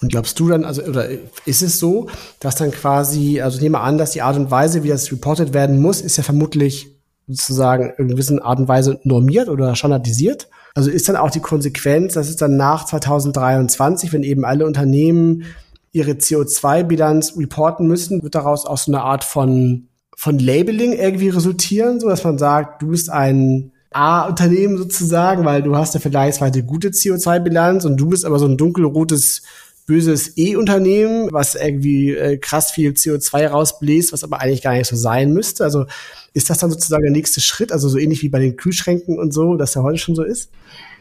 Und 0.00 0.12
glaubst 0.12 0.38
du 0.38 0.48
dann, 0.48 0.64
also, 0.64 0.82
oder 0.82 1.08
ist 1.46 1.62
es 1.62 1.78
so, 1.78 2.08
dass 2.40 2.56
dann 2.56 2.70
quasi, 2.70 3.40
also 3.40 3.56
ich 3.56 3.62
nehme 3.62 3.80
an, 3.80 3.96
dass 3.96 4.10
die 4.10 4.22
Art 4.22 4.36
und 4.36 4.50
Weise, 4.50 4.82
wie 4.84 4.88
das 4.88 5.10
reported 5.10 5.54
werden 5.54 5.80
muss, 5.80 6.00
ist 6.02 6.16
ja 6.16 6.22
vermutlich 6.22 6.88
sozusagen 7.26 7.94
in 7.96 8.08
gewissen 8.08 8.40
Art 8.40 8.58
und 8.58 8.68
Weise 8.68 9.00
normiert 9.04 9.48
oder 9.48 9.74
standardisiert. 9.74 10.48
Also 10.74 10.90
ist 10.90 11.08
dann 11.08 11.16
auch 11.16 11.30
die 11.30 11.40
Konsequenz, 11.40 12.14
dass 12.14 12.28
es 12.28 12.36
dann 12.36 12.56
nach 12.56 12.84
2023, 12.84 14.12
wenn 14.12 14.24
eben 14.24 14.44
alle 14.44 14.66
Unternehmen 14.66 15.44
ihre 15.92 16.12
CO2-Bilanz 16.12 17.36
reporten 17.38 17.86
müssen, 17.86 18.22
wird 18.22 18.34
daraus 18.34 18.66
auch 18.66 18.76
so 18.76 18.92
eine 18.92 19.02
Art 19.02 19.24
von 19.24 19.88
von 20.16 20.38
Labeling 20.38 20.92
irgendwie 20.92 21.28
resultieren, 21.28 22.00
so 22.00 22.08
dass 22.08 22.24
man 22.24 22.38
sagt, 22.38 22.82
du 22.82 22.88
bist 22.88 23.10
ein 23.10 23.72
A-Unternehmen 23.90 24.76
sozusagen, 24.76 25.44
weil 25.44 25.62
du 25.62 25.76
hast 25.76 25.94
ja 25.94 26.00
vergleichsweise 26.00 26.64
gute 26.64 26.88
CO2-Bilanz 26.88 27.84
und 27.84 27.96
du 27.96 28.08
bist 28.08 28.24
aber 28.24 28.38
so 28.38 28.46
ein 28.46 28.56
dunkelrotes 28.56 29.42
böses 29.86 30.36
E-Unternehmen, 30.36 31.28
was 31.30 31.54
irgendwie 31.54 32.14
äh, 32.14 32.38
krass 32.38 32.70
viel 32.70 32.92
CO2 32.92 33.48
rausbläst, 33.48 34.12
was 34.12 34.24
aber 34.24 34.40
eigentlich 34.40 34.62
gar 34.62 34.72
nicht 34.72 34.86
so 34.86 34.96
sein 34.96 35.32
müsste. 35.32 35.62
Also 35.62 35.84
ist 36.32 36.48
das 36.50 36.58
dann 36.58 36.70
sozusagen 36.70 37.02
der 37.02 37.12
nächste 37.12 37.40
Schritt, 37.40 37.70
also 37.70 37.88
so 37.88 37.98
ähnlich 37.98 38.22
wie 38.22 38.30
bei 38.30 38.38
den 38.38 38.56
Kühlschränken 38.56 39.18
und 39.18 39.32
so, 39.32 39.56
dass 39.56 39.72
der 39.72 39.82
heute 39.82 39.98
schon 39.98 40.14
so 40.14 40.22
ist? 40.22 40.50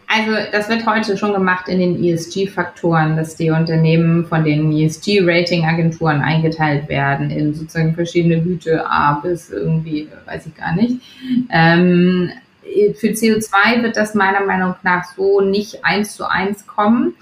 Also 0.08 0.32
das 0.52 0.70
wird 0.70 0.86
heute 0.86 1.18
schon 1.18 1.34
gemacht 1.34 1.68
in 1.68 1.80
den 1.80 2.04
ESG-Faktoren, 2.04 3.16
dass 3.18 3.36
die 3.36 3.50
Unternehmen 3.50 4.26
von 4.26 4.44
den 4.44 4.72
ESG-Rating-Agenturen 4.72 6.22
eingeteilt 6.22 6.88
werden 6.90 7.32
in 7.32 7.54
sozusagen 7.54 7.96
verschiedene 7.96 8.42
Güte, 8.42 8.86
A 8.90 9.20
bis 9.24 9.50
irgendwie, 9.50 10.08
weiß 10.26 10.46
ich 10.46 10.56
gar 10.56 10.76
nicht. 10.76 11.02
Ähm, 11.50 12.32
für 12.96 13.08
CO2 13.08 13.84
wird 13.84 13.98
das 13.98 14.16
meiner 14.16 14.46
Meinung 14.46 14.76
nach 14.84 15.06
so 15.16 15.42
nicht 15.42 15.84
eins 15.84 16.16
zu 16.16 16.30
eins 16.30 16.66
kommen, 16.66 17.16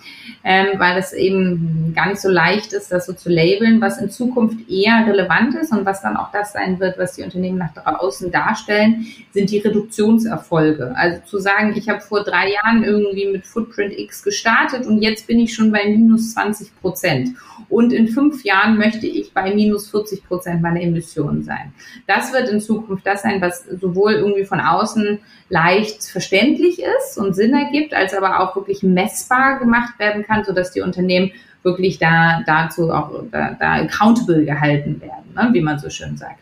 ähm, 0.43 0.67
weil 0.77 0.97
es 0.97 1.13
eben 1.13 1.93
gar 1.95 2.07
nicht 2.07 2.21
so 2.21 2.29
leicht 2.29 2.73
ist, 2.73 2.91
das 2.91 3.05
so 3.05 3.13
zu 3.13 3.29
labeln. 3.29 3.81
Was 3.81 3.99
in 3.99 4.09
Zukunft 4.09 4.69
eher 4.69 5.05
relevant 5.07 5.55
ist 5.55 5.71
und 5.71 5.85
was 5.85 6.01
dann 6.01 6.17
auch 6.17 6.31
das 6.31 6.53
sein 6.53 6.79
wird, 6.79 6.97
was 6.97 7.13
die 7.13 7.23
Unternehmen 7.23 7.57
nach 7.57 7.73
draußen 7.73 8.31
darstellen, 8.31 9.05
sind 9.31 9.49
die 9.49 9.59
Reduktionserfolge. 9.59 10.93
Also 10.95 11.21
zu 11.25 11.39
sagen, 11.39 11.73
ich 11.75 11.89
habe 11.89 12.01
vor 12.01 12.23
drei 12.23 12.51
Jahren 12.51 12.83
irgendwie 12.83 13.27
mit 13.31 13.45
Footprint 13.45 13.97
X 13.97 14.23
gestartet 14.23 14.85
und 14.85 15.01
jetzt 15.01 15.27
bin 15.27 15.39
ich 15.39 15.53
schon 15.53 15.71
bei 15.71 15.85
minus 15.85 16.33
20 16.33 16.79
Prozent. 16.81 17.29
Und 17.69 17.93
in 17.93 18.09
fünf 18.09 18.43
Jahren 18.43 18.77
möchte 18.77 19.07
ich 19.07 19.33
bei 19.33 19.53
minus 19.53 19.89
40 19.89 20.25
Prozent 20.25 20.61
meiner 20.61 20.81
Emissionen 20.81 21.43
sein. 21.43 21.73
Das 22.05 22.33
wird 22.33 22.49
in 22.49 22.59
Zukunft 22.59 23.05
das 23.05 23.21
sein, 23.21 23.41
was 23.41 23.63
sowohl 23.79 24.13
irgendwie 24.13 24.45
von 24.45 24.59
außen 24.59 25.19
leicht 25.49 26.03
verständlich 26.05 26.81
ist 26.81 27.17
und 27.17 27.35
Sinn 27.35 27.53
ergibt, 27.53 27.93
als 27.93 28.13
aber 28.13 28.39
auch 28.39 28.55
wirklich 28.55 28.83
messbar 28.83 29.59
gemacht 29.59 29.99
werden 29.99 30.23
kann, 30.23 30.43
sodass 30.45 30.71
die 30.71 30.81
Unternehmen 30.81 31.31
wirklich 31.63 31.99
da 31.99 32.41
dazu 32.45 32.91
auch 32.91 33.11
da, 33.31 33.55
da 33.59 33.73
accountable 33.73 34.45
gehalten 34.45 35.01
werden, 35.01 35.33
ne, 35.35 35.49
wie 35.53 35.61
man 35.61 35.77
so 35.77 35.89
schön 35.89 36.17
sagt. 36.17 36.39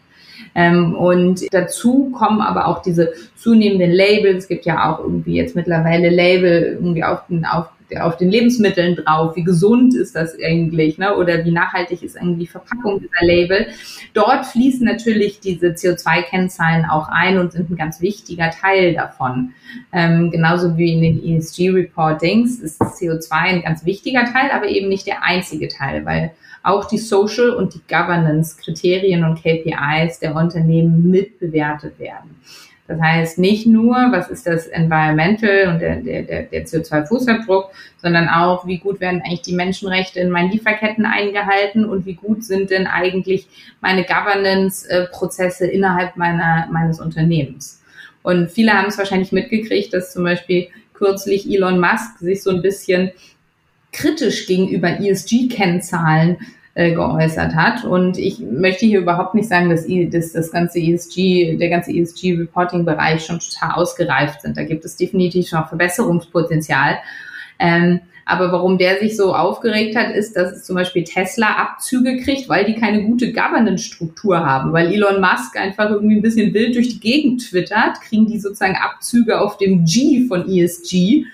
Ähm, 0.55 0.95
und 0.95 1.41
dazu 1.51 2.11
kommen 2.11 2.41
aber 2.41 2.67
auch 2.67 2.81
diese 2.81 3.13
zunehmenden 3.35 3.91
Labels. 3.91 4.43
Es 4.43 4.47
gibt 4.47 4.65
ja 4.65 4.89
auch 4.89 4.99
irgendwie 4.99 5.35
jetzt 5.35 5.55
mittlerweile 5.55 6.09
Label 6.09 6.77
irgendwie 6.79 7.03
auf 7.03 7.25
den, 7.27 7.45
auf 7.45 7.67
auf 7.97 8.17
den 8.17 8.29
Lebensmitteln 8.29 8.95
drauf, 8.95 9.35
wie 9.35 9.43
gesund 9.43 9.95
ist 9.95 10.15
das 10.15 10.35
eigentlich, 10.41 10.97
ne? 10.97 11.15
oder 11.15 11.43
wie 11.45 11.51
nachhaltig 11.51 12.03
ist 12.03 12.15
irgendwie 12.15 12.41
die 12.41 12.47
Verpackung 12.47 12.99
dieser 12.99 13.25
Label. 13.25 13.67
Dort 14.13 14.45
fließen 14.45 14.85
natürlich 14.85 15.39
diese 15.39 15.67
CO2-Kennzahlen 15.67 16.85
auch 16.85 17.09
ein 17.09 17.37
und 17.37 17.51
sind 17.51 17.69
ein 17.69 17.75
ganz 17.75 18.01
wichtiger 18.01 18.51
Teil 18.51 18.93
davon. 18.93 19.53
Ähm, 19.91 20.31
genauso 20.31 20.77
wie 20.77 20.93
in 20.93 21.01
den 21.01 21.23
ESG-Reportings 21.23 22.59
ist 22.59 22.81
CO2 22.81 23.31
ein 23.31 23.61
ganz 23.61 23.85
wichtiger 23.85 24.25
Teil, 24.25 24.51
aber 24.51 24.67
eben 24.67 24.89
nicht 24.89 25.07
der 25.07 25.23
einzige 25.23 25.67
Teil, 25.67 26.05
weil 26.05 26.31
auch 26.63 26.85
die 26.85 26.97
Social- 26.97 27.51
und 27.51 27.73
die 27.73 27.81
Governance-Kriterien 27.87 29.23
und 29.23 29.41
KPIs 29.41 30.19
der 30.19 30.35
Unternehmen 30.35 31.09
mitbewertet 31.09 31.99
werden. 31.99 32.41
Das 32.89 32.99
heißt 32.99 33.37
nicht 33.37 33.67
nur, 33.67 33.95
was 34.09 34.29
ist 34.29 34.47
das 34.47 34.65
Environmental 34.65 35.67
und 35.67 35.79
der, 35.79 35.97
der, 35.97 36.23
der 36.23 36.65
CO2-Fußabdruck, 36.65 37.65
sondern 38.01 38.27
auch, 38.27 38.65
wie 38.65 38.79
gut 38.79 38.99
werden 38.99 39.21
eigentlich 39.23 39.43
die 39.43 39.53
Menschenrechte 39.53 40.19
in 40.19 40.31
meinen 40.31 40.49
Lieferketten 40.49 41.05
eingehalten 41.05 41.85
und 41.85 42.07
wie 42.07 42.15
gut 42.15 42.43
sind 42.43 42.71
denn 42.71 42.87
eigentlich 42.87 43.47
meine 43.79 44.05
Governance-Prozesse 44.05 45.67
innerhalb 45.67 46.17
meiner, 46.17 46.67
meines 46.71 46.99
Unternehmens. 46.99 47.83
Und 48.23 48.49
viele 48.49 48.73
haben 48.73 48.87
es 48.87 48.97
wahrscheinlich 48.97 49.31
mitgekriegt, 49.31 49.93
dass 49.93 50.11
zum 50.11 50.23
Beispiel 50.23 50.69
kürzlich 50.95 51.47
Elon 51.47 51.79
Musk 51.79 52.17
sich 52.17 52.41
so 52.41 52.49
ein 52.49 52.63
bisschen 52.63 53.11
kritisch 53.91 54.47
gegenüber 54.47 54.99
ESG-Kennzahlen 54.99 56.37
äh, 56.75 56.93
geäußert 56.93 57.55
hat. 57.55 57.83
Und 57.83 58.17
ich 58.17 58.39
möchte 58.39 58.85
hier 58.85 58.99
überhaupt 58.99 59.35
nicht 59.35 59.49
sagen, 59.49 59.69
dass, 59.69 59.85
dass 59.87 60.33
das 60.33 60.51
ganze 60.51 60.79
ESG, 60.79 61.57
der 61.57 61.69
ganze 61.69 61.91
ESG-Reporting-Bereich 61.91 63.25
schon 63.25 63.39
total 63.39 63.71
ausgereift 63.71 64.41
sind. 64.41 64.57
Da 64.57 64.63
gibt 64.63 64.85
es 64.85 64.95
definitiv 64.95 65.51
noch 65.51 65.69
Verbesserungspotenzial. 65.69 66.97
Ähm, 67.59 68.01
aber 68.29 68.51
warum 68.51 68.77
der 68.77 68.99
sich 68.99 69.17
so 69.17 69.33
aufgeregt 69.33 69.95
hat, 69.95 70.15
ist, 70.15 70.35
dass 70.35 70.63
zum 70.63 70.75
Beispiel 70.75 71.03
Tesla 71.03 71.47
Abzüge 71.55 72.17
kriegt, 72.17 72.47
weil 72.47 72.63
die 72.63 72.75
keine 72.75 73.03
gute 73.03 73.33
Governance-Struktur 73.33 74.45
haben. 74.45 74.71
Weil 74.71 74.93
Elon 74.93 75.19
Musk 75.19 75.57
einfach 75.57 75.89
irgendwie 75.89 76.17
ein 76.17 76.21
bisschen 76.21 76.53
wild 76.53 76.75
durch 76.75 76.89
die 76.89 76.99
Gegend 76.99 77.49
twittert, 77.49 77.99
kriegen 78.01 78.27
die 78.27 78.39
sozusagen 78.39 78.75
Abzüge 78.75 79.41
auf 79.41 79.57
dem 79.57 79.83
G 79.83 80.27
von 80.27 80.47
ESG. 80.47 81.25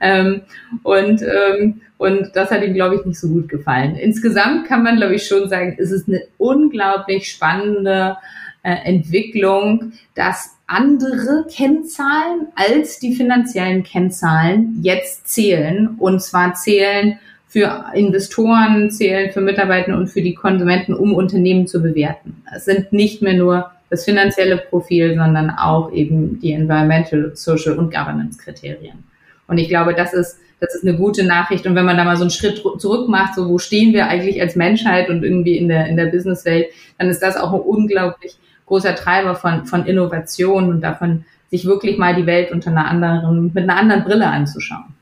Ähm, 0.00 0.42
und 0.82 1.22
ähm, 1.22 1.80
und 1.96 2.30
das 2.34 2.50
hat 2.50 2.62
ihm, 2.62 2.74
glaube 2.74 2.96
ich, 2.96 3.04
nicht 3.04 3.18
so 3.18 3.28
gut 3.28 3.48
gefallen. 3.48 3.96
Insgesamt 3.96 4.66
kann 4.66 4.82
man, 4.82 4.96
glaube 4.96 5.14
ich, 5.14 5.26
schon 5.26 5.48
sagen, 5.48 5.76
es 5.78 5.90
ist 5.90 6.08
eine 6.08 6.22
unglaublich 6.38 7.30
spannende 7.30 8.16
äh, 8.64 8.74
Entwicklung, 8.84 9.92
dass 10.14 10.56
andere 10.66 11.46
Kennzahlen 11.48 12.48
als 12.56 12.98
die 12.98 13.14
finanziellen 13.14 13.84
Kennzahlen 13.84 14.78
jetzt 14.82 15.28
zählen. 15.28 15.94
Und 15.98 16.20
zwar 16.22 16.54
zählen 16.54 17.18
für 17.46 17.92
Investoren 17.94 18.90
zählen, 18.90 19.30
für 19.30 19.40
Mitarbeiter 19.40 19.96
und 19.96 20.08
für 20.08 20.22
die 20.22 20.34
Konsumenten, 20.34 20.92
um 20.92 21.14
Unternehmen 21.14 21.68
zu 21.68 21.80
bewerten. 21.80 22.42
Es 22.52 22.64
sind 22.64 22.92
nicht 22.92 23.22
mehr 23.22 23.34
nur 23.34 23.70
das 23.90 24.04
finanzielle 24.04 24.56
Profil, 24.56 25.14
sondern 25.14 25.50
auch 25.50 25.92
eben 25.92 26.40
die 26.40 26.52
Environmental, 26.52 27.30
Social 27.34 27.78
und 27.78 27.94
Governance 27.94 28.38
Kriterien. 28.38 29.04
Und 29.46 29.58
ich 29.58 29.68
glaube, 29.68 29.94
das 29.94 30.14
ist, 30.14 30.40
das 30.58 30.74
ist 30.74 30.84
eine 30.84 30.96
gute 30.96 31.22
Nachricht. 31.22 31.64
Und 31.66 31.76
wenn 31.76 31.84
man 31.84 31.96
da 31.96 32.02
mal 32.02 32.16
so 32.16 32.22
einen 32.22 32.30
Schritt 32.30 32.60
zurück 32.78 33.08
macht, 33.08 33.34
so 33.36 33.48
wo 33.48 33.58
stehen 33.58 33.92
wir 33.92 34.08
eigentlich 34.08 34.40
als 34.40 34.56
Menschheit 34.56 35.08
und 35.08 35.22
irgendwie 35.22 35.56
in 35.56 35.68
der, 35.68 35.86
in 35.86 35.96
der 35.96 36.06
Businesswelt, 36.06 36.68
dann 36.98 37.08
ist 37.08 37.20
das 37.20 37.36
auch 37.36 37.52
unglaublich 37.52 38.36
großer 38.66 38.94
Treiber 38.94 39.34
von, 39.34 39.66
von 39.66 39.86
Innovation 39.86 40.68
und 40.68 40.80
davon, 40.80 41.24
sich 41.50 41.66
wirklich 41.66 41.98
mal 41.98 42.16
die 42.16 42.26
Welt 42.26 42.50
unter 42.50 42.70
einer 42.70 42.88
anderen, 42.88 43.52
mit 43.54 43.64
einer 43.64 43.76
anderen 43.76 44.04
Brille 44.04 44.26
anzuschauen. 44.26 44.94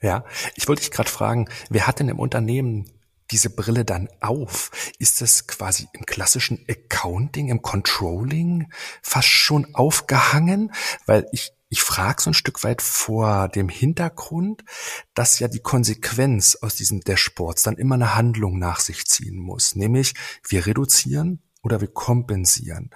Ja, 0.00 0.24
ich 0.54 0.68
wollte 0.68 0.82
dich 0.82 0.90
gerade 0.90 1.10
fragen, 1.10 1.48
wer 1.68 1.86
hat 1.86 2.00
denn 2.00 2.08
im 2.08 2.18
Unternehmen 2.18 2.86
diese 3.30 3.50
Brille 3.50 3.84
dann 3.84 4.08
auf? 4.20 4.70
Ist 4.98 5.20
das 5.20 5.46
quasi 5.46 5.88
im 5.92 6.06
klassischen 6.06 6.64
Accounting, 6.68 7.48
im 7.48 7.62
Controlling 7.62 8.68
fast 9.02 9.28
schon 9.28 9.74
aufgehangen? 9.74 10.72
Weil 11.06 11.26
ich, 11.32 11.52
ich 11.68 11.82
frage 11.82 12.22
so 12.22 12.30
ein 12.30 12.34
Stück 12.34 12.64
weit 12.64 12.82
vor 12.82 13.48
dem 13.48 13.68
Hintergrund, 13.68 14.64
dass 15.14 15.38
ja 15.38 15.48
die 15.48 15.60
Konsequenz 15.60 16.56
aus 16.60 16.76
diesem 16.76 17.00
Dashboards 17.00 17.62
dann 17.62 17.76
immer 17.76 17.96
eine 17.96 18.14
Handlung 18.14 18.58
nach 18.58 18.80
sich 18.80 19.06
ziehen 19.06 19.36
muss. 19.36 19.76
Nämlich, 19.76 20.14
wir 20.48 20.66
reduzieren 20.66 21.42
oder 21.62 21.80
wir 21.80 21.88
kompensieren. 21.88 22.90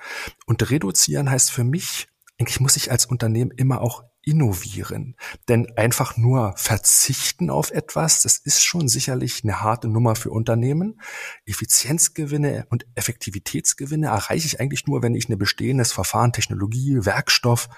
Und 0.46 0.70
reduzieren 0.70 1.30
heißt 1.30 1.50
für 1.50 1.64
mich, 1.64 2.08
eigentlich 2.38 2.60
muss 2.60 2.76
ich 2.76 2.90
als 2.90 3.06
Unternehmen 3.06 3.52
immer 3.52 3.80
auch 3.80 4.04
innovieren. 4.22 5.16
Denn 5.48 5.76
einfach 5.76 6.16
nur 6.16 6.54
verzichten 6.56 7.50
auf 7.50 7.70
etwas, 7.70 8.22
das 8.22 8.38
ist 8.38 8.64
schon 8.64 8.88
sicherlich 8.88 9.44
eine 9.44 9.60
harte 9.60 9.88
Nummer 9.88 10.16
für 10.16 10.30
Unternehmen. 10.30 11.00
Effizienzgewinne 11.46 12.66
und 12.70 12.86
Effektivitätsgewinne 12.94 14.06
erreiche 14.06 14.46
ich 14.46 14.60
eigentlich 14.60 14.86
nur, 14.86 15.02
wenn 15.02 15.14
ich 15.14 15.28
ein 15.28 15.38
bestehendes 15.38 15.92
Verfahren, 15.92 16.32
Technologie, 16.32 17.04
Werkstoff 17.04 17.68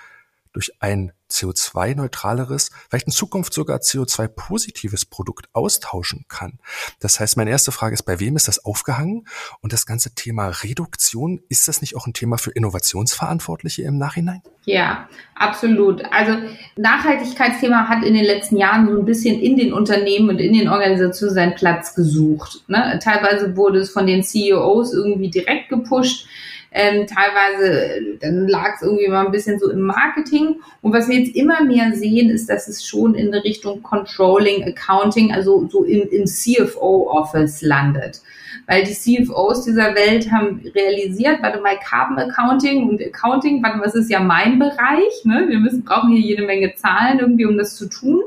durch 0.56 0.72
ein 0.80 1.12
CO2-neutraleres, 1.30 2.70
vielleicht 2.88 3.08
in 3.08 3.12
Zukunft 3.12 3.52
sogar 3.52 3.80
CO2-positives 3.80 5.04
Produkt 5.04 5.48
austauschen 5.52 6.24
kann. 6.28 6.58
Das 6.98 7.20
heißt, 7.20 7.36
meine 7.36 7.50
erste 7.50 7.72
Frage 7.72 7.92
ist, 7.92 8.04
bei 8.04 8.20
wem 8.20 8.36
ist 8.36 8.48
das 8.48 8.64
aufgehangen? 8.64 9.26
Und 9.60 9.74
das 9.74 9.84
ganze 9.84 10.14
Thema 10.14 10.48
Reduktion, 10.48 11.40
ist 11.50 11.68
das 11.68 11.82
nicht 11.82 11.94
auch 11.94 12.06
ein 12.06 12.14
Thema 12.14 12.38
für 12.38 12.52
Innovationsverantwortliche 12.52 13.82
im 13.82 13.98
Nachhinein? 13.98 14.40
Ja, 14.64 15.10
absolut. 15.34 16.02
Also 16.10 16.38
Nachhaltigkeitsthema 16.76 17.86
hat 17.86 18.02
in 18.02 18.14
den 18.14 18.24
letzten 18.24 18.56
Jahren 18.56 18.88
so 18.88 18.98
ein 18.98 19.04
bisschen 19.04 19.38
in 19.38 19.58
den 19.58 19.74
Unternehmen 19.74 20.30
und 20.30 20.38
in 20.38 20.54
den 20.54 20.68
Organisationen 20.70 21.34
seinen 21.34 21.54
Platz 21.54 21.94
gesucht. 21.94 22.62
Ne? 22.66 22.98
Teilweise 23.04 23.56
wurde 23.58 23.80
es 23.80 23.90
von 23.90 24.06
den 24.06 24.22
CEOs 24.22 24.94
irgendwie 24.94 25.30
direkt 25.30 25.68
gepusht 25.68 26.26
ähm, 26.78 27.06
teilweise, 27.06 28.18
dann 28.20 28.48
lag 28.48 28.74
es 28.74 28.82
irgendwie 28.82 29.08
mal 29.08 29.24
ein 29.24 29.32
bisschen 29.32 29.58
so 29.58 29.70
im 29.70 29.80
Marketing. 29.80 30.60
Und 30.82 30.92
was 30.92 31.08
wir 31.08 31.18
jetzt 31.18 31.34
immer 31.34 31.64
mehr 31.64 31.92
sehen, 31.94 32.28
ist, 32.28 32.50
dass 32.50 32.68
es 32.68 32.86
schon 32.86 33.14
in 33.14 33.32
der 33.32 33.44
Richtung 33.44 33.82
Controlling, 33.82 34.62
Accounting, 34.62 35.32
also 35.32 35.66
so 35.70 35.84
im, 35.84 36.06
im 36.10 36.26
CFO-Office 36.26 37.62
landet. 37.62 38.20
Weil 38.66 38.84
die 38.84 38.92
CFOs 38.92 39.64
dieser 39.64 39.94
Welt 39.94 40.30
haben 40.30 40.60
realisiert, 40.74 41.38
warte 41.40 41.62
mal, 41.62 41.78
Carbon 41.78 42.18
Accounting 42.18 42.90
und 42.90 43.00
Accounting, 43.00 43.62
warte 43.62 43.78
mal, 43.78 43.84
das 43.84 43.94
ist 43.94 44.10
ja 44.10 44.20
mein 44.20 44.58
Bereich. 44.58 45.24
Ne? 45.24 45.46
Wir 45.48 45.58
müssen, 45.58 45.82
brauchen 45.82 46.10
hier 46.10 46.20
jede 46.20 46.44
Menge 46.44 46.74
Zahlen 46.74 47.20
irgendwie, 47.20 47.46
um 47.46 47.56
das 47.56 47.74
zu 47.76 47.88
tun. 47.88 48.20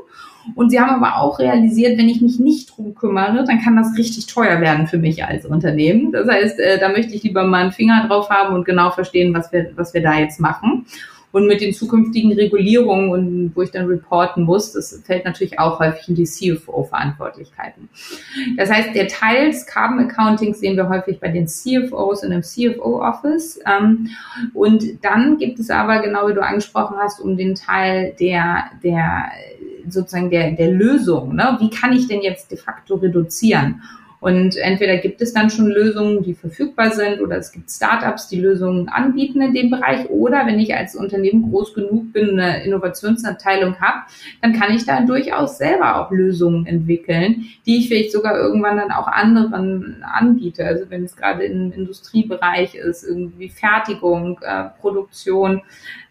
Und 0.54 0.70
sie 0.70 0.80
haben 0.80 1.02
aber 1.02 1.20
auch 1.20 1.38
realisiert, 1.38 1.98
wenn 1.98 2.08
ich 2.08 2.20
mich 2.20 2.38
nicht 2.38 2.76
drum 2.76 2.94
kümmere, 2.94 3.44
dann 3.44 3.60
kann 3.60 3.76
das 3.76 3.96
richtig 3.96 4.26
teuer 4.26 4.60
werden 4.60 4.86
für 4.86 4.98
mich 4.98 5.24
als 5.24 5.46
Unternehmen. 5.46 6.12
Das 6.12 6.28
heißt, 6.28 6.58
äh, 6.58 6.78
da 6.78 6.88
möchte 6.88 7.14
ich 7.14 7.22
lieber 7.22 7.44
mal 7.44 7.62
einen 7.62 7.72
Finger 7.72 8.06
drauf 8.08 8.30
haben 8.30 8.54
und 8.54 8.64
genau 8.64 8.90
verstehen, 8.90 9.34
was 9.34 9.52
wir, 9.52 9.70
was 9.76 9.94
wir 9.94 10.02
da 10.02 10.18
jetzt 10.18 10.40
machen. 10.40 10.86
Und 11.32 11.46
mit 11.46 11.60
den 11.60 11.72
zukünftigen 11.72 12.32
Regulierungen 12.32 13.10
und 13.10 13.52
wo 13.54 13.62
ich 13.62 13.70
dann 13.70 13.86
reporten 13.86 14.42
muss, 14.42 14.72
das 14.72 15.00
fällt 15.04 15.24
natürlich 15.24 15.60
auch 15.60 15.78
häufig 15.78 16.08
in 16.08 16.16
die 16.16 16.24
CFO-Verantwortlichkeiten. 16.24 17.88
Das 18.56 18.68
heißt, 18.68 18.96
der 18.96 19.06
Teil 19.06 19.46
des 19.46 19.64
Carbon 19.64 20.00
Accounting 20.00 20.54
sehen 20.54 20.76
wir 20.76 20.88
häufig 20.88 21.20
bei 21.20 21.28
den 21.28 21.46
CFOs 21.46 22.24
in 22.24 22.32
einem 22.32 22.42
CFO-Office. 22.42 23.60
Ähm, 23.64 24.08
und 24.54 25.04
dann 25.04 25.38
gibt 25.38 25.60
es 25.60 25.70
aber, 25.70 26.02
genau 26.02 26.26
wie 26.26 26.34
du 26.34 26.42
angesprochen 26.42 26.96
hast, 26.98 27.20
um 27.20 27.36
den 27.36 27.54
Teil 27.54 28.12
der, 28.18 28.64
der 28.82 29.30
sozusagen 29.88 30.30
der, 30.30 30.52
der 30.52 30.70
Lösung. 30.70 31.34
Ne? 31.34 31.56
Wie 31.60 31.70
kann 31.70 31.92
ich 31.92 32.08
denn 32.08 32.22
jetzt 32.22 32.50
de 32.50 32.58
facto 32.58 32.96
reduzieren? 32.96 33.82
Und 34.20 34.56
entweder 34.56 34.98
gibt 34.98 35.22
es 35.22 35.32
dann 35.32 35.48
schon 35.48 35.68
Lösungen, 35.68 36.22
die 36.22 36.34
verfügbar 36.34 36.90
sind, 36.90 37.22
oder 37.22 37.38
es 37.38 37.52
gibt 37.52 37.70
Startups, 37.70 38.28
die 38.28 38.38
Lösungen 38.38 38.90
anbieten 38.90 39.40
in 39.40 39.54
dem 39.54 39.70
Bereich. 39.70 40.10
Oder 40.10 40.46
wenn 40.46 40.60
ich 40.60 40.74
als 40.74 40.94
Unternehmen 40.94 41.50
groß 41.50 41.72
genug 41.72 42.12
bin, 42.12 42.38
eine 42.38 42.62
Innovationsabteilung 42.62 43.80
habe, 43.80 44.00
dann 44.42 44.52
kann 44.52 44.74
ich 44.74 44.84
da 44.84 45.00
durchaus 45.00 45.56
selber 45.56 45.96
auch 45.96 46.10
Lösungen 46.10 46.66
entwickeln, 46.66 47.46
die 47.64 47.78
ich 47.78 47.88
vielleicht 47.88 48.12
sogar 48.12 48.36
irgendwann 48.36 48.76
dann 48.76 48.92
auch 48.92 49.08
anderen 49.08 50.02
anbiete. 50.02 50.66
Also 50.66 50.90
wenn 50.90 51.04
es 51.04 51.16
gerade 51.16 51.44
im 51.44 51.72
Industriebereich 51.72 52.74
ist, 52.74 53.04
irgendwie 53.04 53.48
Fertigung, 53.48 54.38
äh, 54.42 54.64
Produktion 54.80 55.62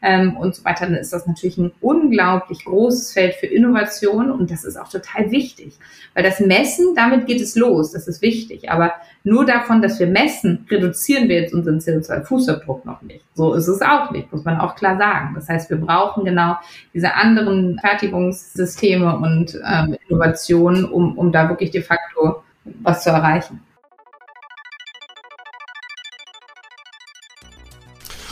ähm, 0.02 0.38
und 0.38 0.56
so 0.56 0.64
weiter, 0.64 0.86
dann 0.86 0.96
ist 0.96 1.14
das 1.14 1.28
natürlich 1.28 1.58
ein 1.58 1.72
unglaublich 1.82 2.66
großes 2.66 3.14
Feld 3.14 3.36
für 3.36 3.48
Innovation 3.48 4.32
und 4.32 4.50
das 4.50 4.64
ist 4.64 4.78
auch 4.78 4.90
total 4.90 5.32
wichtig, 5.32 5.78
weil 6.14 6.24
das 6.24 6.40
Messen, 6.40 6.96
damit 6.96 7.28
geht 7.28 7.42
es 7.42 7.56
los 7.56 7.90
das 7.92 8.08
ist 8.08 8.22
wichtig. 8.22 8.72
Aber 8.72 8.94
nur 9.24 9.46
davon, 9.46 9.82
dass 9.82 10.00
wir 10.00 10.08
messen, 10.08 10.66
reduzieren 10.70 11.28
wir 11.28 11.42
jetzt 11.42 11.54
unseren 11.54 11.80
CO2-Fußabdruck 11.80 12.86
noch 12.86 13.02
nicht. 13.02 13.26
So 13.34 13.54
ist 13.54 13.68
es 13.68 13.82
auch 13.82 14.12
nicht, 14.12 14.32
muss 14.32 14.46
man 14.46 14.60
auch 14.60 14.76
klar 14.76 14.98
sagen. 14.98 15.36
Das 15.36 15.50
heißt, 15.50 15.70
wir 15.70 15.78
brauchen 15.78 16.26
genau 16.26 16.56
diese 16.94 17.14
anderen 17.14 17.80
Fertigungssysteme 17.80 19.18
und 19.18 19.60
ähm, 19.66 19.98
Innovationen, 20.08 20.86
um, 20.86 21.18
um 21.18 21.32
da 21.32 21.50
wirklich 21.50 21.72
de 21.72 21.82
facto 21.82 22.44
was 22.82 23.04
zu 23.04 23.10
erreichen. 23.10 23.62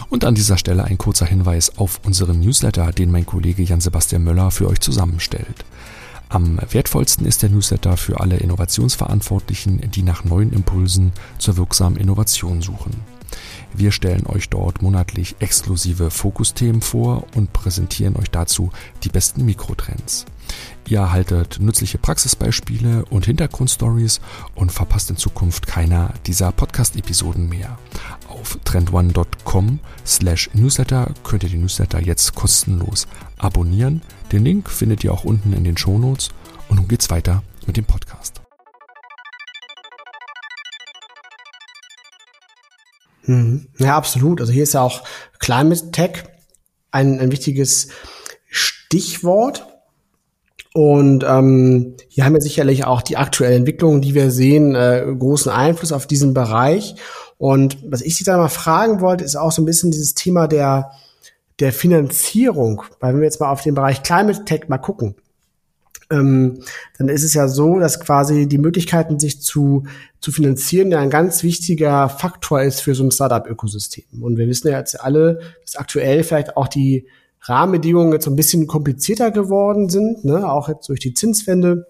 Und 0.10 0.24
an 0.24 0.36
dieser 0.36 0.58
Stelle 0.58 0.86
ein 0.86 0.98
kurzer 0.98 1.26
Hinweis 1.26 1.78
auf 1.78 2.00
unseren 2.06 2.40
Newsletter, 2.40 2.92
den 2.92 3.12
mein 3.12 3.26
Kollege 3.26 3.64
Jan-Sebastian 3.64 4.24
Möller 4.24 4.52
für 4.52 4.68
euch 4.68 4.80
zusammenstellt. 4.80 5.66
Am 6.30 6.60
wertvollsten 6.72 7.26
ist 7.26 7.44
der 7.44 7.50
Newsletter 7.50 7.98
für 7.98 8.20
alle 8.20 8.38
Innovationsverantwortlichen, 8.38 9.92
die 9.92 10.04
nach 10.04 10.24
neuen 10.24 10.52
Impulsen 10.54 11.12
zur 11.38 11.58
wirksamen 11.58 11.98
Innovation 11.98 12.62
suchen. 12.62 12.92
Wir 13.74 13.92
stellen 13.92 14.26
euch 14.28 14.50
dort 14.50 14.82
monatlich 14.82 15.36
exklusive 15.40 16.10
Fokusthemen 16.10 16.82
vor 16.82 17.26
und 17.36 17.54
präsentieren 17.54 18.16
euch 18.16 18.30
dazu 18.30 18.72
die 19.04 19.10
besten 19.10 19.46
Mikrotrends. 19.46 20.26
Ihr 20.90 21.00
erhaltet 21.00 21.60
nützliche 21.60 21.98
Praxisbeispiele 21.98 23.04
und 23.10 23.26
Hintergrundstories 23.26 24.22
und 24.56 24.72
verpasst 24.72 25.10
in 25.10 25.18
Zukunft 25.18 25.68
keiner 25.68 26.14
dieser 26.26 26.54
Podcast-Episoden 26.54 27.50
mehr. 27.50 27.78
Auf 28.30 28.58
trendone.com 28.64 29.80
slash 30.06 30.50
newsletter 30.54 31.14
könnt 31.26 31.44
ihr 31.44 31.50
die 31.50 31.58
Newsletter 31.58 32.00
jetzt 32.00 32.36
kostenlos 32.36 33.06
abonnieren. 33.38 34.02
Den 34.32 34.46
Link 34.46 34.70
findet 34.70 35.04
ihr 35.04 35.12
auch 35.12 35.26
unten 35.26 35.52
in 35.52 35.66
den 35.66 35.76
Shownotes. 35.76 36.30
Und 36.70 36.78
nun 36.78 36.88
geht's 36.88 37.10
weiter 37.10 37.44
mit 37.66 37.76
dem 37.76 37.86
Podcast. 37.86 38.42
Mhm. 43.24 43.68
Ja, 43.78 43.98
absolut. 43.98 44.40
Also 44.40 44.54
hier 44.54 44.64
ist 44.64 44.74
ja 44.74 44.82
auch 44.82 45.04
Climate 45.40 45.92
Tech 45.92 46.24
ein, 46.92 47.20
ein 47.20 47.34
wichtiges 47.34 47.90
Stichwort. 48.48 49.68
Und 50.78 51.26
ähm, 51.28 51.96
hier 52.08 52.24
haben 52.24 52.36
wir 52.36 52.42
sicherlich 52.42 52.86
auch 52.86 53.02
die 53.02 53.18
aktuellen 53.18 53.62
Entwicklungen, 53.62 54.00
die 54.00 54.14
wir 54.14 54.30
sehen, 54.30 54.76
äh, 54.76 55.08
großen 55.18 55.52
Einfluss 55.52 55.92
auf 55.92 56.06
diesen 56.06 56.36
Bereich. 56.36 56.94
Und 57.40 57.80
was 57.90 58.02
ich 58.02 58.16
Sie 58.16 58.24
da 58.24 58.38
mal 58.38 58.48
fragen 58.48 59.02
wollte, 59.02 59.24
ist 59.24 59.38
auch 59.38 59.52
so 59.52 59.64
ein 59.64 59.66
bisschen 59.66 59.90
dieses 59.90 60.14
Thema 60.14 60.48
der, 60.48 60.92
der 61.60 61.74
Finanzierung. 61.74 62.84
Weil 63.00 63.14
wenn 63.14 63.22
wir 63.22 63.26
jetzt 63.26 63.40
mal 63.40 63.50
auf 63.50 63.64
den 63.64 63.74
Bereich 63.74 64.04
Climate 64.04 64.46
Tech 64.46 64.68
mal 64.68 64.78
gucken, 64.78 65.16
ähm, 66.12 66.60
dann 67.00 67.10
ist 67.10 67.24
es 67.24 67.34
ja 67.34 67.48
so, 67.48 67.80
dass 67.80 68.00
quasi 68.00 68.48
die 68.48 68.60
Möglichkeiten, 68.60 69.20
sich 69.20 69.42
zu, 69.42 69.88
zu 70.22 70.32
finanzieren, 70.32 70.92
ja 70.92 71.00
ein 71.00 71.10
ganz 71.10 71.42
wichtiger 71.42 72.08
Faktor 72.08 72.62
ist 72.62 72.82
für 72.82 72.94
so 72.94 73.04
ein 73.04 73.10
Startup-Ökosystem. 73.10 74.22
Und 74.22 74.38
wir 74.38 74.48
wissen 74.48 74.68
ja 74.68 74.78
jetzt 74.78 75.02
alle, 75.02 75.40
dass 75.64 75.76
aktuell 75.76 76.24
vielleicht 76.24 76.56
auch 76.56 76.68
die 76.68 77.08
Rahmenbedingungen 77.42 78.14
jetzt 78.14 78.26
so 78.26 78.32
ein 78.32 78.36
bisschen 78.36 78.68
komplizierter 78.68 79.32
geworden 79.32 79.90
sind, 79.90 80.26
ne? 80.26 80.50
auch 80.52 80.70
jetzt 80.70 80.90
durch 80.90 81.00
die 81.00 81.14
Zinswende 81.14 81.88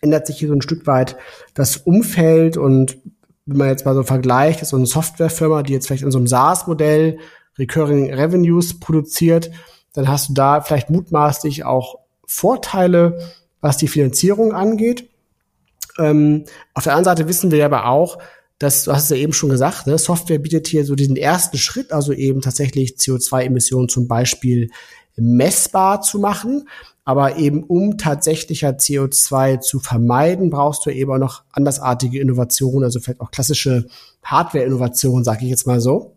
ändert 0.00 0.26
sich 0.26 0.38
hier 0.38 0.48
so 0.48 0.54
ein 0.54 0.62
Stück 0.62 0.86
weit 0.86 1.16
das 1.54 1.76
Umfeld 1.76 2.56
und 2.56 2.98
wenn 3.46 3.56
man 3.56 3.68
jetzt 3.68 3.84
mal 3.84 3.94
so 3.94 4.02
vergleicht, 4.02 4.64
so 4.64 4.76
eine 4.76 4.86
Softwarefirma, 4.86 5.62
die 5.62 5.72
jetzt 5.72 5.86
vielleicht 5.86 6.04
in 6.04 6.10
so 6.10 6.18
einem 6.18 6.26
SaaS-Modell 6.26 7.18
Recurring 7.58 8.12
Revenues 8.12 8.78
produziert, 8.78 9.50
dann 9.92 10.08
hast 10.08 10.30
du 10.30 10.34
da 10.34 10.60
vielleicht 10.60 10.90
mutmaßlich 10.90 11.64
auch 11.64 11.98
Vorteile, 12.26 13.18
was 13.60 13.76
die 13.76 13.88
Finanzierung 13.88 14.52
angeht. 14.52 15.10
Ähm, 15.98 16.44
auf 16.74 16.84
der 16.84 16.92
anderen 16.92 17.16
Seite 17.16 17.28
wissen 17.28 17.50
wir 17.50 17.64
aber 17.64 17.86
auch, 17.86 18.18
dass, 18.60 18.84
du 18.84 18.92
hast 18.92 19.04
es 19.04 19.10
ja 19.10 19.16
eben 19.16 19.32
schon 19.32 19.48
gesagt, 19.48 19.86
ne, 19.86 19.96
Software 19.96 20.38
bietet 20.38 20.68
hier 20.68 20.84
so 20.84 20.94
diesen 20.94 21.16
ersten 21.16 21.56
Schritt, 21.56 21.92
also 21.92 22.12
eben 22.12 22.42
tatsächlich 22.42 22.96
CO2-Emissionen 22.96 23.88
zum 23.88 24.06
Beispiel 24.06 24.70
messbar 25.16 26.02
zu 26.02 26.18
machen. 26.18 26.68
Aber 27.04 27.38
eben 27.38 27.64
um 27.64 27.96
tatsächlicher 27.96 28.68
CO2 28.68 29.60
zu 29.60 29.80
vermeiden, 29.80 30.50
brauchst 30.50 30.84
du 30.84 30.90
eben 30.90 31.10
auch 31.10 31.18
noch 31.18 31.42
andersartige 31.52 32.20
Innovationen, 32.20 32.84
also 32.84 33.00
vielleicht 33.00 33.20
auch 33.20 33.30
klassische 33.30 33.86
Hardware-Innovationen, 34.22 35.24
sage 35.24 35.44
ich 35.44 35.50
jetzt 35.50 35.66
mal 35.66 35.80
so. 35.80 36.16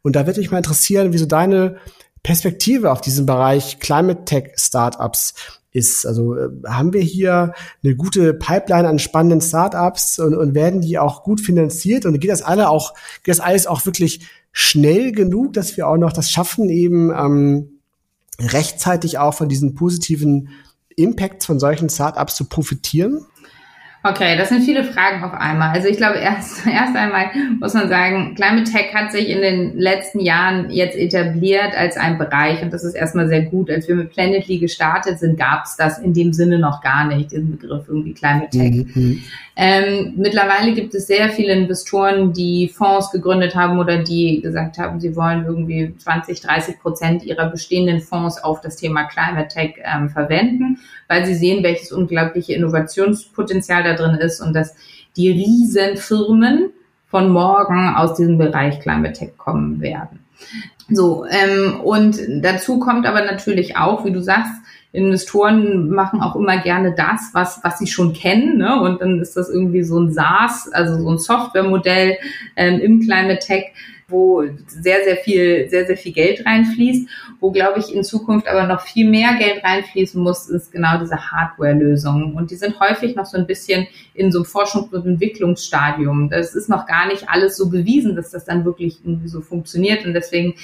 Und 0.00 0.16
da 0.16 0.26
würde 0.26 0.40
mich 0.40 0.50
mal 0.50 0.56
interessieren, 0.56 1.12
wie 1.12 1.18
so 1.18 1.26
deine 1.26 1.76
Perspektive 2.24 2.90
auf 2.90 3.00
diesen 3.00 3.26
Bereich 3.26 3.78
Climate 3.78 4.24
Tech 4.24 4.54
Startups 4.56 5.34
ist. 5.70 6.06
Also 6.06 6.36
äh, 6.36 6.48
haben 6.66 6.92
wir 6.92 7.02
hier 7.02 7.52
eine 7.82 7.94
gute 7.94 8.32
Pipeline 8.32 8.88
an 8.88 8.98
spannenden 8.98 9.40
Startups 9.40 10.18
und, 10.18 10.34
und 10.34 10.54
werden 10.54 10.80
die 10.80 10.98
auch 10.98 11.22
gut 11.22 11.40
finanziert 11.40 12.06
und 12.06 12.18
geht 12.18 12.30
das 12.30 12.42
alle 12.42 12.70
auch, 12.70 12.94
geht 13.22 13.32
das 13.32 13.40
alles 13.40 13.66
auch 13.66 13.84
wirklich 13.84 14.26
schnell 14.52 15.12
genug, 15.12 15.52
dass 15.52 15.76
wir 15.76 15.86
auch 15.86 15.98
noch 15.98 16.12
das 16.12 16.30
schaffen, 16.30 16.70
eben 16.70 17.10
ähm, 17.10 17.80
rechtzeitig 18.40 19.18
auch 19.18 19.34
von 19.34 19.48
diesen 19.48 19.74
positiven 19.74 20.48
Impacts 20.96 21.44
von 21.44 21.60
solchen 21.60 21.90
Startups 21.90 22.36
zu 22.36 22.46
profitieren? 22.46 23.26
Okay, 24.06 24.36
das 24.36 24.50
sind 24.50 24.62
viele 24.64 24.84
Fragen 24.84 25.24
auf 25.24 25.32
einmal. 25.32 25.70
Also 25.70 25.88
ich 25.88 25.96
glaube, 25.96 26.18
erst, 26.18 26.66
erst 26.70 26.94
einmal 26.94 27.30
muss 27.58 27.72
man 27.72 27.88
sagen, 27.88 28.34
Climate 28.34 28.70
Tech 28.70 28.94
hat 28.94 29.10
sich 29.10 29.30
in 29.30 29.40
den 29.40 29.78
letzten 29.78 30.20
Jahren 30.20 30.70
jetzt 30.70 30.94
etabliert 30.94 31.74
als 31.74 31.96
ein 31.96 32.18
Bereich 32.18 32.62
und 32.62 32.70
das 32.70 32.84
ist 32.84 32.92
erstmal 32.92 33.28
sehr 33.28 33.42
gut. 33.42 33.70
Als 33.70 33.88
wir 33.88 33.94
mit 33.94 34.10
Planetly 34.10 34.58
gestartet 34.58 35.18
sind, 35.18 35.38
gab 35.38 35.64
es 35.64 35.76
das 35.76 35.98
in 35.98 36.12
dem 36.12 36.34
Sinne 36.34 36.58
noch 36.58 36.82
gar 36.82 37.06
nicht, 37.06 37.32
diesen 37.32 37.52
Begriff 37.52 37.88
irgendwie 37.88 38.12
Climate 38.12 38.50
Tech. 38.50 38.94
Mhm. 38.94 39.22
Ähm, 39.56 40.14
mittlerweile 40.16 40.72
gibt 40.72 40.94
es 40.94 41.06
sehr 41.06 41.28
viele 41.28 41.52
Investoren, 41.52 42.32
die 42.32 42.68
Fonds 42.68 43.12
gegründet 43.12 43.54
haben 43.54 43.78
oder 43.78 44.02
die 44.02 44.40
gesagt 44.40 44.78
haben, 44.78 44.98
sie 44.98 45.14
wollen 45.14 45.44
irgendwie 45.46 45.94
20, 45.96 46.40
30 46.40 46.80
Prozent 46.80 47.22
ihrer 47.22 47.48
bestehenden 47.50 48.00
Fonds 48.00 48.42
auf 48.42 48.60
das 48.60 48.76
Thema 48.76 49.04
Climate 49.04 49.48
Tech 49.48 49.74
ähm, 49.84 50.10
verwenden, 50.10 50.78
weil 51.06 51.24
sie 51.24 51.36
sehen, 51.36 51.62
welches 51.62 51.92
unglaubliche 51.92 52.54
Innovationspotenzial 52.54 53.84
da 53.84 53.94
drin 53.94 54.16
ist 54.16 54.40
und 54.40 54.54
dass 54.54 54.74
die 55.16 55.30
Riesenfirmen 55.30 56.70
von 57.06 57.30
morgen 57.30 57.94
aus 57.94 58.16
diesem 58.16 58.38
Bereich 58.38 58.80
Climate 58.80 59.12
Tech 59.12 59.36
kommen 59.36 59.80
werden. 59.80 60.18
So, 60.90 61.24
ähm, 61.26 61.80
und 61.80 62.18
dazu 62.42 62.80
kommt 62.80 63.06
aber 63.06 63.24
natürlich 63.24 63.76
auch, 63.76 64.04
wie 64.04 64.10
du 64.10 64.20
sagst, 64.20 64.52
Investoren 64.94 65.90
machen 65.90 66.20
auch 66.20 66.36
immer 66.36 66.58
gerne 66.58 66.94
das, 66.94 67.30
was, 67.32 67.58
was 67.64 67.80
sie 67.80 67.88
schon 67.88 68.12
kennen. 68.12 68.58
Ne? 68.58 68.80
Und 68.80 69.00
dann 69.00 69.20
ist 69.20 69.36
das 69.36 69.50
irgendwie 69.50 69.82
so 69.82 69.98
ein 69.98 70.12
SaaS, 70.12 70.70
also 70.72 71.02
so 71.02 71.10
ein 71.10 71.18
Softwaremodell 71.18 72.16
ähm, 72.54 72.78
im 72.78 73.00
Climate 73.00 73.40
Tech, 73.40 73.72
wo 74.06 74.44
sehr, 74.68 75.02
sehr 75.04 75.16
viel, 75.16 75.68
sehr, 75.68 75.86
sehr 75.86 75.96
viel 75.96 76.12
Geld 76.12 76.46
reinfließt. 76.46 77.08
Wo, 77.40 77.50
glaube 77.50 77.80
ich, 77.80 77.92
in 77.92 78.04
Zukunft 78.04 78.46
aber 78.46 78.68
noch 78.68 78.82
viel 78.82 79.10
mehr 79.10 79.34
Geld 79.36 79.64
reinfließen 79.64 80.22
muss, 80.22 80.48
ist 80.48 80.70
genau 80.70 80.98
diese 81.00 81.16
Hardware-Lösungen. 81.16 82.34
Und 82.34 82.52
die 82.52 82.56
sind 82.56 82.78
häufig 82.78 83.16
noch 83.16 83.26
so 83.26 83.36
ein 83.36 83.48
bisschen 83.48 83.88
in 84.14 84.30
so 84.30 84.38
einem 84.38 84.46
Forschungs- 84.46 84.94
und 84.94 85.06
Entwicklungsstadium. 85.06 86.30
Das 86.30 86.54
ist 86.54 86.68
noch 86.68 86.86
gar 86.86 87.08
nicht 87.08 87.28
alles 87.28 87.56
so 87.56 87.68
bewiesen, 87.68 88.14
dass 88.14 88.30
das 88.30 88.44
dann 88.44 88.64
wirklich 88.64 89.00
irgendwie 89.02 89.28
so 89.28 89.40
funktioniert. 89.40 90.06
Und 90.06 90.14
deswegen 90.14 90.54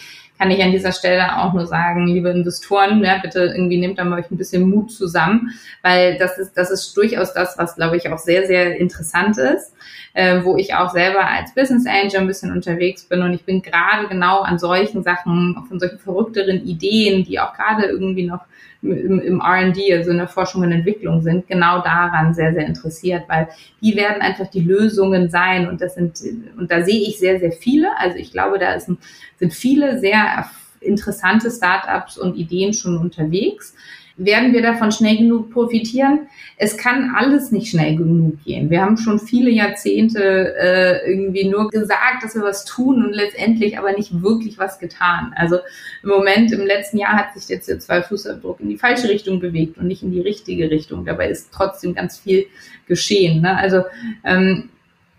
kann 0.41 0.51
ich 0.51 0.63
an 0.63 0.73
dieser 0.73 0.93
Stelle 0.93 1.37
auch 1.37 1.53
nur 1.53 1.67
sagen, 1.67 2.07
liebe 2.07 2.31
Investoren, 2.31 3.05
ja, 3.05 3.19
bitte 3.19 3.41
irgendwie 3.41 3.77
nehmt 3.77 3.99
da 3.99 4.05
mal 4.05 4.21
euch 4.21 4.31
ein 4.31 4.39
bisschen 4.39 4.71
Mut 4.71 4.91
zusammen, 4.91 5.51
weil 5.83 6.17
das 6.17 6.39
ist, 6.39 6.57
das 6.57 6.71
ist 6.71 6.97
durchaus 6.97 7.35
das, 7.35 7.59
was, 7.59 7.77
glaube 7.77 7.99
ich, 7.99 8.09
auch 8.09 8.17
sehr, 8.17 8.47
sehr 8.47 8.79
interessant 8.79 9.37
ist, 9.37 9.75
äh, 10.15 10.43
wo 10.45 10.57
ich 10.57 10.75
auch 10.75 10.91
selber 10.91 11.27
als 11.27 11.55
Business 11.55 11.87
Angel 11.87 12.21
ein 12.21 12.27
bisschen 12.27 12.53
unterwegs 12.53 13.05
bin 13.05 13.23
und 13.23 13.33
ich 13.33 13.45
bin 13.45 13.63
gerade 13.63 14.09
genau 14.09 14.41
an 14.41 14.59
solchen 14.59 15.03
Sachen, 15.03 15.65
von 15.69 15.79
solchen 15.79 15.99
verrückteren 15.99 16.65
Ideen, 16.65 17.25
die 17.25 17.39
auch 17.39 17.55
gerade 17.55 17.87
irgendwie 17.87 18.27
noch 18.27 18.41
im, 18.83 19.21
im 19.21 19.41
R&D, 19.41 19.95
also 19.95 20.11
in 20.11 20.17
der 20.17 20.29
Forschung 20.29 20.63
und 20.63 20.73
Entwicklung 20.73 21.21
sind, 21.21 21.47
genau 21.47 21.83
daran 21.83 22.35
sehr, 22.35 22.55
sehr 22.55 22.67
interessiert, 22.67 23.25
weil 23.29 23.49
die 23.83 23.95
werden 23.95 24.23
einfach 24.23 24.49
die 24.49 24.61
Lösungen 24.61 25.29
sein 25.29 25.69
und 25.69 25.81
das 25.81 25.95
sind, 25.95 26.21
und 26.57 26.71
da 26.71 26.83
sehe 26.83 27.01
ich 27.01 27.19
sehr, 27.19 27.39
sehr 27.39 27.53
viele. 27.53 27.89
Also 27.99 28.17
ich 28.17 28.33
glaube, 28.33 28.59
da 28.59 28.75
ist, 28.75 28.91
sind 29.39 29.55
viele 29.55 30.01
sehr 30.01 30.47
interessante 30.81 31.51
Startups 31.51 32.17
und 32.17 32.37
Ideen 32.37 32.73
schon 32.73 32.97
unterwegs. 32.97 33.75
Werden 34.17 34.53
wir 34.53 34.63
davon 34.63 34.93
schnell 34.93 35.17
genug 35.17 35.51
profitieren? 35.51 36.29
Es 36.57 36.77
kann 36.77 37.13
alles 37.17 37.53
nicht 37.53 37.71
schnell 37.71 37.97
genug 37.97 38.43
gehen. 38.45 38.71
Wir 38.71 38.83
haben 38.83 38.97
schon 38.97 39.19
viele 39.19 39.51
Jahrzehnte 39.51 40.55
äh, 40.59 41.11
irgendwie 41.11 41.49
nur 41.49 41.71
gesagt, 41.71 42.23
dass 42.23 42.35
wir 42.35 42.43
was 42.43 42.65
tun 42.65 43.05
und 43.05 43.13
letztendlich 43.13 43.79
aber 43.79 43.93
nicht 43.93 44.23
wirklich 44.23 44.59
was 44.59 44.79
getan. 44.79 45.33
Also 45.37 45.59
im 46.03 46.11
Moment, 46.11 46.53
im 46.53 46.67
letzten 46.67 46.99
Jahr 46.99 47.13
hat 47.13 47.35
sich 47.35 47.47
der 47.47 47.63
CO2-Fußabdruck 47.63 48.61
in 48.61 48.69
die 48.69 48.79
falsche 48.79 49.09
Richtung 49.09 49.41
bewegt 49.41 49.79
und 49.79 49.87
nicht 49.87 50.03
in 50.03 50.13
die 50.13 50.21
richtige 50.21 50.71
Richtung. 50.71 51.05
Dabei 51.05 51.29
ist 51.29 51.51
trotzdem 51.53 51.95
ganz 51.95 52.19
viel 52.19 52.47
geschehen. 52.87 53.41
Ne? 53.41 53.57
Also 53.57 53.85
ähm, 54.25 54.69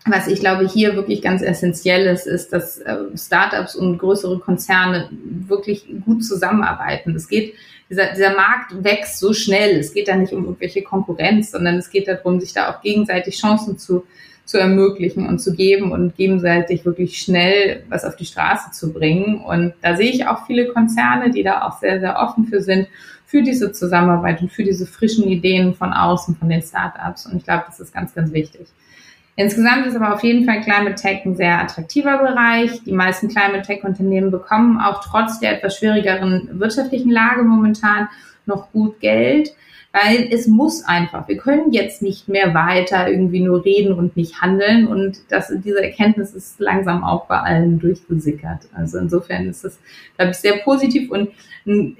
was 0.04 0.26
ich 0.26 0.40
glaube 0.40 0.68
hier 0.68 0.96
wirklich 0.96 1.22
ganz 1.22 1.42
essentiell 1.42 2.06
ist, 2.06 2.26
ist, 2.26 2.52
dass 2.52 2.78
äh, 2.78 2.96
Startups 3.16 3.76
und 3.76 3.98
größere 3.98 4.38
Konzerne 4.40 5.08
wirklich 5.12 5.86
gut 6.04 6.24
zusammenarbeiten. 6.24 7.14
Es 7.14 7.28
geht 7.28 7.54
dieser, 7.88 8.12
dieser 8.12 8.34
Markt 8.34 8.82
wächst 8.82 9.18
so 9.18 9.32
schnell. 9.32 9.78
Es 9.78 9.92
geht 9.92 10.08
da 10.08 10.16
nicht 10.16 10.32
um 10.32 10.44
irgendwelche 10.44 10.82
Konkurrenz, 10.82 11.50
sondern 11.50 11.76
es 11.76 11.90
geht 11.90 12.08
darum, 12.08 12.40
sich 12.40 12.52
da 12.52 12.70
auch 12.70 12.80
gegenseitig 12.80 13.38
Chancen 13.38 13.78
zu, 13.78 14.04
zu 14.44 14.58
ermöglichen 14.58 15.26
und 15.26 15.40
zu 15.40 15.54
geben 15.54 15.92
und 15.92 16.16
gegenseitig 16.16 16.84
wirklich 16.84 17.18
schnell 17.18 17.84
was 17.88 18.04
auf 18.04 18.16
die 18.16 18.24
Straße 18.24 18.72
zu 18.72 18.92
bringen. 18.92 19.44
Und 19.44 19.74
da 19.82 19.94
sehe 19.94 20.10
ich 20.10 20.26
auch 20.26 20.46
viele 20.46 20.68
Konzerne, 20.68 21.30
die 21.30 21.42
da 21.42 21.62
auch 21.62 21.78
sehr, 21.80 22.00
sehr 22.00 22.16
offen 22.16 22.46
für 22.46 22.62
sind, 22.62 22.88
für 23.26 23.42
diese 23.42 23.72
Zusammenarbeit 23.72 24.40
und 24.40 24.50
für 24.50 24.64
diese 24.64 24.86
frischen 24.86 25.28
Ideen 25.28 25.74
von 25.74 25.92
außen, 25.92 26.36
von 26.36 26.48
den 26.48 26.62
Startups. 26.62 27.26
Und 27.26 27.36
ich 27.36 27.44
glaube, 27.44 27.64
das 27.66 27.78
ist 27.78 27.92
ganz, 27.92 28.14
ganz 28.14 28.32
wichtig. 28.32 28.66
Insgesamt 29.34 29.86
ist 29.86 29.96
aber 29.96 30.14
auf 30.14 30.22
jeden 30.22 30.44
Fall 30.44 30.60
Climate 30.60 30.94
Tech 30.94 31.24
ein 31.24 31.36
sehr 31.36 31.58
attraktiver 31.58 32.18
Bereich. 32.18 32.82
Die 32.84 32.92
meisten 32.92 33.28
Climate 33.28 33.62
Tech 33.62 33.82
Unternehmen 33.82 34.30
bekommen 34.30 34.78
auch 34.78 35.02
trotz 35.02 35.40
der 35.40 35.56
etwas 35.56 35.78
schwierigeren 35.78 36.60
wirtschaftlichen 36.60 37.10
Lage 37.10 37.42
momentan 37.42 38.08
noch 38.44 38.70
gut 38.72 39.00
Geld 39.00 39.54
weil 39.92 40.28
es 40.30 40.46
muss 40.46 40.84
einfach. 40.84 41.28
Wir 41.28 41.36
können 41.36 41.72
jetzt 41.72 42.02
nicht 42.02 42.28
mehr 42.28 42.54
weiter 42.54 43.08
irgendwie 43.08 43.40
nur 43.40 43.64
reden 43.64 43.92
und 43.92 44.16
nicht 44.16 44.40
handeln 44.40 44.86
und 44.86 45.20
das, 45.28 45.52
diese 45.64 45.82
Erkenntnis 45.82 46.32
ist 46.32 46.58
langsam 46.58 47.04
auch 47.04 47.26
bei 47.26 47.38
allen 47.38 47.78
durchgesickert. 47.78 48.68
Also 48.74 48.98
insofern 48.98 49.48
ist 49.48 49.64
es, 49.64 49.78
glaube 50.16 50.32
ich, 50.32 50.38
sehr 50.38 50.56
positiv 50.58 51.10
und 51.10 51.30
ein, 51.66 51.96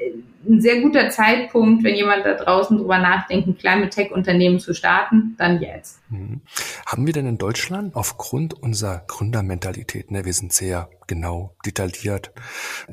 ein 0.49 0.61
sehr 0.61 0.80
guter 0.80 1.11
Zeitpunkt, 1.11 1.84
wenn 1.84 1.95
jemand 1.95 2.24
da 2.24 2.34
draußen 2.34 2.76
drüber 2.76 2.99
nachdenkt, 2.99 3.47
ein 3.47 3.59
Climate 3.59 3.90
Tech 3.90 4.11
Unternehmen 4.11 4.59
zu 4.59 4.74
starten, 4.74 5.34
dann 5.38 5.61
jetzt. 5.61 6.01
Mhm. 6.11 6.40
Haben 6.86 7.07
wir 7.07 7.12
denn 7.12 7.26
in 7.26 7.38
Deutschland 7.38 7.95
aufgrund 7.95 8.55
unserer 8.55 9.05
Gründermentalität, 9.07 10.11
ne, 10.11 10.24
wir 10.24 10.32
sind 10.32 10.53
sehr 10.53 10.88
genau, 11.07 11.55
detailliert. 11.64 12.32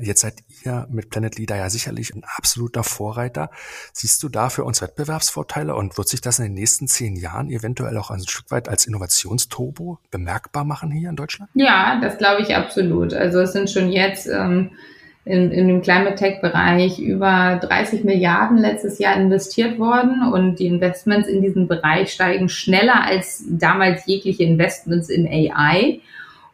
Jetzt 0.00 0.20
seid 0.20 0.34
ihr 0.64 0.86
mit 0.90 1.10
Planet 1.10 1.38
Leader 1.38 1.56
ja 1.56 1.70
sicherlich 1.70 2.14
ein 2.14 2.24
absoluter 2.36 2.82
Vorreiter. 2.82 3.50
Siehst 3.92 4.22
du 4.22 4.28
da 4.28 4.50
für 4.50 4.64
uns 4.64 4.82
Wettbewerbsvorteile 4.82 5.74
und 5.74 5.96
wird 5.98 6.08
sich 6.08 6.20
das 6.20 6.38
in 6.38 6.46
den 6.46 6.54
nächsten 6.54 6.88
zehn 6.88 7.16
Jahren 7.16 7.50
eventuell 7.50 7.96
auch 7.98 8.10
ein 8.10 8.20
Stück 8.20 8.50
weit 8.50 8.68
als 8.68 8.86
Innovationsturbo 8.86 9.98
bemerkbar 10.10 10.64
machen 10.64 10.90
hier 10.90 11.10
in 11.10 11.16
Deutschland? 11.16 11.50
Ja, 11.54 12.00
das 12.00 12.18
glaube 12.18 12.42
ich 12.42 12.54
absolut. 12.54 13.14
Also 13.14 13.40
es 13.40 13.52
sind 13.52 13.70
schon 13.70 13.90
jetzt 13.90 14.26
ähm, 14.26 14.70
in, 15.24 15.50
in 15.50 15.68
dem 15.68 15.82
Climate 15.82 16.14
Tech 16.14 16.40
Bereich 16.40 16.98
über 16.98 17.60
30 17.62 18.04
Milliarden 18.04 18.56
letztes 18.58 18.98
Jahr 18.98 19.16
investiert 19.16 19.78
worden 19.78 20.32
und 20.32 20.58
die 20.58 20.66
Investments 20.66 21.28
in 21.28 21.42
diesen 21.42 21.68
Bereich 21.68 22.12
steigen 22.12 22.48
schneller 22.48 23.04
als 23.04 23.44
damals 23.48 24.06
jegliche 24.06 24.44
Investments 24.44 25.08
in 25.08 25.28
AI. 25.28 26.00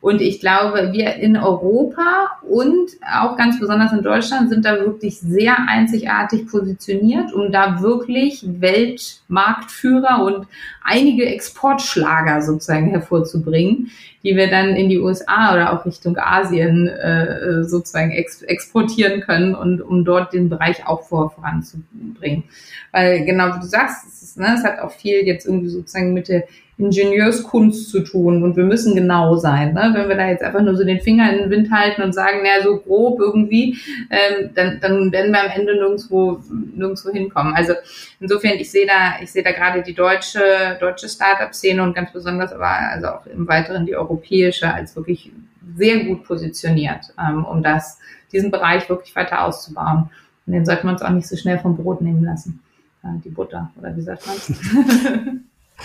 Und 0.07 0.21
ich 0.21 0.39
glaube, 0.39 0.93
wir 0.93 1.17
in 1.17 1.37
Europa 1.37 2.39
und 2.49 2.91
auch 3.13 3.37
ganz 3.37 3.59
besonders 3.59 3.93
in 3.93 4.05
Deutschland 4.05 4.51
sind 4.51 4.65
da 4.65 4.79
wirklich 4.79 5.19
sehr 5.19 5.57
einzigartig 5.67 6.47
positioniert, 6.47 7.33
um 7.33 7.51
da 7.51 7.83
wirklich 7.83 8.45
Weltmarktführer 8.47 10.23
und 10.23 10.47
einige 10.85 11.27
Exportschlager 11.27 12.41
sozusagen 12.41 12.91
hervorzubringen, 12.91 13.91
die 14.27 14.35
wir 14.35 14.51
dann 14.51 14.74
in 14.74 14.89
die 14.89 14.99
USA 14.99 15.55
oder 15.55 15.72
auch 15.72 15.87
Richtung 15.87 16.18
Asien 16.18 16.89
äh, 16.89 17.62
sozusagen 17.62 18.11
ex 18.11 18.43
exportieren 18.43 19.20
können 19.20 19.55
und 19.55 19.81
um 19.81 20.05
dort 20.05 20.33
den 20.33 20.49
Bereich 20.49 20.85
auch 20.85 21.05
vor 21.05 21.31
voranzubringen. 21.31 22.43
Weil 22.91 23.24
genau 23.24 23.55
wie 23.55 23.61
du 23.61 23.66
sagst, 23.66 24.05
es 24.09 24.22
ist. 24.22 24.39
Ne? 24.39 24.53
Es 24.57 24.64
hat 24.64 24.81
auch 24.81 24.91
viel 24.91 25.24
jetzt 25.24 25.47
irgendwie 25.47 25.68
sozusagen 25.68 26.12
mit 26.12 26.29
der 26.29 26.45
Ingenieurskunst 26.79 27.91
zu 27.91 28.01
tun 28.01 28.43
und 28.43 28.57
wir 28.57 28.64
müssen 28.64 28.95
genau 28.95 29.37
sein. 29.37 29.72
Ne? 29.72 29.93
Wenn 29.95 30.11
wir 30.11 30.16
da 30.16 30.29
jetzt 30.29 30.43
einfach 30.43 30.61
nur 30.61 30.77
so 30.77 30.85
den 30.85 31.01
Finger 31.01 31.33
in 31.33 31.39
den 31.39 31.51
Wind 31.51 31.70
halten 31.70 32.03
und 32.03 32.12
sagen, 32.12 32.43
naja, 32.43 32.62
so 32.62 32.77
grob 32.77 33.18
irgendwie, 33.18 33.79
ähm, 34.11 34.51
dann, 34.55 34.79
dann 34.81 35.11
werden 35.11 35.33
wir 35.33 35.43
am 35.43 35.51
Ende 35.55 35.74
nirgendwo, 35.74 36.39
nirgendwo 36.74 37.11
hinkommen. 37.11 37.55
Also 37.55 37.72
insofern, 38.20 38.59
ich 38.59 38.70
sehe 38.70 38.87
da, 38.87 39.22
ich 39.22 39.33
sehe 39.33 39.43
da 39.43 39.53
gerade 39.53 39.83
die 39.83 39.95
deutsche, 39.95 40.77
deutsche 40.79 41.09
Startup-Szene 41.09 41.83
und 41.83 41.95
ganz 41.95 42.12
besonders 42.12 42.53
aber 42.53 42.68
also 42.68 43.07
auch 43.07 43.27
im 43.27 43.49
Weiteren 43.49 43.87
die 43.87 43.97
europäische 43.97 44.16
als 44.62 44.97
wirklich 44.97 45.33
sehr 45.77 46.05
gut 46.05 46.25
positioniert, 46.25 47.12
ähm, 47.19 47.45
um 47.45 47.62
das, 47.62 47.99
diesen 48.33 48.51
Bereich 48.51 48.89
wirklich 48.89 49.14
weiter 49.17 49.45
auszubauen. 49.45 50.11
Und 50.47 50.53
den 50.53 50.64
sollten 50.64 50.87
wir 50.87 50.93
uns 50.93 51.03
auch 51.03 51.11
nicht 51.11 51.27
so 51.27 51.37
schnell 51.37 51.59
vom 51.59 51.77
Brot 51.77 52.01
nehmen 52.01 52.25
lassen. 52.25 52.61
Äh, 53.03 53.21
die 53.25 53.31
Butter, 53.31 53.71
oder 53.79 53.97
wie 53.97 54.03
sagt 54.03 54.25
man 54.27 55.45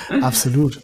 Absolut. 0.21 0.81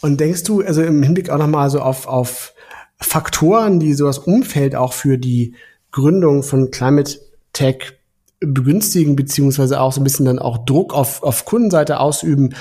Und 0.00 0.20
denkst 0.20 0.44
du, 0.44 0.62
also 0.62 0.82
im 0.82 1.02
Hinblick 1.02 1.30
auch 1.30 1.38
nochmal 1.38 1.70
so 1.70 1.80
auf, 1.80 2.06
auf 2.06 2.54
Faktoren, 3.00 3.80
die 3.80 3.94
so 3.94 4.06
das 4.06 4.18
Umfeld 4.18 4.74
auch 4.74 4.92
für 4.92 5.18
die 5.18 5.54
Gründung 5.92 6.42
von 6.42 6.70
Climate 6.70 7.18
Tech 7.52 7.94
begünstigen, 8.40 9.16
beziehungsweise 9.16 9.80
auch 9.80 9.92
so 9.92 10.00
ein 10.00 10.04
bisschen 10.04 10.26
dann 10.26 10.38
auch 10.38 10.64
Druck 10.64 10.94
auf, 10.94 11.22
auf 11.22 11.44
Kundenseite 11.44 12.00
ausüben. 12.00 12.54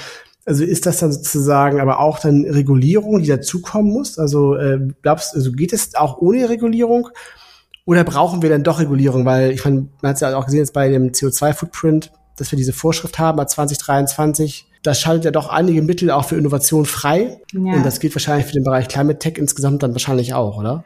Also 0.50 0.64
ist 0.64 0.88
das 0.88 0.98
dann 0.98 1.12
sozusagen 1.12 1.80
aber 1.80 2.00
auch 2.00 2.18
dann 2.18 2.44
Regulierung, 2.44 3.20
die 3.20 3.28
dazukommen 3.28 3.94
muss? 3.94 4.18
Also 4.18 4.56
äh, 4.56 4.80
glaubst 5.04 5.36
also 5.36 5.52
geht 5.52 5.74
es 5.74 5.94
auch 5.94 6.18
ohne 6.18 6.50
Regulierung? 6.50 7.10
Oder 7.86 8.04
brauchen 8.04 8.42
wir 8.42 8.50
dann 8.50 8.64
doch 8.64 8.80
Regulierung? 8.80 9.26
Weil 9.26 9.52
ich 9.52 9.64
meine, 9.64 9.90
man 10.02 10.10
hat 10.10 10.16
es 10.16 10.22
ja 10.22 10.36
auch 10.36 10.46
gesehen 10.46 10.62
jetzt 10.62 10.74
bei 10.74 10.90
dem 10.90 11.12
CO2-Footprint, 11.12 12.12
dass 12.36 12.52
wir 12.52 12.58
diese 12.58 12.74
Vorschrift 12.74 13.20
haben, 13.20 13.38
bei 13.38 13.46
2023 13.46 14.66
das 14.82 15.00
schaltet 15.00 15.26
ja 15.26 15.32
doch 15.32 15.50
einige 15.50 15.84
Mittel 15.84 16.10
auch 16.10 16.26
für 16.26 16.36
Innovation 16.36 16.88
frei. 16.88 17.40
Ja. 17.52 17.74
Und 17.74 17.86
das 17.86 18.00
gilt 18.00 18.16
wahrscheinlich 18.16 18.48
für 18.48 18.54
den 18.54 18.64
Bereich 18.64 18.88
Climate 18.88 19.20
Tech 19.20 19.38
insgesamt 19.38 19.84
dann 19.84 19.92
wahrscheinlich 19.92 20.34
auch, 20.34 20.58
oder? 20.58 20.84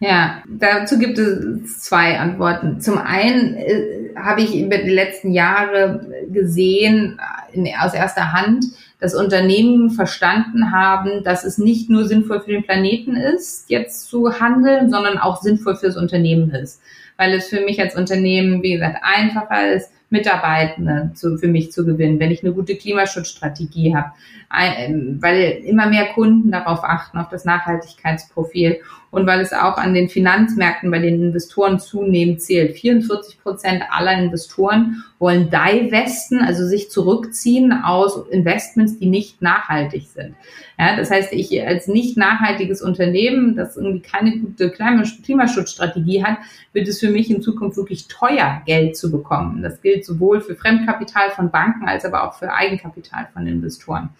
Ja, 0.00 0.42
dazu 0.48 0.98
gibt 0.98 1.18
es 1.18 1.80
zwei 1.80 2.18
Antworten. 2.18 2.80
Zum 2.80 2.98
einen 2.98 3.54
äh, 3.56 4.14
habe 4.16 4.40
ich 4.40 4.58
über 4.58 4.78
die 4.78 4.90
letzten 4.90 5.30
Jahre 5.30 6.06
gesehen, 6.32 7.20
in, 7.52 7.68
aus 7.78 7.92
erster 7.92 8.32
Hand, 8.32 8.64
dass 9.00 9.14
Unternehmen 9.14 9.90
verstanden 9.90 10.72
haben, 10.72 11.24
dass 11.24 11.44
es 11.44 11.58
nicht 11.58 11.88
nur 11.88 12.06
sinnvoll 12.06 12.40
für 12.40 12.52
den 12.52 12.64
Planeten 12.64 13.16
ist, 13.16 13.68
jetzt 13.68 14.08
zu 14.08 14.40
handeln, 14.40 14.90
sondern 14.90 15.18
auch 15.18 15.40
sinnvoll 15.40 15.76
fürs 15.76 15.96
Unternehmen 15.96 16.50
ist. 16.50 16.80
Weil 17.16 17.32
es 17.32 17.48
für 17.48 17.62
mich 17.62 17.80
als 17.80 17.96
Unternehmen, 17.96 18.62
wie 18.62 18.74
gesagt, 18.74 18.98
einfacher 19.02 19.72
ist, 19.72 19.90
Mitarbeitende 20.10 21.12
zu, 21.14 21.38
für 21.38 21.46
mich 21.46 21.70
zu 21.70 21.86
gewinnen, 21.86 22.18
wenn 22.18 22.32
ich 22.32 22.42
eine 22.42 22.52
gute 22.52 22.76
Klimaschutzstrategie 22.76 23.94
habe, 23.94 24.10
weil 24.50 25.62
immer 25.64 25.86
mehr 25.86 26.06
Kunden 26.06 26.50
darauf 26.50 26.82
achten, 26.82 27.18
auf 27.18 27.28
das 27.28 27.44
Nachhaltigkeitsprofil 27.44 28.80
und 29.10 29.26
weil 29.26 29.40
es 29.40 29.52
auch 29.52 29.76
an 29.76 29.94
den 29.94 30.08
Finanzmärkten 30.08 30.90
bei 30.90 30.98
den 30.98 31.22
Investoren 31.22 31.78
zunehmend 31.80 32.42
zählt. 32.42 32.76
44 32.76 33.40
Prozent 33.42 33.82
aller 33.90 34.12
Investoren 34.18 35.04
wollen 35.18 35.50
divesten, 35.50 36.40
also 36.40 36.64
sich 36.64 36.90
zurückziehen 36.90 37.72
aus 37.72 38.28
Investments, 38.30 38.98
die 38.98 39.06
nicht 39.06 39.42
nachhaltig 39.42 40.06
sind. 40.14 40.34
Ja, 40.78 40.96
das 40.96 41.10
heißt, 41.10 41.32
ich 41.32 41.66
als 41.66 41.88
nicht 41.88 42.16
nachhaltiges 42.16 42.82
Unternehmen, 42.82 43.54
das 43.54 43.76
irgendwie 43.76 44.00
keine 44.00 44.38
gute 44.38 44.70
Klimaschutzstrategie 44.70 46.24
hat, 46.24 46.38
wird 46.72 46.88
es 46.88 47.00
für 47.00 47.10
mich 47.10 47.30
in 47.30 47.42
Zukunft 47.42 47.76
wirklich 47.76 48.08
teuer, 48.08 48.62
Geld 48.64 48.96
zu 48.96 49.10
bekommen. 49.10 49.62
Das 49.62 49.82
gilt 49.82 50.04
sowohl 50.04 50.40
für 50.40 50.54
Fremdkapital 50.54 51.30
von 51.30 51.50
Banken 51.50 51.86
als 51.86 52.04
aber 52.04 52.24
auch 52.24 52.34
für 52.34 52.52
Eigenkapital 52.52 53.28
von 53.32 53.46
Investoren. 53.46 54.10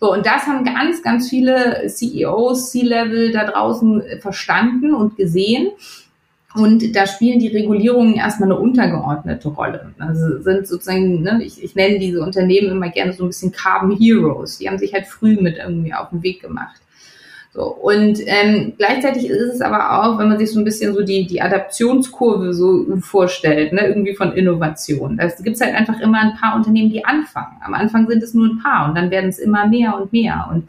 So, 0.00 0.12
und 0.12 0.26
das 0.26 0.46
haben 0.46 0.64
ganz, 0.64 1.02
ganz 1.02 1.28
viele 1.28 1.86
CEOs, 1.86 2.70
C-Level 2.70 3.32
da 3.32 3.44
draußen 3.44 4.02
verstanden 4.20 4.94
und 4.94 5.16
gesehen. 5.16 5.70
Und 6.54 6.96
da 6.96 7.06
spielen 7.06 7.38
die 7.38 7.48
Regulierungen 7.48 8.14
erstmal 8.14 8.50
eine 8.50 8.58
untergeordnete 8.58 9.48
Rolle. 9.48 9.92
Also 9.98 10.40
sind 10.40 10.66
sozusagen, 10.66 11.22
ne, 11.22 11.40
ich, 11.44 11.62
ich 11.62 11.74
nenne 11.74 11.98
diese 11.98 12.22
Unternehmen 12.22 12.70
immer 12.70 12.88
gerne 12.88 13.12
so 13.12 13.24
ein 13.24 13.28
bisschen 13.28 13.52
Carbon 13.52 13.96
Heroes. 13.96 14.58
Die 14.58 14.68
haben 14.68 14.78
sich 14.78 14.94
halt 14.94 15.06
früh 15.06 15.36
mit 15.36 15.58
irgendwie 15.58 15.92
auf 15.92 16.08
den 16.10 16.22
Weg 16.22 16.40
gemacht. 16.40 16.80
So, 17.56 17.68
und 17.68 18.18
ähm, 18.26 18.74
gleichzeitig 18.76 19.30
ist 19.30 19.54
es 19.54 19.60
aber 19.62 20.02
auch, 20.02 20.18
wenn 20.18 20.28
man 20.28 20.38
sich 20.38 20.52
so 20.52 20.60
ein 20.60 20.64
bisschen 20.66 20.92
so 20.92 21.00
die, 21.02 21.26
die 21.26 21.40
Adaptionskurve 21.40 22.52
so 22.52 22.84
vorstellt, 23.00 23.72
ne, 23.72 23.86
irgendwie 23.86 24.14
von 24.14 24.34
Innovation. 24.34 25.16
Da 25.16 25.28
gibt 25.28 25.56
es 25.56 25.62
halt 25.62 25.74
einfach 25.74 25.98
immer 26.00 26.20
ein 26.20 26.36
paar 26.36 26.54
Unternehmen, 26.54 26.90
die 26.90 27.06
anfangen. 27.06 27.56
Am 27.64 27.72
Anfang 27.72 28.08
sind 28.08 28.22
es 28.22 28.34
nur 28.34 28.46
ein 28.46 28.62
paar 28.62 28.86
und 28.86 28.94
dann 28.94 29.10
werden 29.10 29.30
es 29.30 29.38
immer 29.38 29.66
mehr 29.66 29.98
und 29.98 30.12
mehr. 30.12 30.48
Und 30.52 30.68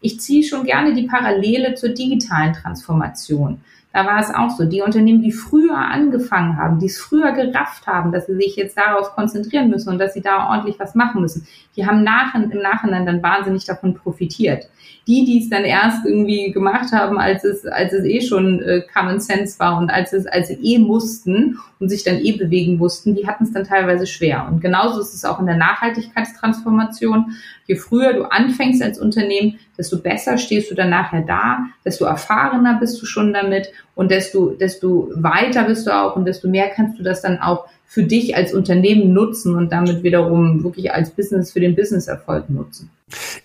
ich 0.00 0.18
ziehe 0.18 0.42
schon 0.42 0.64
gerne 0.64 0.92
die 0.92 1.06
Parallele 1.06 1.76
zur 1.76 1.90
digitalen 1.90 2.52
Transformation. 2.52 3.60
Da 3.94 4.04
war 4.06 4.18
es 4.18 4.34
auch 4.34 4.50
so. 4.50 4.64
Die 4.64 4.82
Unternehmen, 4.82 5.22
die 5.22 5.30
früher 5.30 5.76
angefangen 5.76 6.56
haben, 6.56 6.80
die 6.80 6.86
es 6.86 6.98
früher 6.98 7.30
gerafft 7.30 7.86
haben, 7.86 8.10
dass 8.10 8.26
sie 8.26 8.34
sich 8.34 8.56
jetzt 8.56 8.76
darauf 8.76 9.14
konzentrieren 9.14 9.70
müssen 9.70 9.88
und 9.88 10.00
dass 10.00 10.14
sie 10.14 10.20
da 10.20 10.48
ordentlich 10.48 10.80
was 10.80 10.96
machen 10.96 11.20
müssen, 11.20 11.46
die 11.76 11.86
haben 11.86 12.02
nach, 12.02 12.34
im 12.34 12.60
Nachhinein 12.60 13.06
dann 13.06 13.22
wahnsinnig 13.22 13.64
davon 13.66 13.94
profitiert. 13.94 14.68
Die, 15.06 15.24
die 15.24 15.38
es 15.38 15.48
dann 15.48 15.64
erst 15.64 16.04
irgendwie 16.04 16.50
gemacht 16.50 16.90
haben, 16.90 17.20
als 17.20 17.44
es, 17.44 17.66
als 17.66 17.92
es 17.92 18.04
eh 18.04 18.20
schon 18.20 18.60
äh, 18.62 18.82
Common 18.92 19.20
Sense 19.20 19.60
war 19.60 19.78
und 19.78 19.90
als 19.90 20.12
es, 20.12 20.26
als 20.26 20.48
sie 20.48 20.54
eh 20.54 20.78
mussten 20.80 21.60
und 21.78 21.88
sich 21.88 22.02
dann 22.02 22.18
eh 22.18 22.32
bewegen 22.32 22.78
mussten, 22.78 23.14
die 23.14 23.28
hatten 23.28 23.44
es 23.44 23.52
dann 23.52 23.62
teilweise 23.62 24.08
schwer. 24.08 24.48
Und 24.50 24.60
genauso 24.60 25.00
ist 25.00 25.14
es 25.14 25.24
auch 25.24 25.38
in 25.38 25.46
der 25.46 25.56
Nachhaltigkeitstransformation. 25.56 27.36
Je 27.66 27.76
früher 27.76 28.12
du 28.12 28.24
anfängst 28.24 28.82
als 28.82 28.98
Unternehmen, 28.98 29.58
desto 29.78 29.98
besser 29.98 30.38
stehst 30.38 30.70
du 30.70 30.74
dann 30.74 30.90
nachher 30.90 31.22
da, 31.22 31.58
desto 31.84 32.04
erfahrener 32.04 32.78
bist 32.78 33.00
du 33.00 33.06
schon 33.06 33.32
damit 33.32 33.70
und 33.94 34.10
desto, 34.10 34.50
desto 34.50 35.10
weiter 35.14 35.64
bist 35.64 35.86
du 35.86 35.94
auch 35.94 36.16
und 36.16 36.24
desto 36.24 36.48
mehr 36.48 36.70
kannst 36.70 36.98
du 36.98 37.02
das 37.02 37.22
dann 37.22 37.38
auch 37.38 37.66
für 37.86 38.02
dich 38.02 38.36
als 38.36 38.52
Unternehmen 38.52 39.12
nutzen 39.12 39.54
und 39.54 39.70
damit 39.70 40.02
wiederum 40.02 40.64
wirklich 40.64 40.92
als 40.92 41.10
Business 41.10 41.52
für 41.52 41.60
den 41.60 41.76
Businesserfolg 41.76 42.50
nutzen. 42.50 42.90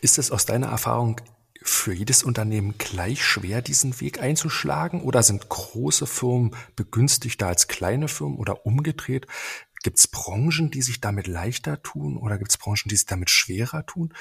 Ist 0.02 0.18
es 0.18 0.32
aus 0.32 0.46
deiner 0.46 0.68
Erfahrung 0.68 1.22
für 1.62 1.94
jedes 1.94 2.24
Unternehmen 2.24 2.76
gleich 2.78 3.24
schwer, 3.24 3.62
diesen 3.62 4.00
Weg 4.02 4.22
einzuschlagen? 4.22 5.02
Oder 5.02 5.24
sind 5.24 5.50
große 5.50 6.08
Firmen 6.08 6.56
begünstigter 6.76 7.48
als 7.48 7.68
kleine 7.68 8.08
Firmen 8.08 8.38
oder 8.38 8.66
umgedreht? 8.66 9.28
Gibt 9.84 9.98
es 10.00 10.08
Branchen, 10.08 10.72
die 10.72 10.82
sich 10.82 11.00
damit 11.00 11.28
leichter 11.28 11.82
tun 11.82 12.18
oder 12.18 12.38
gibt 12.38 12.52
es 12.52 12.58
Branchen, 12.58 12.90
die 12.90 12.96
sich 12.96 13.06
damit 13.06 13.30
schwerer 13.30 13.86
tun? 13.86 14.14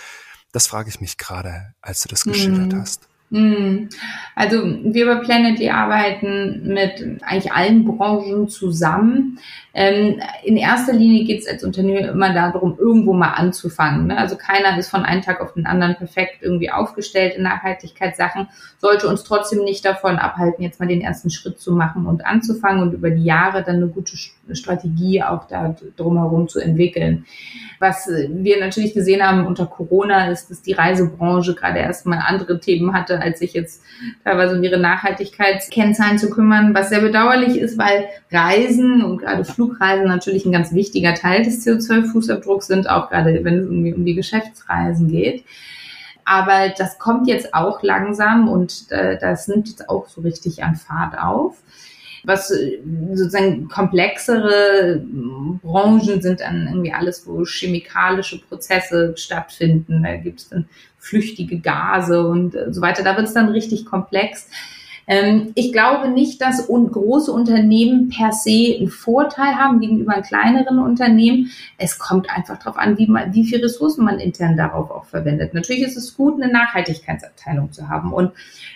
Das 0.53 0.67
frage 0.67 0.89
ich 0.89 1.01
mich 1.01 1.19
gerade, 1.19 1.75
als 1.83 2.03
du 2.03 2.09
das 2.09 2.25
geschildert 2.25 2.73
mhm. 2.73 2.81
hast. 2.81 3.09
Hm. 3.31 3.91
Also 4.35 4.63
wir 4.65 5.07
bei 5.07 5.17
Planetly 5.17 5.69
arbeiten 5.69 6.73
mit 6.73 7.23
eigentlich 7.23 7.53
allen 7.53 7.85
Branchen 7.85 8.49
zusammen. 8.49 9.39
Ähm, 9.81 10.21
in 10.43 10.57
erster 10.57 10.93
Linie 10.93 11.25
geht 11.25 11.43
es 11.43 11.47
als 11.47 11.63
Unternehmen 11.63 12.05
immer 12.05 12.35
darum, 12.35 12.77
irgendwo 12.81 13.13
mal 13.13 13.35
anzufangen. 13.35 14.09
Ne? 14.09 14.19
Also 14.19 14.35
keiner 14.35 14.77
ist 14.77 14.91
von 14.91 15.05
einem 15.05 15.23
Tag 15.23 15.41
auf 15.41 15.53
den 15.53 15.67
anderen 15.67 15.95
perfekt 15.95 16.39
irgendwie 16.41 16.73
aufgestellt 16.73 17.37
in 17.37 17.45
Nachhaltigkeitssachen, 17.45 18.49
sollte 18.79 19.07
uns 19.07 19.23
trotzdem 19.23 19.63
nicht 19.63 19.85
davon 19.85 20.17
abhalten, 20.17 20.65
jetzt 20.65 20.81
mal 20.81 20.89
den 20.89 21.01
ersten 21.01 21.31
Schritt 21.31 21.61
zu 21.61 21.77
machen 21.77 22.07
und 22.07 22.27
anzufangen 22.27 22.83
und 22.83 22.93
über 22.93 23.11
die 23.11 23.23
Jahre 23.23 23.63
dann 23.63 23.77
eine 23.77 23.87
gute 23.87 24.17
Strategie 24.51 25.23
auch 25.23 25.47
da 25.47 25.77
drumherum 25.97 26.49
zu 26.49 26.59
entwickeln. 26.59 27.25
Was 27.79 28.09
wir 28.09 28.59
natürlich 28.59 28.95
gesehen 28.95 29.23
haben 29.23 29.47
unter 29.47 29.67
Corona 29.67 30.29
ist, 30.33 30.51
dass 30.51 30.63
die 30.63 30.73
Reisebranche 30.73 31.55
gerade 31.55 31.79
erstmal 31.79 32.19
andere 32.19 32.59
Themen 32.59 32.93
hatte, 32.93 33.21
als 33.21 33.39
sich 33.39 33.53
jetzt 33.53 33.85
teilweise 34.25 34.57
um 34.57 34.63
ihre 34.65 34.81
Nachhaltigkeitskennzahlen 34.81 36.19
zu 36.19 36.31
kümmern, 36.31 36.75
was 36.75 36.89
sehr 36.89 37.01
bedauerlich 37.01 37.57
ist, 37.57 37.79
weil 37.79 38.09
Reisen 38.33 39.05
und 39.05 39.19
gerade 39.19 39.45
Flugreisen 39.69 40.07
natürlich 40.07 40.45
ein 40.45 40.53
ganz 40.53 40.73
wichtiger 40.73 41.15
Teil 41.15 41.45
des 41.45 41.67
CO2-Fußabdrucks 41.67 42.67
sind, 42.67 42.89
auch 42.89 43.11
gerade 43.11 43.45
wenn 43.45 43.59
es 43.59 43.65
irgendwie 43.65 43.95
um 43.95 44.05
die 44.05 44.15
Geschäftsreisen 44.15 45.09
geht. 45.09 45.45
Aber 46.25 46.69
das 46.77 46.99
kommt 46.99 47.27
jetzt 47.27 47.55
auch 47.55 47.83
langsam 47.83 48.49
und 48.49 48.91
äh, 48.91 49.19
das 49.19 49.49
nimmt 49.49 49.69
jetzt 49.69 49.89
auch 49.89 50.09
so 50.09 50.21
richtig 50.21 50.63
an 50.63 50.77
Fahrt 50.77 51.19
auf. 51.19 51.57
Was 52.25 52.51
äh, 52.51 52.81
sozusagen 53.15 53.69
komplexere 53.69 55.03
Branchen 55.63 56.21
sind 56.21 56.41
dann 56.41 56.67
irgendwie 56.67 56.93
alles, 56.93 57.27
wo 57.27 57.45
chemikalische 57.45 58.41
Prozesse 58.43 59.15
stattfinden. 59.17 60.03
Da 60.03 60.17
gibt 60.17 60.41
es 60.41 60.49
dann 60.51 60.69
flüchtige 60.99 61.61
Gase 61.61 62.27
und 62.27 62.55
äh, 62.55 62.73
so 62.73 62.83
weiter. 62.83 63.03
Da 63.03 63.17
wird 63.17 63.29
es 63.29 63.35
dann 63.35 63.49
richtig 63.49 63.87
komplex. 63.87 64.49
Ähm, 65.09 65.53
ich 65.55 65.73
glaube 65.73 66.11
nicht, 66.11 66.41
dass 66.43 66.69
große 66.69 67.33
Unternehmen 67.33 68.11
per 68.11 68.33
se 68.33 68.77
einen 68.79 68.89
Vorteil 68.89 69.57
haben 69.57 69.81
gegenüber 69.81 70.21
kleineren 70.21 70.79
Unternehmen. 70.79 71.51
Es 71.79 71.99
kommt 71.99 72.29
einfach 72.31 72.59
darauf 72.59 72.77
an, 72.77 72.99
wie, 72.99 73.09
wie 73.09 73.47
viel 73.47 73.61
Ressourcen 73.61 74.05
man 74.05 74.21
intern 74.21 74.59
darauf 74.59 74.91
auch 74.91 75.07
verwendet. 75.07 75.55
Natürlich 75.55 75.83
ist 75.83 75.97
es 75.97 76.15
gut, 76.15 76.41
eine 76.41 76.53
Nachhaltigkeitsabteilung 76.53 77.73
zu 77.73 77.89
haben 77.89 78.13
und 78.13 78.33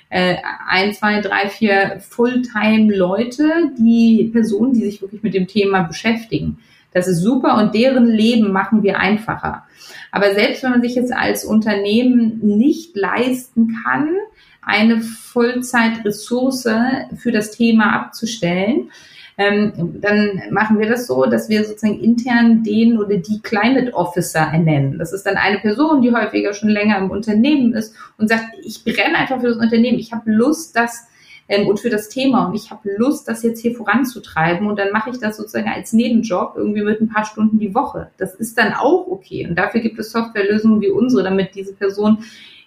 äh, 0.08 0.36
ein, 0.68 0.94
zwei, 0.94 1.20
drei, 1.20 1.48
vier 1.50 2.00
Fulltime-Leute, 2.00 3.72
die 3.78 4.30
Personen, 4.32 4.72
die 4.72 4.84
sich 4.84 5.02
wirklich 5.02 5.22
mit 5.22 5.34
dem 5.34 5.46
Thema 5.46 5.82
beschäftigen. 5.82 6.58
Das 6.94 7.08
ist 7.08 7.20
super 7.20 7.58
und 7.58 7.74
deren 7.74 8.06
Leben 8.06 8.52
machen 8.52 8.82
wir 8.82 8.98
einfacher. 8.98 9.64
Aber 10.10 10.34
selbst 10.34 10.62
wenn 10.62 10.72
man 10.72 10.82
sich 10.82 10.94
jetzt 10.94 11.12
als 11.12 11.44
Unternehmen 11.44 12.38
nicht 12.42 12.96
leisten 12.96 13.74
kann, 13.84 14.10
eine 14.62 15.00
Vollzeitressource 15.00 16.68
für 17.16 17.32
das 17.32 17.50
Thema 17.50 17.94
abzustellen, 17.94 18.90
ähm, 19.38 19.72
dann 20.00 20.42
machen 20.50 20.78
wir 20.78 20.88
das 20.88 21.06
so, 21.06 21.24
dass 21.24 21.48
wir 21.48 21.64
sozusagen 21.64 22.00
intern 22.00 22.62
den 22.62 22.98
oder 22.98 23.16
die 23.16 23.40
Climate 23.40 23.94
Officer 23.94 24.40
ernennen. 24.40 24.98
Das 24.98 25.12
ist 25.12 25.24
dann 25.24 25.36
eine 25.36 25.58
Person, 25.58 26.02
die 26.02 26.12
häufiger 26.12 26.52
schon 26.52 26.68
länger 26.68 26.98
im 26.98 27.10
Unternehmen 27.10 27.72
ist 27.72 27.94
und 28.18 28.28
sagt, 28.28 28.44
ich 28.62 28.84
brenne 28.84 29.16
einfach 29.16 29.40
für 29.40 29.48
das 29.48 29.56
Unternehmen, 29.56 29.98
ich 29.98 30.12
habe 30.12 30.30
Lust, 30.30 30.76
das 30.76 31.06
ähm, 31.48 31.66
und 31.66 31.80
für 31.80 31.90
das 31.90 32.08
Thema. 32.08 32.46
Und 32.46 32.54
ich 32.54 32.70
habe 32.70 32.90
Lust, 32.96 33.28
das 33.28 33.42
jetzt 33.42 33.60
hier 33.60 33.74
voranzutreiben. 33.74 34.66
Und 34.66 34.78
dann 34.78 34.92
mache 34.92 35.10
ich 35.10 35.18
das 35.18 35.36
sozusagen 35.36 35.68
als 35.68 35.92
Nebenjob 35.92 36.54
irgendwie 36.56 36.82
mit 36.82 37.00
ein 37.00 37.08
paar 37.08 37.24
Stunden 37.24 37.58
die 37.58 37.74
Woche. 37.74 38.10
Das 38.16 38.34
ist 38.34 38.58
dann 38.58 38.72
auch 38.72 39.06
okay. 39.08 39.46
Und 39.48 39.56
dafür 39.56 39.80
gibt 39.80 39.98
es 39.98 40.12
Softwarelösungen 40.12 40.80
wie 40.80 40.90
unsere, 40.90 41.22
damit 41.24 41.54
diese 41.54 41.74
Person 41.74 42.18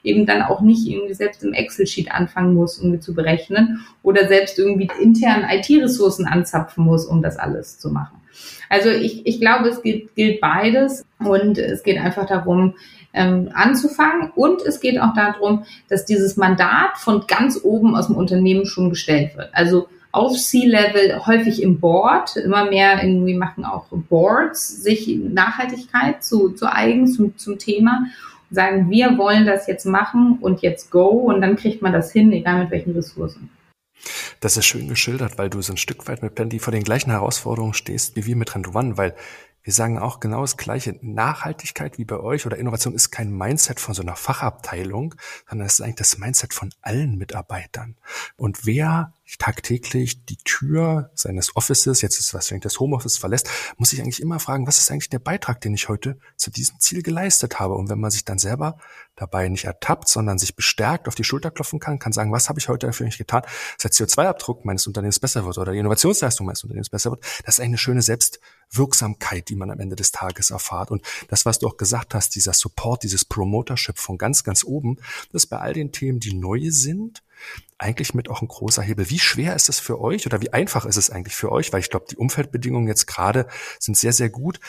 eben 0.05 0.25
dann 0.25 0.41
auch 0.41 0.61
nicht 0.61 0.87
irgendwie 0.87 1.13
selbst 1.13 1.43
im 1.43 1.53
Excel-Sheet 1.53 2.11
anfangen 2.11 2.53
muss, 2.53 2.77
irgendwie 2.77 2.99
zu 2.99 3.13
berechnen 3.13 3.85
oder 4.03 4.27
selbst 4.27 4.57
irgendwie 4.59 4.89
intern 5.01 5.45
IT-Ressourcen 5.49 6.25
anzapfen 6.25 6.83
muss, 6.83 7.05
um 7.05 7.21
das 7.21 7.37
alles 7.37 7.79
zu 7.79 7.89
machen. 7.89 8.21
Also 8.69 8.89
ich, 8.89 9.25
ich 9.25 9.39
glaube, 9.39 9.69
es 9.69 9.81
gilt, 9.81 10.15
gilt 10.15 10.41
beides 10.41 11.05
und 11.19 11.57
es 11.57 11.83
geht 11.83 11.97
einfach 11.97 12.25
darum, 12.25 12.75
ähm, 13.13 13.49
anzufangen 13.53 14.31
und 14.35 14.61
es 14.61 14.81
geht 14.81 14.99
auch 14.99 15.13
darum, 15.13 15.63
dass 15.87 16.05
dieses 16.05 16.35
Mandat 16.35 16.97
von 16.97 17.25
ganz 17.27 17.59
oben 17.63 17.95
aus 17.95 18.07
dem 18.07 18.17
Unternehmen 18.17 18.65
schon 18.65 18.89
gestellt 18.89 19.37
wird. 19.37 19.49
Also 19.53 19.87
auf 20.15 20.37
C-Level, 20.37 21.25
häufig 21.25 21.61
im 21.61 21.81
Board. 21.81 22.37
Immer 22.37 22.69
mehr 22.69 23.03
irgendwie 23.03 23.35
machen 23.35 23.65
auch 23.65 23.87
Boards 23.89 24.81
sich 24.81 25.07
Nachhaltigkeit 25.07 26.23
zu, 26.23 26.51
zu 26.51 26.71
eigen, 26.71 27.07
zum, 27.07 27.37
zum 27.37 27.59
Thema 27.59 28.05
sagen, 28.51 28.89
wir 28.89 29.17
wollen 29.17 29.45
das 29.45 29.67
jetzt 29.67 29.85
machen 29.85 30.37
und 30.41 30.61
jetzt 30.61 30.91
go 30.91 31.07
und 31.07 31.41
dann 31.41 31.55
kriegt 31.55 31.81
man 31.81 31.93
das 31.93 32.11
hin, 32.11 32.31
egal 32.31 32.63
mit 32.63 32.71
welchen 32.71 32.93
Ressourcen. 32.93 33.49
Das 34.39 34.57
ist 34.57 34.65
schön 34.65 34.87
geschildert, 34.87 35.37
weil 35.37 35.49
du 35.49 35.61
so 35.61 35.73
ein 35.73 35.77
Stück 35.77 36.07
weit 36.07 36.21
mit 36.21 36.35
Plenty 36.35 36.59
vor 36.59 36.71
den 36.71 36.83
gleichen 36.83 37.11
Herausforderungen 37.11 37.73
stehst 37.73 38.15
wie 38.15 38.25
wir 38.25 38.35
mit 38.35 38.49
Trend 38.49 38.75
One, 38.75 38.97
weil 38.97 39.15
wir 39.65 39.73
sagen 39.73 39.97
auch 39.97 40.19
genau 40.19 40.41
das 40.41 40.57
Gleiche. 40.57 40.99
Nachhaltigkeit 41.01 41.97
wie 41.97 42.05
bei 42.05 42.19
euch 42.19 42.45
oder 42.45 42.57
Innovation 42.57 42.93
ist 42.93 43.09
kein 43.09 43.31
Mindset 43.31 43.79
von 43.79 43.95
so 43.95 44.03
einer 44.03 44.15
Fachabteilung, 44.15 45.15
sondern 45.49 45.65
es 45.65 45.73
ist 45.73 45.81
eigentlich 45.81 45.95
das 45.95 46.19
Mindset 46.19 46.53
von 46.53 46.71
allen 46.81 47.17
Mitarbeitern. 47.17 47.97
Und 48.37 48.67
wer 48.67 49.13
tagtäglich 49.39 50.23
die 50.25 50.37
Tür 50.37 51.09
seines 51.15 51.55
Offices, 51.55 52.01
jetzt 52.01 52.19
ist 52.19 52.35
was, 52.35 52.53
das 52.61 52.79
Homeoffice 52.79 53.17
verlässt, 53.17 53.49
muss 53.77 53.91
ich 53.91 54.01
eigentlich 54.01 54.21
immer 54.21 54.39
fragen, 54.39 54.67
was 54.67 54.77
ist 54.77 54.91
eigentlich 54.91 55.09
der 55.09 55.17
Beitrag, 55.17 55.61
den 55.61 55.73
ich 55.73 55.89
heute 55.89 56.19
zu 56.35 56.51
diesem 56.51 56.79
Ziel 56.79 57.01
geleistet 57.01 57.59
habe? 57.59 57.73
Und 57.73 57.89
wenn 57.89 57.99
man 57.99 58.11
sich 58.11 58.23
dann 58.23 58.37
selber 58.37 58.77
dabei 59.15 59.47
nicht 59.49 59.65
ertappt, 59.65 60.07
sondern 60.07 60.37
sich 60.37 60.55
bestärkt 60.55 61.07
auf 61.07 61.15
die 61.15 61.23
Schulter 61.23 61.49
klopfen 61.49 61.79
kann, 61.79 61.97
kann 61.97 62.13
sagen, 62.13 62.31
was 62.31 62.49
habe 62.49 62.59
ich 62.59 62.69
heute 62.69 62.93
für 62.93 63.03
mich 63.03 63.17
getan, 63.17 63.41
dass 63.81 63.97
der 63.97 64.07
CO2-Abdruck 64.07 64.63
meines 64.63 64.85
Unternehmens 64.85 65.19
besser 65.19 65.43
wird 65.43 65.57
oder 65.57 65.71
die 65.71 65.79
Innovationsleistung 65.79 66.45
meines 66.45 66.63
Unternehmens 66.63 66.89
besser 66.89 67.09
wird, 67.09 67.23
das 67.45 67.57
ist 67.57 67.61
eine 67.61 67.79
schöne 67.79 68.03
Selbstwirksamkeit, 68.69 69.49
die 69.49 69.55
man 69.55 69.71
am 69.71 69.79
Ende 69.79 69.95
des 69.95 70.11
Tages 70.11 70.51
erfahrt. 70.51 70.91
Und 70.91 71.01
das, 71.27 71.45
was 71.45 71.59
du 71.59 71.67
auch 71.67 71.77
gesagt 71.77 72.13
hast, 72.13 72.35
dieser 72.35 72.53
Support, 72.53 73.03
dieses 73.03 73.25
Promotership 73.25 73.97
von 73.97 74.17
ganz, 74.17 74.43
ganz 74.43 74.63
oben, 74.63 74.97
das 75.31 75.45
bei 75.45 75.57
all 75.57 75.73
den 75.73 75.91
Themen, 75.91 76.19
die 76.19 76.33
neu 76.33 76.69
sind, 76.69 77.23
eigentlich 77.77 78.13
mit 78.13 78.29
auch 78.29 78.41
ein 78.41 78.47
großer 78.47 78.81
Hebel. 78.81 79.09
Wie 79.09 79.19
schwer 79.19 79.55
ist 79.55 79.67
es 79.67 79.79
für 79.79 79.99
euch 79.99 80.25
oder 80.25 80.41
wie 80.41 80.53
einfach 80.53 80.85
ist 80.85 80.95
es 80.95 81.09
eigentlich 81.09 81.35
für 81.35 81.51
euch? 81.51 81.73
Weil 81.73 81.81
ich 81.81 81.89
glaube, 81.89 82.05
die 82.09 82.15
Umfeldbedingungen 82.15 82.87
jetzt 82.87 83.05
gerade 83.05 83.47
sind 83.79 83.97
sehr, 83.97 84.13
sehr 84.13 84.29
gut. 84.29 84.59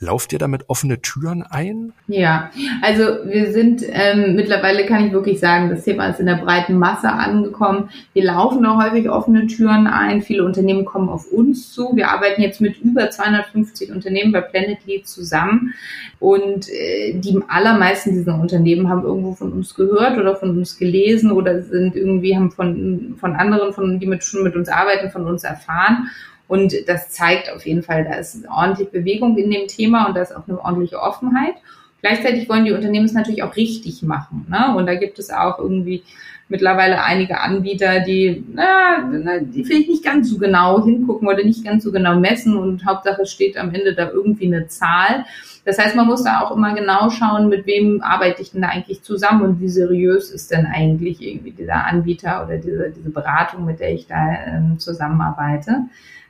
Lauft 0.00 0.32
ihr 0.32 0.38
damit 0.38 0.68
offene 0.68 1.00
Türen 1.02 1.42
ein? 1.42 1.92
Ja, 2.08 2.50
also 2.82 3.04
wir 3.26 3.52
sind 3.52 3.82
ähm, 3.86 4.34
mittlerweile, 4.34 4.86
kann 4.86 5.06
ich 5.06 5.12
wirklich 5.12 5.40
sagen, 5.40 5.68
das 5.68 5.84
Thema 5.84 6.08
ist 6.08 6.20
in 6.20 6.26
der 6.26 6.36
breiten 6.36 6.78
Masse 6.78 7.10
angekommen. 7.10 7.90
Wir 8.14 8.24
laufen 8.24 8.64
auch 8.64 8.82
häufig 8.82 9.10
offene 9.10 9.46
Türen 9.46 9.86
ein. 9.86 10.22
Viele 10.22 10.44
Unternehmen 10.44 10.86
kommen 10.86 11.10
auf 11.10 11.30
uns 11.30 11.72
zu. 11.72 11.94
Wir 11.94 12.10
arbeiten 12.10 12.40
jetzt 12.40 12.62
mit 12.62 12.80
über 12.80 13.10
250 13.10 13.92
Unternehmen 13.92 14.32
bei 14.32 14.40
Planet 14.40 14.78
Lead 14.86 15.06
zusammen. 15.06 15.74
Und 16.18 16.70
äh, 16.70 17.12
die 17.14 17.38
allermeisten 17.48 18.14
dieser 18.14 18.40
Unternehmen 18.40 18.88
haben 18.88 19.04
irgendwo 19.04 19.34
von 19.34 19.52
uns 19.52 19.74
gehört 19.74 20.16
oder 20.16 20.34
von 20.36 20.56
uns 20.56 20.78
gelesen 20.78 21.30
oder 21.30 21.62
sind 21.62 21.96
irgendwie, 21.96 22.13
haben 22.22 22.50
von, 22.50 23.16
von 23.18 23.34
anderen, 23.34 23.72
von, 23.72 23.98
die 23.98 24.06
mit, 24.06 24.24
schon 24.24 24.42
mit 24.42 24.56
uns 24.56 24.68
arbeiten, 24.68 25.10
von 25.10 25.26
uns 25.26 25.44
erfahren. 25.44 26.08
Und 26.46 26.74
das 26.86 27.10
zeigt 27.10 27.50
auf 27.50 27.64
jeden 27.66 27.82
Fall, 27.82 28.04
da 28.04 28.14
ist 28.14 28.46
ordentlich 28.48 28.90
Bewegung 28.90 29.36
in 29.38 29.50
dem 29.50 29.66
Thema 29.66 30.06
und 30.06 30.16
da 30.16 30.22
ist 30.22 30.36
auch 30.36 30.46
eine 30.46 30.60
ordentliche 30.60 31.00
Offenheit. 31.00 31.54
Gleichzeitig 32.02 32.48
wollen 32.50 32.66
die 32.66 32.72
Unternehmen 32.72 33.06
es 33.06 33.14
natürlich 33.14 33.42
auch 33.42 33.56
richtig 33.56 34.02
machen. 34.02 34.46
Ne? 34.50 34.74
Und 34.76 34.86
da 34.86 34.94
gibt 34.94 35.18
es 35.18 35.30
auch 35.30 35.58
irgendwie 35.58 36.02
mittlerweile 36.48 37.02
einige 37.02 37.40
Anbieter, 37.40 38.00
die, 38.00 38.44
na, 38.52 39.40
die 39.40 39.64
vielleicht 39.64 39.88
nicht 39.88 40.04
ganz 40.04 40.28
so 40.28 40.38
genau 40.38 40.84
hingucken 40.84 41.26
oder 41.26 41.42
nicht 41.42 41.64
ganz 41.64 41.84
so 41.84 41.92
genau 41.92 42.18
messen 42.20 42.56
und 42.56 42.84
Hauptsache 42.84 43.24
steht 43.24 43.56
am 43.56 43.72
Ende 43.74 43.94
da 43.94 44.10
irgendwie 44.10 44.46
eine 44.46 44.68
Zahl. 44.68 45.24
Das 45.64 45.78
heißt, 45.78 45.96
man 45.96 46.06
muss 46.06 46.24
da 46.24 46.40
auch 46.40 46.54
immer 46.54 46.74
genau 46.74 47.08
schauen, 47.08 47.48
mit 47.48 47.66
wem 47.66 48.02
arbeite 48.02 48.42
ich 48.42 48.52
denn 48.52 48.62
da 48.62 48.68
eigentlich 48.68 49.02
zusammen 49.02 49.42
und 49.42 49.60
wie 49.60 49.68
seriös 49.68 50.30
ist 50.30 50.50
denn 50.50 50.66
eigentlich 50.66 51.22
irgendwie 51.22 51.52
dieser 51.52 51.86
Anbieter 51.86 52.44
oder 52.44 52.58
diese, 52.58 52.90
diese 52.90 53.10
Beratung, 53.10 53.64
mit 53.64 53.80
der 53.80 53.92
ich 53.94 54.06
da 54.06 54.34
ähm, 54.46 54.78
zusammenarbeite. 54.78 55.84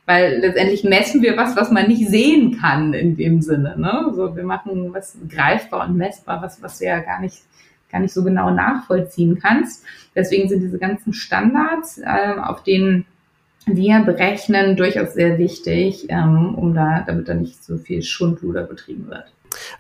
Weil 0.07 0.39
letztendlich 0.41 0.85
messen 0.85 1.23
wir 1.23 1.37
was, 1.37 1.57
was 1.57 1.71
man 1.71 1.89
nicht 1.89 2.09
sehen 2.09 2.59
kann 2.61 2.93
in 2.93 3.17
dem 3.17 3.41
Sinne. 3.41 3.75
Ne? 3.79 4.13
So, 4.15 4.37
wir 4.37 4.45
machen 4.45 4.93
was 4.93 5.17
greifbar 5.29 5.89
und 5.89 5.97
messbar, 5.97 6.43
was, 6.43 6.63
was 6.63 6.79
du 6.79 6.85
ja 6.85 7.01
gar 7.01 7.21
nicht, 7.21 7.43
gar 7.91 8.01
nicht 8.01 8.13
so 8.13 8.23
genau 8.23 8.51
nachvollziehen 8.51 9.39
kannst. 9.41 9.85
Deswegen 10.15 10.49
sind 10.49 10.61
diese 10.61 10.79
ganzen 10.79 11.13
Standards, 11.13 11.99
äh, 11.99 12.39
auf 12.39 12.63
denen 12.63 13.07
wir 13.67 14.01
berechnen, 14.01 14.77
durchaus 14.77 15.15
sehr 15.15 15.39
wichtig, 15.39 16.07
ähm, 16.09 16.55
um 16.55 16.75
da, 16.75 17.05
damit 17.07 17.29
da 17.29 17.35
nicht 17.35 17.65
so 17.65 17.79
viel 17.79 18.03
Schundluder 18.03 18.65
betrieben 18.65 19.09
wird. 19.09 19.25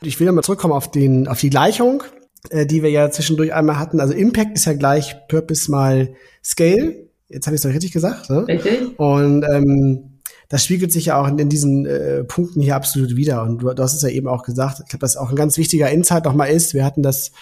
Ich 0.01 0.18
will 0.18 0.26
nochmal 0.26 0.45
zurückkommen 0.45 0.72
auf 0.72 0.91
den, 0.91 1.28
auf 1.28 1.41
die 1.41 1.51
Gleichung, 1.51 2.03
äh, 2.51 2.66
die 2.66 2.82
wir 2.82 2.91
ja 2.91 3.11
zwischendurch 3.11 3.53
einmal 3.53 3.78
hatten. 3.78 4.01
Also 4.01 4.14
Impact 4.14 4.55
ist 4.55 4.64
ja 4.64 4.74
gleich 4.74 5.16
Purpose 5.28 5.70
mal 5.70 6.14
Scale. 6.43 7.09
Jetzt 7.28 7.47
habe 7.47 7.57
ich 7.57 7.59
es 7.59 7.62
doch 7.62 7.74
richtig 7.74 7.93
gesagt. 7.93 8.30
Ne? 8.30 8.47
Richtig. 8.47 8.99
Und 8.99 9.45
ähm, 9.45 10.14
das 10.49 10.64
spiegelt 10.64 10.93
sich 10.93 11.07
ja 11.07 11.20
auch 11.20 11.26
in, 11.26 11.39
in 11.39 11.49
diesen 11.49 11.87
äh, 11.87 12.24
Punkten 12.24 12.61
hier 12.61 12.76
absolut 12.76 13.16
wieder. 13.16 13.43
Und 13.43 13.59
du, 13.59 13.72
du 13.72 13.82
hast 13.82 13.95
es 13.95 14.03
ja 14.03 14.09
eben 14.09 14.28
auch 14.28 14.43
gesagt, 14.43 14.80
ich 14.82 14.89
glaube, 14.89 15.01
das 15.01 15.16
auch 15.16 15.30
ein 15.30 15.37
ganz 15.37 15.57
wichtiger 15.57 15.91
Insight 15.91 16.24
nochmal 16.24 16.51
ist. 16.51 16.74
Wir 16.74 16.85
hatten 16.85 17.03
das 17.03 17.32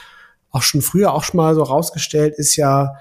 auch 0.51 0.62
schon 0.62 0.82
früher 0.82 1.12
auch 1.12 1.24
schon 1.24 1.38
mal 1.38 1.55
so 1.55 1.62
rausgestellt, 1.62 2.34
ist 2.36 2.57
ja, 2.57 2.95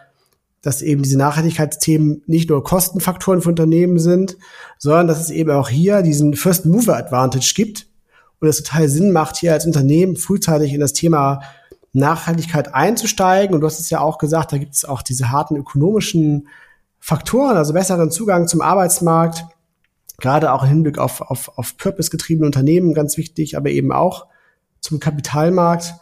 dass 0.61 0.81
eben 0.81 1.01
diese 1.01 1.17
Nachhaltigkeitsthemen 1.17 2.23
nicht 2.27 2.49
nur 2.49 2.63
Kostenfaktoren 2.63 3.41
für 3.41 3.49
Unternehmen 3.49 3.97
sind, 3.99 4.37
sondern 4.77 5.07
dass 5.07 5.19
es 5.19 5.31
eben 5.31 5.51
auch 5.51 5.69
hier 5.69 6.01
diesen 6.03 6.35
First 6.35 6.65
Mover 6.65 6.97
Advantage 6.97 7.53
gibt 7.55 7.87
und 8.39 8.47
es 8.47 8.61
total 8.61 8.87
Sinn 8.87 9.11
macht, 9.11 9.37
hier 9.37 9.53
als 9.53 9.65
Unternehmen 9.65 10.15
frühzeitig 10.15 10.73
in 10.73 10.79
das 10.79 10.93
Thema 10.93 11.41
Nachhaltigkeit 11.93 12.73
einzusteigen. 12.73 13.55
Und 13.55 13.61
du 13.61 13.67
hast 13.67 13.79
es 13.79 13.89
ja 13.89 13.99
auch 13.99 14.17
gesagt, 14.17 14.51
da 14.51 14.57
gibt 14.57 14.75
es 14.75 14.85
auch 14.85 15.01
diese 15.01 15.31
harten 15.31 15.55
ökonomischen 15.55 16.47
Faktoren, 16.99 17.57
also 17.57 17.73
besseren 17.73 18.11
Zugang 18.11 18.47
zum 18.47 18.61
Arbeitsmarkt, 18.61 19.45
gerade 20.19 20.53
auch 20.53 20.63
im 20.63 20.69
Hinblick 20.69 20.99
auf, 20.99 21.21
auf, 21.21 21.57
auf 21.57 21.75
purpose-getriebene 21.77 22.45
Unternehmen 22.45 22.93
ganz 22.93 23.17
wichtig, 23.17 23.57
aber 23.57 23.71
eben 23.71 23.91
auch 23.91 24.27
zum 24.79 24.99
Kapitalmarkt, 24.99 25.95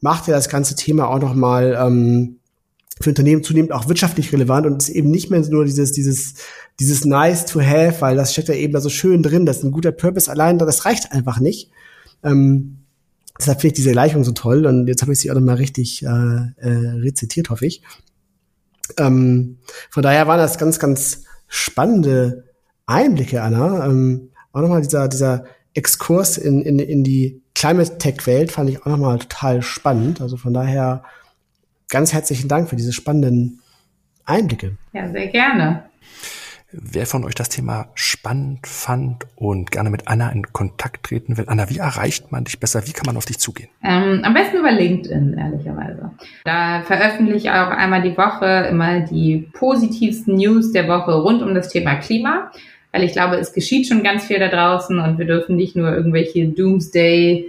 macht 0.00 0.28
ja 0.28 0.34
das 0.34 0.48
ganze 0.48 0.76
Thema 0.76 1.08
auch 1.08 1.18
nochmal 1.18 1.76
ähm, 1.80 2.38
für 3.00 3.10
Unternehmen 3.10 3.42
zunehmend 3.42 3.72
auch 3.72 3.88
wirtschaftlich 3.88 4.32
relevant 4.32 4.66
und 4.66 4.82
ist 4.82 4.88
eben 4.88 5.10
nicht 5.10 5.30
mehr 5.30 5.40
nur 5.48 5.64
dieses, 5.64 5.92
dieses, 5.92 6.34
dieses 6.80 7.04
nice 7.04 7.46
to 7.46 7.60
have, 7.60 8.00
weil 8.00 8.16
das 8.16 8.32
steckt 8.32 8.48
ja 8.48 8.54
eben 8.54 8.72
da 8.72 8.80
so 8.80 8.88
schön 8.88 9.22
drin, 9.22 9.46
dass 9.46 9.62
ein 9.62 9.70
guter 9.70 9.92
Purpose 9.92 10.30
allein, 10.30 10.58
das 10.58 10.84
reicht 10.84 11.12
einfach 11.12 11.40
nicht. 11.40 11.70
Ähm, 12.24 12.78
deshalb 13.38 13.60
finde 13.60 13.72
ich 13.72 13.76
diese 13.76 13.92
Gleichung 13.92 14.24
so 14.24 14.32
toll 14.32 14.66
und 14.66 14.88
jetzt 14.88 15.02
habe 15.02 15.12
ich 15.12 15.20
sie 15.20 15.30
auch 15.30 15.34
nochmal 15.34 15.56
richtig 15.56 16.02
äh, 16.02 16.06
äh, 16.06 16.88
rezitiert, 17.00 17.50
hoffe 17.50 17.66
ich. 17.66 17.82
Ähm, 18.96 19.58
von 19.90 20.02
daher 20.02 20.26
waren 20.26 20.38
das 20.38 20.58
ganz, 20.58 20.78
ganz 20.78 21.24
spannende 21.46 22.44
Einblicke, 22.86 23.42
Anna. 23.42 23.86
Ähm, 23.86 24.30
auch 24.52 24.60
nochmal 24.60 24.82
dieser, 24.82 25.08
dieser 25.08 25.44
Exkurs 25.74 26.38
in, 26.38 26.62
in, 26.62 26.78
in 26.78 27.04
die 27.04 27.42
Climate 27.54 27.98
Tech 27.98 28.26
Welt 28.26 28.52
fand 28.52 28.70
ich 28.70 28.82
auch 28.82 28.86
nochmal 28.86 29.18
total 29.18 29.62
spannend. 29.62 30.20
Also 30.20 30.36
von 30.36 30.54
daher 30.54 31.04
ganz 31.88 32.12
herzlichen 32.12 32.48
Dank 32.48 32.68
für 32.68 32.76
diese 32.76 32.92
spannenden 32.92 33.60
Einblicke. 34.24 34.76
Ja, 34.92 35.08
sehr 35.10 35.28
gerne. 35.28 35.84
Wer 36.70 37.06
von 37.06 37.24
euch 37.24 37.34
das 37.34 37.48
Thema 37.48 37.88
spannend 37.94 38.66
fand 38.66 39.24
und 39.36 39.70
gerne 39.70 39.88
mit 39.88 40.06
Anna 40.06 40.28
in 40.30 40.52
Kontakt 40.52 41.06
treten 41.06 41.38
will, 41.38 41.46
Anna, 41.46 41.70
wie 41.70 41.78
erreicht 41.78 42.30
man 42.30 42.44
dich 42.44 42.60
besser? 42.60 42.86
Wie 42.86 42.92
kann 42.92 43.06
man 43.06 43.16
auf 43.16 43.24
dich 43.24 43.38
zugehen? 43.38 43.70
Ähm, 43.82 44.20
am 44.22 44.34
besten 44.34 44.58
über 44.58 44.70
LinkedIn, 44.70 45.32
ehrlicherweise. 45.32 46.10
Da 46.44 46.82
veröffentliche 46.82 47.38
ich 47.38 47.50
auch 47.50 47.70
einmal 47.70 48.02
die 48.02 48.18
Woche 48.18 48.68
immer 48.70 49.00
die 49.00 49.48
positivsten 49.54 50.36
News 50.36 50.72
der 50.72 50.88
Woche 50.88 51.14
rund 51.14 51.40
um 51.40 51.54
das 51.54 51.70
Thema 51.70 51.94
Klima. 51.94 52.50
weil 52.92 53.04
ich 53.04 53.12
glaube, 53.12 53.36
es 53.36 53.54
geschieht 53.54 53.86
schon 53.88 54.02
ganz 54.02 54.24
viel 54.24 54.38
da 54.38 54.48
draußen 54.48 54.98
und 54.98 55.18
wir 55.18 55.26
dürfen 55.26 55.56
nicht 55.56 55.74
nur 55.74 55.94
irgendwelche 55.94 56.48
Doomsday 56.48 57.46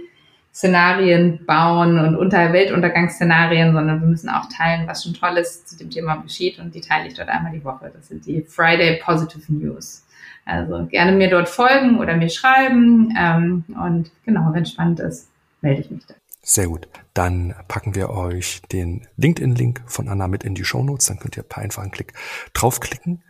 Szenarien 0.52 1.44
bauen 1.46 1.98
und 1.98 2.16
unter 2.16 2.52
Weltuntergangsszenarien, 2.52 3.72
sondern 3.72 4.00
wir 4.00 4.08
müssen 4.08 4.28
auch 4.28 4.46
teilen, 4.48 4.86
was 4.86 5.04
schon 5.04 5.14
Tolles 5.14 5.64
zu 5.64 5.76
dem 5.76 5.90
Thema 5.90 6.16
geschieht 6.16 6.58
und 6.58 6.74
die 6.74 6.80
teile 6.80 7.08
ich 7.08 7.14
dort 7.14 7.28
einmal 7.28 7.52
die 7.52 7.64
Woche. 7.64 7.90
Das 7.94 8.08
sind 8.08 8.26
die 8.26 8.42
Friday 8.42 9.00
Positive 9.02 9.52
News. 9.52 10.04
Also 10.44 10.86
gerne 10.86 11.12
mir 11.12 11.30
dort 11.30 11.48
folgen 11.48 11.98
oder 11.98 12.16
mir 12.16 12.30
schreiben 12.30 13.14
ähm, 13.16 13.64
und 13.80 14.10
genau, 14.24 14.52
wenn 14.52 14.66
spannend 14.66 15.00
ist, 15.00 15.28
melde 15.60 15.82
ich 15.82 15.90
mich 15.90 16.04
da. 16.06 16.14
Sehr 16.42 16.66
gut. 16.66 16.88
Dann 17.14 17.54
packen 17.68 17.94
wir 17.94 18.10
euch 18.10 18.62
den 18.72 19.06
LinkedIn-Link 19.16 19.82
von 19.86 20.08
Anna 20.08 20.26
mit 20.26 20.42
in 20.42 20.54
die 20.54 20.64
Show 20.64 20.82
Notes. 20.82 21.06
Dann 21.06 21.18
könnt 21.18 21.36
ihr 21.36 21.42
per 21.42 21.62
einfachen 21.62 21.90
Klick 21.90 22.14
draufklicken. 22.54 23.22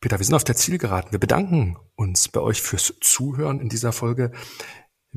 Peter, 0.00 0.18
wir 0.18 0.26
sind 0.26 0.34
auf 0.34 0.44
der 0.44 0.54
Zielgeraden. 0.54 1.10
Wir 1.10 1.18
bedanken 1.18 1.78
uns 1.96 2.28
bei 2.28 2.40
euch 2.40 2.60
fürs 2.60 2.94
Zuhören 3.00 3.60
in 3.60 3.70
dieser 3.70 3.92
Folge. 3.92 4.32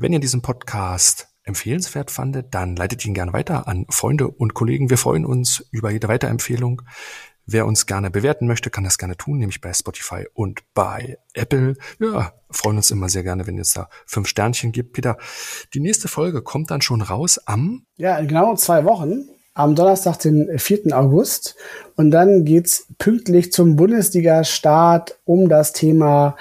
Wenn 0.00 0.12
ihr 0.12 0.20
diesen 0.20 0.42
Podcast 0.42 1.26
empfehlenswert 1.42 2.12
fandet, 2.12 2.54
dann 2.54 2.76
leitet 2.76 3.04
ihn 3.04 3.14
gerne 3.14 3.32
weiter 3.32 3.66
an 3.66 3.84
Freunde 3.90 4.28
und 4.28 4.54
Kollegen. 4.54 4.90
Wir 4.90 4.96
freuen 4.96 5.26
uns 5.26 5.66
über 5.72 5.90
jede 5.90 6.06
Weiterempfehlung. 6.06 6.82
Wer 7.46 7.66
uns 7.66 7.84
gerne 7.84 8.08
bewerten 8.08 8.46
möchte, 8.46 8.70
kann 8.70 8.84
das 8.84 8.96
gerne 8.96 9.16
tun, 9.16 9.38
nämlich 9.38 9.60
bei 9.60 9.72
Spotify 9.72 10.24
und 10.34 10.60
bei 10.72 11.18
Apple. 11.34 11.74
Ja, 11.98 12.32
freuen 12.48 12.76
uns 12.76 12.92
immer 12.92 13.08
sehr 13.08 13.24
gerne, 13.24 13.48
wenn 13.48 13.58
es 13.58 13.72
da 13.72 13.88
fünf 14.06 14.28
Sternchen 14.28 14.70
gibt. 14.70 14.92
Peter, 14.92 15.18
die 15.74 15.80
nächste 15.80 16.06
Folge 16.06 16.42
kommt 16.42 16.70
dann 16.70 16.80
schon 16.80 17.02
raus 17.02 17.40
am? 17.46 17.84
Ja, 17.96 18.18
in 18.18 18.28
genau 18.28 18.54
zwei 18.54 18.84
Wochen. 18.84 19.28
Am 19.52 19.74
Donnerstag, 19.74 20.20
den 20.20 20.60
4. 20.60 20.96
August. 20.96 21.56
Und 21.96 22.12
dann 22.12 22.44
geht's 22.44 22.86
pünktlich 22.98 23.50
zum 23.50 23.74
Bundesliga-Start 23.74 25.18
um 25.24 25.48
das 25.48 25.72
Thema 25.72 26.36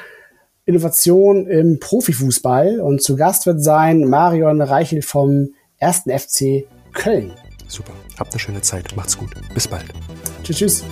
Innovation 0.67 1.47
im 1.47 1.79
Profifußball. 1.79 2.81
Und 2.81 3.01
zu 3.01 3.15
Gast 3.15 3.45
wird 3.45 3.63
sein 3.63 4.03
Marion 4.05 4.61
Reichel 4.61 5.01
vom 5.01 5.49
1. 5.79 6.03
FC 6.07 6.65
Köln. 6.93 7.31
Super. 7.67 7.93
Habt 8.19 8.31
eine 8.33 8.39
schöne 8.39 8.61
Zeit. 8.61 8.95
Macht's 8.95 9.17
gut. 9.17 9.29
Bis 9.53 9.67
bald. 9.67 9.85
Tschüss, 10.43 10.57
tschüss. 10.57 10.83